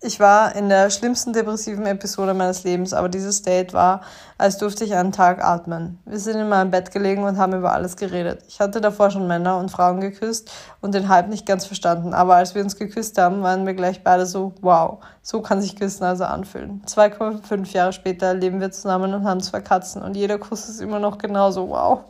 ich 0.00 0.20
war 0.20 0.54
in 0.54 0.68
der 0.68 0.90
schlimmsten 0.90 1.32
depressiven 1.32 1.84
Episode 1.84 2.32
meines 2.32 2.62
Lebens, 2.62 2.92
aber 2.92 3.08
dieses 3.08 3.42
Date 3.42 3.72
war, 3.72 4.02
als 4.36 4.56
durfte 4.56 4.84
ich 4.84 4.94
einen 4.94 5.10
Tag 5.10 5.42
atmen. 5.42 5.98
Wir 6.04 6.20
sind 6.20 6.36
in 6.36 6.48
meinem 6.48 6.70
Bett 6.70 6.92
gelegen 6.92 7.24
und 7.24 7.36
haben 7.36 7.54
über 7.54 7.72
alles 7.72 7.96
geredet. 7.96 8.44
Ich 8.46 8.60
hatte 8.60 8.80
davor 8.80 9.10
schon 9.10 9.26
Männer 9.26 9.58
und 9.58 9.72
Frauen 9.72 10.00
geküsst 10.00 10.52
und 10.80 10.94
den 10.94 11.08
Hype 11.08 11.28
nicht 11.28 11.46
ganz 11.46 11.66
verstanden, 11.66 12.14
aber 12.14 12.36
als 12.36 12.54
wir 12.54 12.62
uns 12.62 12.76
geküsst 12.76 13.18
haben, 13.18 13.42
waren 13.42 13.66
wir 13.66 13.74
gleich 13.74 14.04
beide 14.04 14.24
so, 14.24 14.54
wow, 14.60 14.98
so 15.22 15.42
kann 15.42 15.60
sich 15.60 15.74
Küssen 15.74 16.04
also 16.04 16.24
anfühlen. 16.24 16.82
2,5 16.86 17.72
Jahre 17.72 17.92
später 17.92 18.34
leben 18.34 18.60
wir 18.60 18.70
zusammen 18.70 19.12
und 19.14 19.24
haben 19.24 19.40
zwei 19.40 19.60
Katzen 19.60 20.02
und 20.02 20.16
jeder 20.16 20.38
Kuss 20.38 20.68
ist 20.68 20.80
immer 20.80 21.00
noch 21.00 21.18
genauso, 21.18 21.68
wow. 21.70 22.00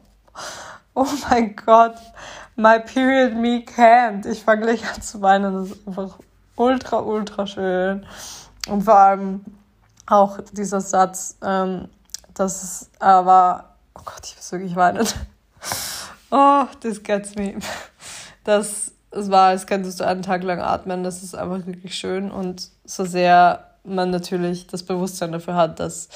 Oh 0.94 1.06
mein 1.30 1.54
Gott, 1.54 1.94
my 2.56 2.80
period 2.80 3.34
me 3.34 3.62
can't. 3.64 4.26
Ich 4.26 4.42
fange 4.42 4.62
gleich 4.62 4.82
an 4.92 5.00
zu 5.00 5.22
weinen, 5.22 5.54
das 5.54 5.70
ist 5.70 5.86
einfach 5.86 6.18
ultra, 6.58 6.98
ultra 7.00 7.46
schön. 7.46 8.06
Und 8.68 8.82
vor 8.82 8.98
allem 8.98 9.44
auch 10.06 10.38
dieser 10.52 10.80
Satz, 10.80 11.36
ähm, 11.42 11.88
dass 12.34 12.62
es 12.62 12.90
aber, 12.98 13.76
oh 13.94 14.02
Gott, 14.04 14.24
ich 14.24 14.36
muss 14.36 14.52
wirklich 14.52 14.76
weinen. 14.76 15.06
Oh, 16.30 16.66
das 16.80 17.02
gets 17.02 17.36
me. 17.36 17.54
Das, 18.44 18.92
es 19.10 19.30
war, 19.30 19.48
als 19.48 19.66
könntest 19.66 19.98
du 19.98 20.06
einen 20.06 20.20
Tag 20.20 20.42
lang 20.42 20.60
atmen. 20.60 21.02
Das 21.02 21.22
ist 21.22 21.34
einfach 21.34 21.66
wirklich 21.66 21.94
schön. 21.94 22.30
Und 22.30 22.68
so 22.84 23.06
sehr 23.06 23.68
man 23.82 24.10
natürlich 24.10 24.66
das 24.66 24.82
Bewusstsein 24.82 25.32
dafür 25.32 25.54
hat, 25.54 25.80
dass 25.80 26.10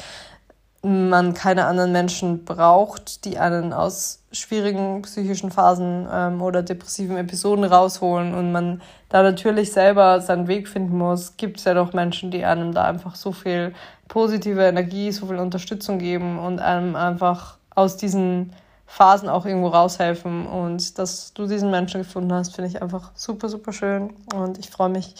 man 0.82 1.32
keine 1.32 1.66
anderen 1.66 1.92
Menschen 1.92 2.44
braucht, 2.44 3.24
die 3.24 3.38
einen 3.38 3.72
aus 3.72 4.22
schwierigen 4.32 5.02
psychischen 5.02 5.50
Phasen 5.50 6.08
ähm, 6.10 6.42
oder 6.42 6.62
depressiven 6.62 7.16
Episoden 7.16 7.64
rausholen 7.64 8.34
und 8.34 8.50
man 8.50 8.82
da 9.08 9.22
natürlich 9.22 9.72
selber 9.72 10.20
seinen 10.20 10.48
Weg 10.48 10.68
finden 10.68 10.98
muss, 10.98 11.36
gibt 11.36 11.58
es 11.58 11.64
ja 11.64 11.74
doch 11.74 11.92
Menschen, 11.92 12.30
die 12.30 12.44
einem 12.44 12.72
da 12.72 12.84
einfach 12.84 13.14
so 13.14 13.30
viel 13.30 13.74
positive 14.08 14.62
Energie, 14.62 15.12
so 15.12 15.26
viel 15.26 15.38
Unterstützung 15.38 15.98
geben 15.98 16.38
und 16.38 16.58
einem 16.58 16.96
einfach 16.96 17.58
aus 17.74 17.96
diesen 17.96 18.52
Phasen 18.86 19.28
auch 19.28 19.46
irgendwo 19.46 19.68
raushelfen. 19.68 20.46
Und 20.46 20.98
dass 20.98 21.32
du 21.32 21.46
diesen 21.46 21.70
Menschen 21.70 22.02
gefunden 22.02 22.32
hast, 22.32 22.54
finde 22.54 22.70
ich 22.70 22.82
einfach 22.82 23.12
super, 23.14 23.48
super 23.48 23.72
schön. 23.72 24.14
Und 24.34 24.58
ich 24.58 24.68
freue 24.68 24.90
mich 24.90 25.14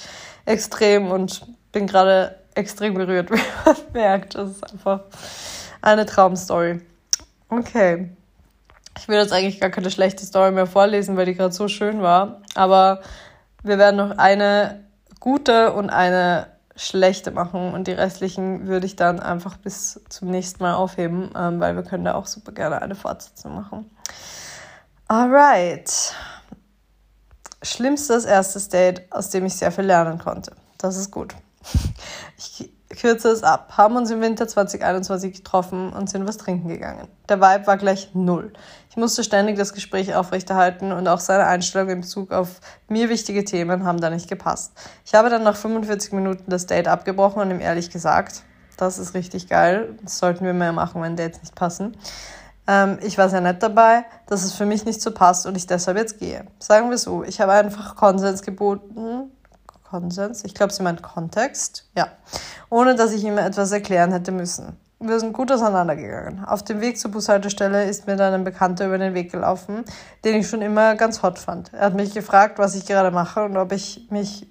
extrem 0.44 1.10
und 1.10 1.46
bin 1.72 1.86
gerade 1.86 2.36
extrem 2.54 2.94
berührt, 2.94 3.30
wie 3.32 3.40
man 3.64 3.76
merkt. 3.92 4.34
Das 4.34 4.50
ist 4.50 4.72
einfach 4.72 5.00
eine 5.80 6.06
Traumstory. 6.06 6.80
Okay. 7.48 8.10
Ich 8.98 9.08
will 9.08 9.18
jetzt 9.18 9.32
eigentlich 9.32 9.60
gar 9.60 9.70
keine 9.70 9.90
schlechte 9.90 10.24
Story 10.24 10.52
mehr 10.52 10.66
vorlesen, 10.66 11.16
weil 11.16 11.26
die 11.26 11.34
gerade 11.34 11.52
so 11.52 11.68
schön 11.68 12.02
war. 12.02 12.42
Aber 12.54 13.00
wir 13.62 13.78
werden 13.78 13.96
noch 13.96 14.18
eine 14.18 14.84
gute 15.20 15.72
und 15.72 15.90
eine 15.90 16.48
schlechte 16.76 17.30
machen 17.30 17.74
und 17.74 17.86
die 17.86 17.92
restlichen 17.92 18.66
würde 18.66 18.86
ich 18.86 18.96
dann 18.96 19.20
einfach 19.20 19.56
bis 19.56 20.00
zum 20.08 20.30
nächsten 20.30 20.62
Mal 20.62 20.74
aufheben, 20.74 21.30
ähm, 21.36 21.60
weil 21.60 21.76
wir 21.76 21.82
können 21.82 22.04
da 22.04 22.14
auch 22.14 22.26
super 22.26 22.52
gerne 22.52 22.80
eine 22.80 22.94
Fortsetzung 22.94 23.54
machen. 23.54 23.90
Alright. 25.08 26.14
schlimmstes 27.62 28.24
erstes 28.24 28.68
Date, 28.68 29.02
aus 29.10 29.30
dem 29.30 29.44
ich 29.44 29.54
sehr 29.54 29.70
viel 29.70 29.84
lernen 29.84 30.18
konnte. 30.18 30.52
Das 30.78 30.96
ist 30.96 31.10
gut. 31.10 31.34
Ich 32.36 33.00
kürze 33.00 33.30
es 33.30 33.42
ab. 33.42 33.74
Haben 33.76 33.96
uns 33.96 34.10
im 34.10 34.20
Winter 34.20 34.46
2021 34.46 35.34
getroffen 35.34 35.92
und 35.92 36.10
sind 36.10 36.26
was 36.26 36.36
trinken 36.36 36.68
gegangen. 36.68 37.08
Der 37.28 37.40
Vibe 37.40 37.66
war 37.66 37.76
gleich 37.76 38.10
null. 38.14 38.52
Ich 38.90 38.96
musste 38.96 39.24
ständig 39.24 39.56
das 39.56 39.72
Gespräch 39.72 40.14
aufrechterhalten 40.14 40.92
und 40.92 41.08
auch 41.08 41.20
seine 41.20 41.46
Einstellung 41.46 41.88
in 41.88 42.00
Bezug 42.02 42.30
auf 42.32 42.60
mir 42.88 43.08
wichtige 43.08 43.44
Themen 43.44 43.84
haben 43.84 44.00
da 44.00 44.10
nicht 44.10 44.28
gepasst. 44.28 44.72
Ich 45.06 45.14
habe 45.14 45.30
dann 45.30 45.42
nach 45.42 45.56
45 45.56 46.12
Minuten 46.12 46.50
das 46.50 46.66
Date 46.66 46.88
abgebrochen 46.88 47.40
und 47.40 47.50
ihm 47.50 47.60
ehrlich 47.60 47.90
gesagt, 47.90 48.42
das 48.76 48.98
ist 48.98 49.14
richtig 49.14 49.48
geil, 49.48 49.96
das 50.02 50.18
sollten 50.18 50.44
wir 50.44 50.52
mehr 50.52 50.72
machen, 50.72 51.00
wenn 51.00 51.16
Dates 51.16 51.40
nicht 51.40 51.54
passen. 51.54 51.96
Ähm, 52.66 52.98
ich 53.02 53.18
war 53.18 53.28
sehr 53.28 53.40
nett 53.40 53.62
dabei, 53.62 54.04
dass 54.26 54.44
es 54.44 54.52
für 54.52 54.66
mich 54.66 54.84
nicht 54.84 55.00
so 55.00 55.10
passt 55.10 55.46
und 55.46 55.56
ich 55.56 55.66
deshalb 55.66 55.96
jetzt 55.96 56.18
gehe. 56.18 56.46
Sagen 56.58 56.90
wir 56.90 56.98
so, 56.98 57.24
ich 57.24 57.40
habe 57.40 57.52
einfach 57.52 57.96
Konsens 57.96 58.42
geboten. 58.42 59.31
Konsens? 59.92 60.42
Ich 60.44 60.54
glaube, 60.54 60.72
sie 60.72 60.82
meint 60.82 61.02
Kontext. 61.02 61.86
Ja. 61.94 62.08
Ohne 62.70 62.94
dass 62.94 63.12
ich 63.12 63.22
ihm 63.24 63.36
etwas 63.36 63.72
erklären 63.72 64.10
hätte 64.10 64.32
müssen. 64.32 64.78
Wir 65.00 65.20
sind 65.20 65.34
gut 65.34 65.52
auseinandergegangen. 65.52 66.44
Auf 66.46 66.62
dem 66.62 66.80
Weg 66.80 66.98
zur 66.98 67.10
Bushaltestelle 67.10 67.84
ist 67.84 68.06
mir 68.06 68.16
dann 68.16 68.32
ein 68.32 68.44
Bekannter 68.44 68.86
über 68.86 68.96
den 68.96 69.12
Weg 69.12 69.30
gelaufen, 69.30 69.84
den 70.24 70.36
ich 70.36 70.48
schon 70.48 70.62
immer 70.62 70.94
ganz 70.94 71.22
hot 71.22 71.38
fand. 71.38 71.74
Er 71.74 71.86
hat 71.86 71.94
mich 71.94 72.14
gefragt, 72.14 72.58
was 72.58 72.74
ich 72.74 72.86
gerade 72.86 73.10
mache 73.10 73.44
und 73.44 73.58
ob 73.58 73.72
ich 73.72 74.06
mich, 74.10 74.50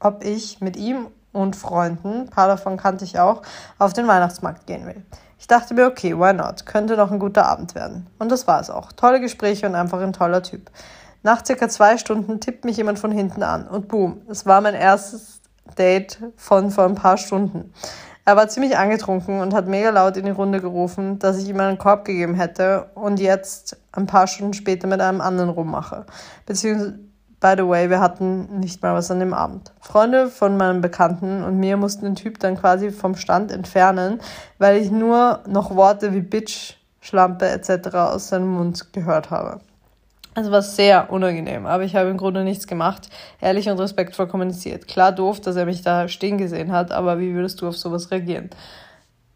ob 0.00 0.24
ich 0.24 0.60
mit 0.60 0.76
ihm 0.76 1.06
und 1.32 1.54
Freunden, 1.54 2.22
ein 2.22 2.28
paar 2.30 2.48
davon 2.48 2.76
kannte 2.76 3.04
ich 3.04 3.20
auch, 3.20 3.42
auf 3.78 3.92
den 3.92 4.08
Weihnachtsmarkt 4.08 4.66
gehen 4.66 4.84
will. 4.86 5.04
Ich 5.38 5.46
dachte 5.46 5.74
mir, 5.74 5.86
okay, 5.86 6.18
why 6.18 6.32
not? 6.32 6.66
Könnte 6.66 6.96
noch 6.96 7.12
ein 7.12 7.20
guter 7.20 7.46
Abend 7.46 7.76
werden. 7.76 8.08
Und 8.18 8.32
das 8.32 8.48
war 8.48 8.60
es 8.60 8.70
auch. 8.70 8.90
Tolle 8.90 9.20
Gespräche 9.20 9.66
und 9.66 9.76
einfach 9.76 10.00
ein 10.00 10.12
toller 10.12 10.42
Typ. 10.42 10.72
Nach 11.22 11.44
circa 11.44 11.68
zwei 11.68 11.98
Stunden 11.98 12.40
tippt 12.40 12.64
mich 12.64 12.76
jemand 12.76 12.98
von 12.98 13.10
hinten 13.10 13.42
an 13.42 13.66
und 13.66 13.88
boom, 13.88 14.22
es 14.28 14.46
war 14.46 14.60
mein 14.60 14.74
erstes 14.74 15.40
Date 15.76 16.18
von 16.36 16.70
vor 16.70 16.84
ein 16.84 16.94
paar 16.94 17.16
Stunden. 17.16 17.72
Er 18.24 18.36
war 18.36 18.48
ziemlich 18.48 18.76
angetrunken 18.76 19.40
und 19.40 19.54
hat 19.54 19.68
mega 19.68 19.90
laut 19.90 20.16
in 20.16 20.26
die 20.26 20.30
Runde 20.30 20.60
gerufen, 20.60 21.18
dass 21.18 21.38
ich 21.38 21.48
ihm 21.48 21.60
einen 21.60 21.78
Korb 21.78 22.04
gegeben 22.04 22.34
hätte 22.34 22.90
und 22.94 23.20
jetzt 23.20 23.78
ein 23.92 24.06
paar 24.06 24.26
Stunden 24.26 24.52
später 24.52 24.86
mit 24.86 25.00
einem 25.00 25.20
anderen 25.20 25.50
rummache. 25.50 26.04
Beziehungsweise 26.44 26.98
By 27.40 27.54
the 27.56 27.68
way, 27.68 27.88
wir 27.88 28.00
hatten 28.00 28.58
nicht 28.58 28.82
mal 28.82 28.94
was 28.94 29.12
an 29.12 29.20
dem 29.20 29.32
Abend. 29.32 29.72
Freunde 29.80 30.28
von 30.28 30.56
meinem 30.56 30.80
Bekannten 30.80 31.44
und 31.44 31.56
mir 31.60 31.76
mussten 31.76 32.04
den 32.04 32.16
Typ 32.16 32.40
dann 32.40 32.56
quasi 32.56 32.90
vom 32.90 33.14
Stand 33.14 33.52
entfernen, 33.52 34.20
weil 34.58 34.76
ich 34.76 34.90
nur 34.90 35.38
noch 35.46 35.76
Worte 35.76 36.12
wie 36.12 36.20
Bitch, 36.20 36.74
Schlampe 37.00 37.48
etc. 37.48 37.94
aus 37.94 38.28
seinem 38.28 38.48
Mund 38.48 38.92
gehört 38.92 39.30
habe. 39.30 39.60
Es 40.40 40.50
war 40.50 40.62
sehr 40.62 41.10
unangenehm, 41.10 41.66
aber 41.66 41.82
ich 41.82 41.96
habe 41.96 42.10
im 42.10 42.16
Grunde 42.16 42.44
nichts 42.44 42.66
gemacht, 42.66 43.08
ehrlich 43.40 43.68
und 43.68 43.78
respektvoll 43.78 44.28
kommuniziert. 44.28 44.86
Klar 44.86 45.10
doof, 45.12 45.40
dass 45.40 45.56
er 45.56 45.64
mich 45.64 45.82
da 45.82 46.06
stehen 46.08 46.38
gesehen 46.38 46.70
hat, 46.70 46.92
aber 46.92 47.18
wie 47.18 47.34
würdest 47.34 47.60
du 47.60 47.68
auf 47.68 47.76
sowas 47.76 48.10
reagieren? 48.10 48.50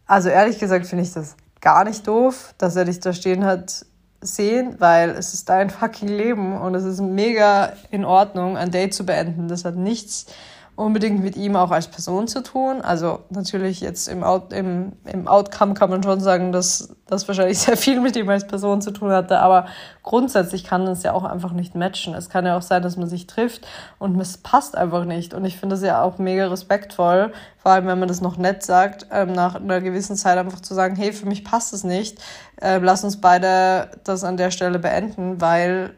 Also 0.06 0.28
ehrlich 0.28 0.58
gesagt 0.58 0.86
finde 0.86 1.04
ich 1.04 1.12
das 1.12 1.36
gar 1.60 1.84
nicht 1.84 2.06
doof, 2.06 2.54
dass 2.58 2.76
er 2.76 2.84
dich 2.84 3.00
da 3.00 3.12
stehen 3.12 3.44
hat 3.44 3.84
sehen, 4.20 4.76
weil 4.78 5.10
es 5.10 5.34
ist 5.34 5.48
dein 5.48 5.70
fucking 5.70 6.08
Leben 6.08 6.56
und 6.56 6.74
es 6.74 6.84
ist 6.84 7.00
mega 7.00 7.72
in 7.90 8.04
Ordnung, 8.04 8.56
ein 8.56 8.70
Date 8.70 8.94
zu 8.94 9.04
beenden. 9.04 9.48
Das 9.48 9.64
hat 9.64 9.74
nichts 9.74 10.26
unbedingt 10.74 11.22
mit 11.22 11.36
ihm 11.36 11.54
auch 11.54 11.70
als 11.70 11.88
Person 11.88 12.28
zu 12.28 12.42
tun. 12.42 12.80
Also 12.80 13.20
natürlich 13.28 13.80
jetzt 13.80 14.08
im, 14.08 14.24
Out, 14.24 14.52
im, 14.54 14.92
im 15.04 15.28
Outcome 15.28 15.74
kann 15.74 15.90
man 15.90 16.02
schon 16.02 16.20
sagen, 16.20 16.50
dass 16.50 16.96
das 17.06 17.28
wahrscheinlich 17.28 17.58
sehr 17.60 17.76
viel 17.76 18.00
mit 18.00 18.16
ihm 18.16 18.28
als 18.30 18.46
Person 18.46 18.80
zu 18.80 18.90
tun 18.90 19.12
hatte, 19.12 19.40
aber 19.40 19.66
grundsätzlich 20.02 20.64
kann 20.64 20.86
es 20.86 21.02
ja 21.02 21.12
auch 21.12 21.24
einfach 21.24 21.52
nicht 21.52 21.74
matchen. 21.74 22.14
Es 22.14 22.30
kann 22.30 22.46
ja 22.46 22.56
auch 22.56 22.62
sein, 22.62 22.82
dass 22.82 22.96
man 22.96 23.06
sich 23.06 23.26
trifft 23.26 23.66
und 23.98 24.18
es 24.18 24.38
passt 24.38 24.76
einfach 24.76 25.04
nicht. 25.04 25.34
Und 25.34 25.44
ich 25.44 25.58
finde 25.58 25.76
es 25.76 25.82
ja 25.82 26.02
auch 26.02 26.18
mega 26.18 26.46
respektvoll, 26.46 27.32
vor 27.58 27.72
allem 27.72 27.86
wenn 27.86 27.98
man 27.98 28.08
das 28.08 28.22
noch 28.22 28.38
nett 28.38 28.62
sagt, 28.62 29.06
ähm, 29.12 29.32
nach 29.32 29.56
einer 29.56 29.82
gewissen 29.82 30.16
Zeit 30.16 30.38
einfach 30.38 30.60
zu 30.60 30.74
sagen, 30.74 30.96
hey, 30.96 31.12
für 31.12 31.26
mich 31.26 31.44
passt 31.44 31.74
es 31.74 31.84
nicht, 31.84 32.18
äh, 32.62 32.78
lass 32.78 33.04
uns 33.04 33.20
beide 33.20 33.90
das 34.04 34.24
an 34.24 34.38
der 34.38 34.50
Stelle 34.50 34.78
beenden, 34.78 35.40
weil 35.40 35.94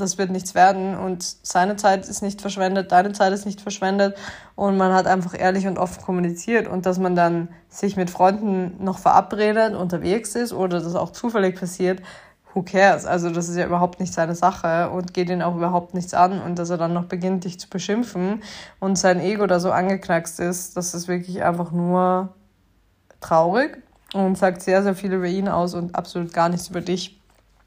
das 0.00 0.18
wird 0.18 0.30
nichts 0.30 0.54
werden 0.54 0.96
und 0.96 1.22
seine 1.42 1.76
Zeit 1.76 2.08
ist 2.08 2.22
nicht 2.22 2.40
verschwendet, 2.40 2.92
deine 2.92 3.12
Zeit 3.12 3.32
ist 3.32 3.46
nicht 3.46 3.60
verschwendet 3.60 4.16
und 4.56 4.76
man 4.76 4.92
hat 4.92 5.06
einfach 5.06 5.38
ehrlich 5.38 5.66
und 5.66 5.78
offen 5.78 6.02
kommuniziert 6.02 6.68
und 6.68 6.86
dass 6.86 6.98
man 6.98 7.14
dann 7.14 7.48
sich 7.68 7.96
mit 7.96 8.10
Freunden 8.10 8.82
noch 8.82 8.98
verabredet, 8.98 9.74
unterwegs 9.74 10.34
ist 10.34 10.52
oder 10.52 10.80
das 10.80 10.94
auch 10.94 11.10
zufällig 11.10 11.58
passiert, 11.58 12.00
who 12.54 12.62
cares? 12.62 13.06
Also 13.06 13.30
das 13.30 13.48
ist 13.48 13.56
ja 13.56 13.66
überhaupt 13.66 14.00
nicht 14.00 14.12
seine 14.12 14.34
Sache 14.34 14.90
und 14.90 15.14
geht 15.14 15.30
ihn 15.30 15.42
auch 15.42 15.56
überhaupt 15.56 15.94
nichts 15.94 16.14
an 16.14 16.40
und 16.40 16.58
dass 16.58 16.70
er 16.70 16.78
dann 16.78 16.92
noch 16.92 17.04
beginnt, 17.04 17.44
dich 17.44 17.60
zu 17.60 17.68
beschimpfen 17.68 18.42
und 18.78 18.96
sein 18.96 19.20
Ego 19.20 19.46
da 19.46 19.60
so 19.60 19.70
angeknackst 19.70 20.40
ist, 20.40 20.76
das 20.76 20.94
ist 20.94 21.08
wirklich 21.08 21.42
einfach 21.42 21.70
nur 21.70 22.34
traurig 23.20 23.82
und 24.14 24.36
sagt 24.36 24.62
sehr, 24.62 24.82
sehr 24.82 24.94
viel 24.94 25.12
über 25.12 25.26
ihn 25.26 25.48
aus 25.48 25.74
und 25.74 25.94
absolut 25.94 26.32
gar 26.32 26.48
nichts 26.48 26.68
über 26.68 26.80
dich. 26.80 27.20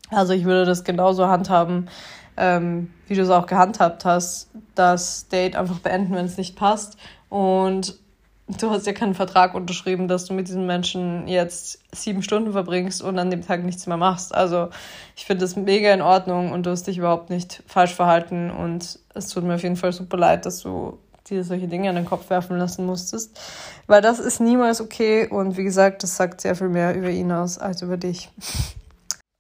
Also 0.10 0.34
ich 0.34 0.46
würde 0.46 0.66
das 0.66 0.84
genauso 0.84 1.28
handhaben, 1.28 1.90
ähm, 2.38 2.92
wie 3.08 3.16
du 3.16 3.22
es 3.22 3.30
auch 3.30 3.46
gehandhabt 3.46 4.06
hast, 4.06 4.50
das 4.76 5.28
Date 5.28 5.56
einfach 5.56 5.80
beenden, 5.80 6.16
wenn 6.16 6.26
es 6.26 6.38
nicht 6.38 6.56
passt. 6.56 6.98
Und 7.30 8.00
du 8.48 8.70
hast 8.70 8.86
ja 8.86 8.94
keinen 8.94 9.16
Vertrag 9.16 9.56
unterschrieben, 9.56 10.08
dass 10.08 10.26
du 10.26 10.34
mit 10.34 10.48
diesen 10.48 10.66
Menschen 10.66 11.28
jetzt 11.28 11.80
sieben 11.92 12.22
Stunden 12.24 12.52
verbringst 12.52 13.02
und 13.02 13.18
an 13.18 13.32
dem 13.32 13.42
Tag 13.42 13.64
nichts 13.64 13.88
mehr 13.88 13.98
machst. 13.98 14.34
Also 14.34 14.70
ich 15.16 15.26
finde 15.26 15.42
das 15.46 15.56
mega 15.56 15.94
in 15.94 16.02
Ordnung 16.02 16.52
und 16.52 16.66
du 16.66 16.72
hast 16.72 16.88
dich 16.88 16.98
überhaupt 16.98 17.30
nicht 17.30 17.64
falsch 17.68 17.94
verhalten 17.94 18.52
und 18.52 19.00
es 19.14 19.28
tut 19.30 19.44
mir 19.44 19.56
auf 19.56 19.64
jeden 19.64 19.78
Fall 19.78 19.94
super 19.94 20.18
leid, 20.18 20.46
dass 20.46 20.60
du 20.60 21.00
dir 21.30 21.44
solche 21.44 21.68
Dinge 21.70 21.90
an 21.90 21.96
den 21.96 22.06
Kopf 22.06 22.30
werfen 22.30 22.58
lassen 22.58 22.86
musstest, 22.86 23.40
weil 23.88 24.02
das 24.02 24.20
ist 24.20 24.42
niemals 24.42 24.82
okay 24.82 25.28
und 25.28 25.56
wie 25.56 25.64
gesagt, 25.64 26.04
das 26.04 26.18
sagt 26.18 26.42
sehr 26.42 26.56
viel 26.56 26.68
mehr 26.68 26.96
über 26.96 27.10
ihn 27.10 27.32
aus 27.32 27.58
als 27.58 27.82
über 27.82 27.98
dich. 27.98 28.30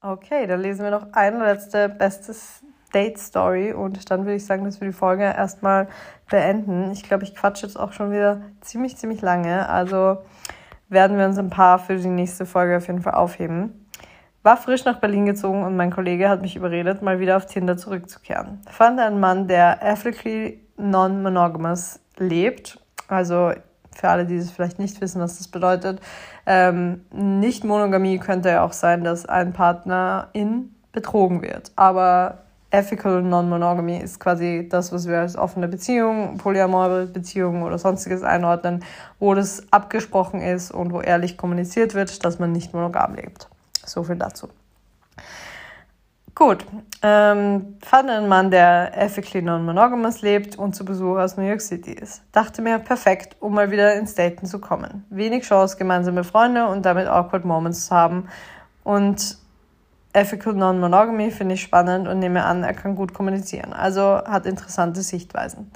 Okay, 0.06 0.47
dann 0.47 0.60
lesen 0.60 0.84
wir 0.84 0.91
noch 0.91 1.13
eine 1.13 1.45
letzte 1.45 1.88
bestes 1.88 2.62
Date 2.93 3.17
Story 3.17 3.73
und 3.73 4.10
dann 4.12 4.21
würde 4.21 4.36
ich 4.36 4.45
sagen, 4.45 4.63
dass 4.63 4.79
wir 4.79 4.88
die 4.88 4.93
Folge 4.93 5.23
erstmal 5.23 5.88
beenden. 6.29 6.91
Ich 6.91 7.03
glaube, 7.03 7.23
ich 7.23 7.36
quatsche 7.36 7.65
jetzt 7.65 7.79
auch 7.79 7.93
schon 7.93 8.12
wieder 8.12 8.41
ziemlich, 8.62 8.97
ziemlich 8.97 9.21
lange. 9.21 9.67
Also 9.69 10.17
werden 10.89 11.17
wir 11.17 11.25
uns 11.25 11.38
ein 11.38 11.49
paar 11.49 11.79
für 11.79 11.95
die 11.95 12.08
nächste 12.08 12.45
Folge 12.45 12.77
auf 12.77 12.88
jeden 12.88 13.01
Fall 13.01 13.13
aufheben. 13.13 13.88
War 14.43 14.58
frisch 14.58 14.84
nach 14.86 14.99
Berlin 14.99 15.25
gezogen 15.25 15.63
und 15.63 15.77
mein 15.77 15.91
Kollege 15.91 16.29
hat 16.29 16.41
mich 16.41 16.56
überredet, 16.56 17.01
mal 17.01 17.19
wieder 17.19 17.38
auf 17.38 17.45
Tinder 17.45 17.77
zurückzukehren. 17.77 18.62
Fand 18.69 18.99
einen 18.99 19.19
Mann, 19.19 19.47
der 19.47 19.82
ethically 19.82 20.60
non-monogamous 20.77 22.01
lebt. 22.17 22.79
Also 23.08 23.53
für 23.95 24.10
alle, 24.10 24.25
die 24.25 24.36
es 24.36 24.51
vielleicht 24.51 24.79
nicht 24.79 24.99
wissen, 25.01 25.21
was 25.21 25.38
das 25.38 25.47
bedeutet. 25.47 26.01
Ähm, 26.45 27.06
nicht 27.12 27.63
Monogamie 27.63 28.17
könnte 28.19 28.49
ja 28.49 28.63
auch 28.63 28.73
sein, 28.73 29.03
dass 29.03 29.25
ein 29.25 29.53
Partner 29.53 30.29
in 30.34 30.75
betrogen 30.91 31.41
wird. 31.41 31.71
Aber 31.75 32.43
Ethical 32.74 33.22
Non-Monogamy 33.22 33.98
ist 33.98 34.20
quasi 34.20 34.68
das, 34.68 34.92
was 34.92 35.08
wir 35.08 35.20
als 35.20 35.38
offene 35.38 35.68
Beziehung, 35.68 36.38
polyamore 36.40 37.06
Beziehung 37.06 37.62
oder 37.62 37.78
sonstiges 37.78 38.24
einordnen, 38.24 38.84
wo 39.20 39.36
das 39.36 39.64
abgesprochen 39.72 40.42
ist 40.42 40.72
und 40.72 40.92
wo 40.92 41.00
ehrlich 41.00 41.38
kommuniziert 41.38 41.94
wird, 41.94 42.26
dass 42.26 42.40
man 42.40 42.52
nicht 42.52 42.74
monogam 42.74 43.14
lebt. 43.14 43.48
So 43.86 44.04
viel 44.04 44.16
dazu. 44.16 44.50
Gut, 46.34 46.66
ähm, 47.04 47.78
fand 47.86 48.10
einen 48.10 48.28
Mann, 48.28 48.50
der 48.50 48.98
ethically 48.98 49.44
non-monogamous 49.44 50.24
lebt 50.24 50.58
und 50.58 50.76
zu 50.76 50.84
Besuch 50.84 51.18
aus 51.18 51.38
New 51.38 51.44
York 51.44 51.62
City 51.62 51.92
ist. 51.92 52.24
Dachte 52.32 52.64
mir, 52.64 52.80
perfekt, 52.80 53.36
um 53.40 53.54
mal 53.54 53.70
wieder 53.70 53.94
ins 53.94 54.16
Daten 54.16 54.48
zu 54.48 54.58
kommen. 54.58 55.06
Wenig 55.12 55.44
Chance, 55.44 55.78
gemeinsame 55.78 56.24
Freunde 56.24 56.66
und 56.66 56.88
damit 56.88 57.06
awkward 57.08 57.46
Moments 57.46 57.86
zu 57.86 57.96
haben 57.96 58.30
und 58.84 59.42
Ethical 60.13 60.54
Non-Monogamy 60.54 61.32
finde 61.32 61.56
ich 61.56 61.62
spannend 61.62 62.08
und 62.08 62.19
nehme 62.19 62.46
an, 62.46 62.63
er 62.63 62.73
kann 62.73 62.96
gut 62.96 63.13
kommunizieren. 63.13 63.73
Also 63.73 64.02
hat 64.02 64.46
interessante 64.46 65.02
Sichtweisen. 65.02 65.71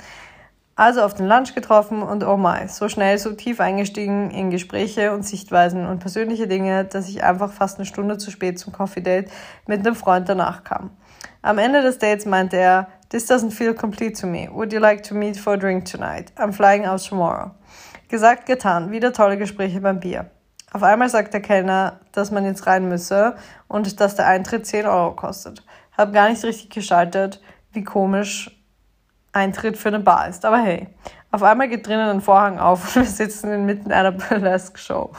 Also 0.75 1.01
auf 1.01 1.15
den 1.15 1.27
Lunch 1.27 1.55
getroffen 1.55 2.03
und 2.03 2.23
oh 2.23 2.37
my, 2.37 2.67
so 2.67 2.87
schnell, 2.87 3.17
so 3.17 3.33
tief 3.33 3.59
eingestiegen 3.59 4.29
in 4.29 4.51
Gespräche 4.51 5.11
und 5.11 5.23
Sichtweisen 5.23 5.87
und 5.87 5.97
persönliche 5.97 6.47
Dinge, 6.47 6.85
dass 6.85 7.09
ich 7.09 7.23
einfach 7.23 7.51
fast 7.51 7.79
eine 7.79 7.87
Stunde 7.87 8.19
zu 8.19 8.29
spät 8.29 8.59
zum 8.59 8.73
Coffee 8.73 9.01
Date 9.01 9.31
mit 9.65 9.79
einem 9.79 9.95
Freund 9.95 10.29
danach 10.29 10.63
kam. 10.63 10.91
Am 11.41 11.57
Ende 11.57 11.81
des 11.81 11.97
Dates 11.97 12.27
meinte 12.27 12.57
er, 12.57 12.89
This 13.09 13.27
doesn't 13.31 13.51
feel 13.51 13.73
complete 13.73 14.19
to 14.19 14.27
me. 14.27 14.49
Would 14.51 14.71
you 14.71 14.79
like 14.79 15.01
to 15.03 15.15
meet 15.15 15.37
for 15.37 15.53
a 15.53 15.57
drink 15.57 15.85
tonight? 15.85 16.31
I'm 16.35 16.51
flying 16.51 16.85
out 16.85 17.03
tomorrow. 17.03 17.51
Gesagt, 18.09 18.45
getan. 18.45 18.91
Wieder 18.91 19.13
tolle 19.13 19.37
Gespräche 19.37 19.81
beim 19.81 19.99
Bier. 19.99 20.29
Auf 20.77 20.83
einmal 20.83 21.09
sagt 21.09 21.33
der 21.33 21.41
Kellner, 21.41 22.01
dass 22.11 22.29
man 22.29 22.45
jetzt 22.45 22.67
rein 22.67 22.87
müsse 22.87 23.33
und 23.67 23.99
dass 23.99 24.13
der 24.13 24.27
Eintritt 24.27 24.67
10 24.67 24.85
Euro 24.85 25.15
kostet. 25.15 25.65
Hab 25.97 26.13
gar 26.13 26.29
nicht 26.29 26.43
richtig 26.43 26.69
geschaltet, 26.69 27.41
wie 27.73 27.83
komisch 27.83 28.55
Eintritt 29.33 29.75
für 29.75 29.87
eine 29.87 30.01
Bar 30.01 30.27
ist. 30.27 30.45
Aber 30.45 30.59
hey, 30.59 30.87
Auf 31.31 31.41
einmal 31.41 31.67
geht 31.67 31.87
drinnen 31.87 32.07
ein 32.07 32.21
Vorhang 32.21 32.59
auf 32.59 32.95
und 32.95 32.95
wir 33.01 33.09
sitzen 33.09 33.51
inmitten 33.51 33.91
einer 33.91 34.11
Burlesque-Show. 34.11 35.09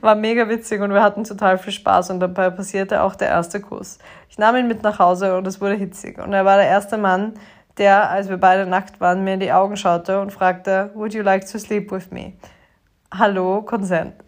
War 0.00 0.16
mega 0.16 0.48
witzig 0.48 0.80
und 0.80 0.92
wir 0.92 1.00
hatten 1.00 1.22
total 1.22 1.58
viel 1.58 1.72
Spaß 1.72 2.10
und 2.10 2.18
dabei 2.18 2.50
passierte 2.50 3.00
auch 3.00 3.14
der 3.14 3.28
erste 3.28 3.60
Kuss. 3.60 4.00
Ich 4.28 4.36
nahm 4.36 4.56
ihn 4.56 4.66
mit 4.66 4.82
nach 4.82 4.98
Hause 4.98 5.36
und 5.36 5.46
es 5.46 5.60
wurde 5.60 5.76
hitzig. 5.76 6.18
Und 6.18 6.32
er 6.32 6.44
war 6.44 6.56
der 6.56 6.66
erste 6.66 6.98
Mann, 6.98 7.34
der, 7.78 8.10
als 8.10 8.28
wir 8.28 8.38
beide 8.38 8.66
nackt 8.66 9.00
waren, 9.00 9.22
mir 9.22 9.34
in 9.34 9.40
die 9.40 9.52
Augen 9.52 9.76
schaute 9.76 10.20
und 10.20 10.32
fragte, 10.32 10.90
Would 10.94 11.14
you 11.14 11.22
like 11.22 11.48
to 11.48 11.56
sleep 11.56 11.92
with 11.92 12.10
me? 12.10 12.32
Hallo, 13.16 13.62
Consent. 13.62 14.23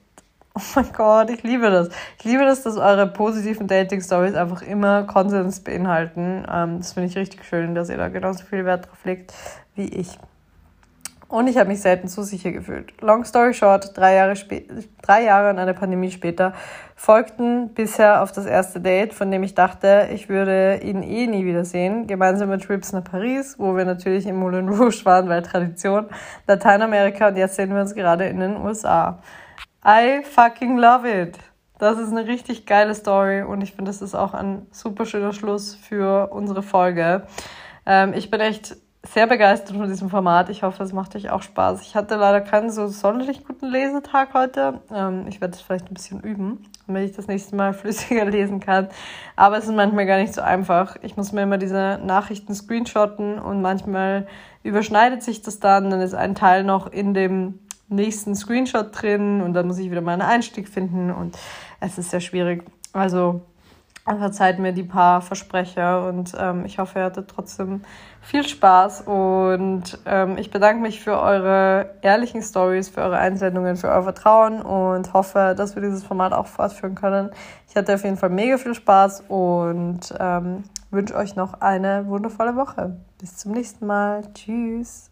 Oh 0.57 0.63
mein 0.75 0.91
Gott, 0.95 1.29
ich 1.29 1.43
liebe 1.43 1.71
das. 1.71 1.91
Ich 2.19 2.25
liebe 2.25 2.43
das, 2.43 2.63
dass 2.63 2.79
eure 2.79 3.07
positiven 3.07 3.67
Dating-Stories 3.67 4.35
einfach 4.35 4.63
immer 4.63 5.03
Konsens 5.03 5.61
beinhalten. 5.61 6.47
Ähm, 6.51 6.79
das 6.79 6.95
finde 6.95 7.11
ich 7.11 7.17
richtig 7.19 7.45
schön, 7.45 7.75
dass 7.75 7.91
ihr 7.91 7.99
da 7.99 8.09
genauso 8.09 8.43
viel 8.43 8.65
Wert 8.65 8.87
drauf 8.87 9.05
legt 9.05 9.35
wie 9.75 9.85
ich. 9.85 10.19
Und 11.29 11.49
ich 11.49 11.59
habe 11.59 11.69
mich 11.69 11.83
selten 11.83 12.09
so 12.09 12.23
sicher 12.23 12.53
gefühlt. 12.53 12.99
Long 13.03 13.27
story 13.27 13.53
short, 13.53 13.99
drei 13.99 14.15
Jahre, 14.15 14.33
drei 15.03 15.25
Jahre 15.25 15.51
und 15.51 15.59
eine 15.59 15.75
Pandemie 15.75 16.11
später 16.11 16.55
folgten 16.95 17.75
bisher 17.75 18.23
auf 18.23 18.33
das 18.33 18.47
erste 18.47 18.81
Date, 18.81 19.13
von 19.13 19.31
dem 19.31 19.43
ich 19.43 19.55
dachte, 19.55 20.09
ich 20.11 20.31
würde 20.31 20.81
ihn 20.83 21.03
eh 21.03 21.27
nie 21.27 21.45
wiedersehen. 21.45 22.07
Gemeinsame 22.07 22.59
Trips 22.59 22.93
nach 22.93 23.05
Paris, 23.05 23.57
wo 23.59 23.77
wir 23.77 23.85
natürlich 23.85 24.27
im 24.27 24.37
Moulin 24.37 24.71
Rouge 24.71 25.05
waren, 25.05 25.29
weil 25.29 25.43
Tradition, 25.43 26.07
Lateinamerika 26.47 27.29
und 27.29 27.37
jetzt 27.37 27.57
sehen 27.57 27.75
wir 27.75 27.83
uns 27.83 27.95
gerade 27.95 28.25
in 28.25 28.41
den 28.41 28.57
USA. 28.57 29.19
I 29.89 30.25
fucking 30.25 30.79
love 30.79 31.09
it. 31.09 31.39
Das 31.79 31.97
ist 32.01 32.11
eine 32.11 32.27
richtig 32.27 32.67
geile 32.67 32.93
Story 32.93 33.43
und 33.43 33.61
ich 33.61 33.71
finde, 33.71 33.91
das 33.91 34.03
ist 34.03 34.17
auch 34.17 34.35
ein 34.35 34.67
super 34.73 35.07
schöner 35.07 35.33
Schluss 35.33 35.77
für 35.77 36.33
unsere 36.33 36.65
Folge. 36.65 37.23
Ähm, 37.87 38.13
ich 38.13 38.29
bin 38.29 38.41
echt 38.41 38.77
sehr 39.05 39.29
begeistert 39.29 39.77
von 39.77 39.87
diesem 39.87 40.11
Format. 40.11 40.51
Ich 40.51 40.65
hoffe, 40.65 40.83
es 40.83 40.93
macht 40.93 41.15
euch 41.15 41.31
auch 41.31 41.43
Spaß. 41.43 41.83
Ich 41.83 41.95
hatte 41.95 42.17
leider 42.17 42.41
keinen 42.41 42.71
so 42.71 42.89
sonderlich 42.89 43.45
guten 43.47 43.67
Lesetag 43.67 44.35
heute. 44.35 44.81
Ähm, 44.93 45.27
ich 45.29 45.41
werde 45.41 45.55
es 45.55 45.61
vielleicht 45.61 45.89
ein 45.89 45.95
bisschen 45.95 46.21
üben, 46.21 46.65
damit 46.89 47.09
ich 47.09 47.15
das 47.15 47.29
nächste 47.29 47.55
Mal 47.55 47.73
flüssiger 47.75 48.25
lesen 48.25 48.59
kann. 48.59 48.89
Aber 49.37 49.57
es 49.57 49.67
ist 49.67 49.73
manchmal 49.73 50.07
gar 50.07 50.19
nicht 50.19 50.35
so 50.35 50.41
einfach. 50.41 50.97
Ich 51.03 51.17
muss 51.17 51.31
mir 51.31 51.43
immer 51.43 51.59
diese 51.59 52.01
Nachrichten 52.03 52.57
screenshotten 52.57 53.39
und 53.39 53.63
manchmal 53.63 54.27
überschneidet 54.65 55.23
sich 55.23 55.43
das 55.43 55.61
dann. 55.61 55.91
Dann 55.91 56.01
ist 56.01 56.15
ein 56.15 56.35
Teil 56.35 56.65
noch 56.65 56.91
in 56.91 57.15
dem 57.15 57.61
nächsten 57.89 58.35
Screenshot 58.35 58.89
drin 58.93 59.41
und 59.41 59.55
dann 59.55 59.67
muss 59.67 59.79
ich 59.79 59.91
wieder 59.91 60.01
meinen 60.01 60.23
Einstieg 60.23 60.69
finden 60.69 61.11
und 61.11 61.37
es 61.81 61.99
ist 61.99 62.11
sehr 62.11 62.21
schwierig. 62.21 62.65
Also 62.93 63.43
verzeiht 64.05 64.61
mir 64.61 64.73
die 64.73 64.85
paar 64.85 65.21
Versprecher 65.21 66.07
und 66.09 66.33
ähm, 66.39 66.65
ich 66.65 66.79
hoffe, 66.79 67.01
ihr 67.01 67.05
hattet 67.07 67.29
trotzdem 67.29 67.83
viel 68.21 68.47
Spaß 68.47 69.03
und 69.03 69.99
ähm, 70.07 70.39
ich 70.39 70.51
bedanke 70.51 70.81
mich 70.81 71.01
für 71.01 71.21
eure 71.21 71.91
ehrlichen 72.03 72.41
Stories, 72.43 72.89
für 72.89 73.01
eure 73.01 73.19
Einsendungen, 73.19 73.77
für 73.77 73.89
euer 73.89 74.05
Vertrauen 74.05 74.63
und 74.63 75.13
hoffe, 75.13 75.55
dass 75.57 75.75
wir 75.75 75.83
dieses 75.83 76.05
Format 76.05 76.33
auch 76.33 76.47
fortführen 76.47 76.95
können. 76.95 77.31
Ich 77.69 77.75
hatte 77.75 77.95
auf 77.95 78.05
jeden 78.05 78.17
Fall 78.17 78.31
mega 78.31 78.59
viel 78.59 78.75
Spaß 78.75 79.25
und 79.29 80.15
ähm, 80.19 80.65
wünsche 80.91 81.17
euch 81.17 81.35
noch 81.35 81.61
eine 81.61 82.07
wundervolle 82.07 82.55
Woche. 82.55 82.97
Bis 83.19 83.37
zum 83.37 83.53
nächsten 83.53 83.87
Mal. 83.87 84.23
Tschüss. 84.35 85.11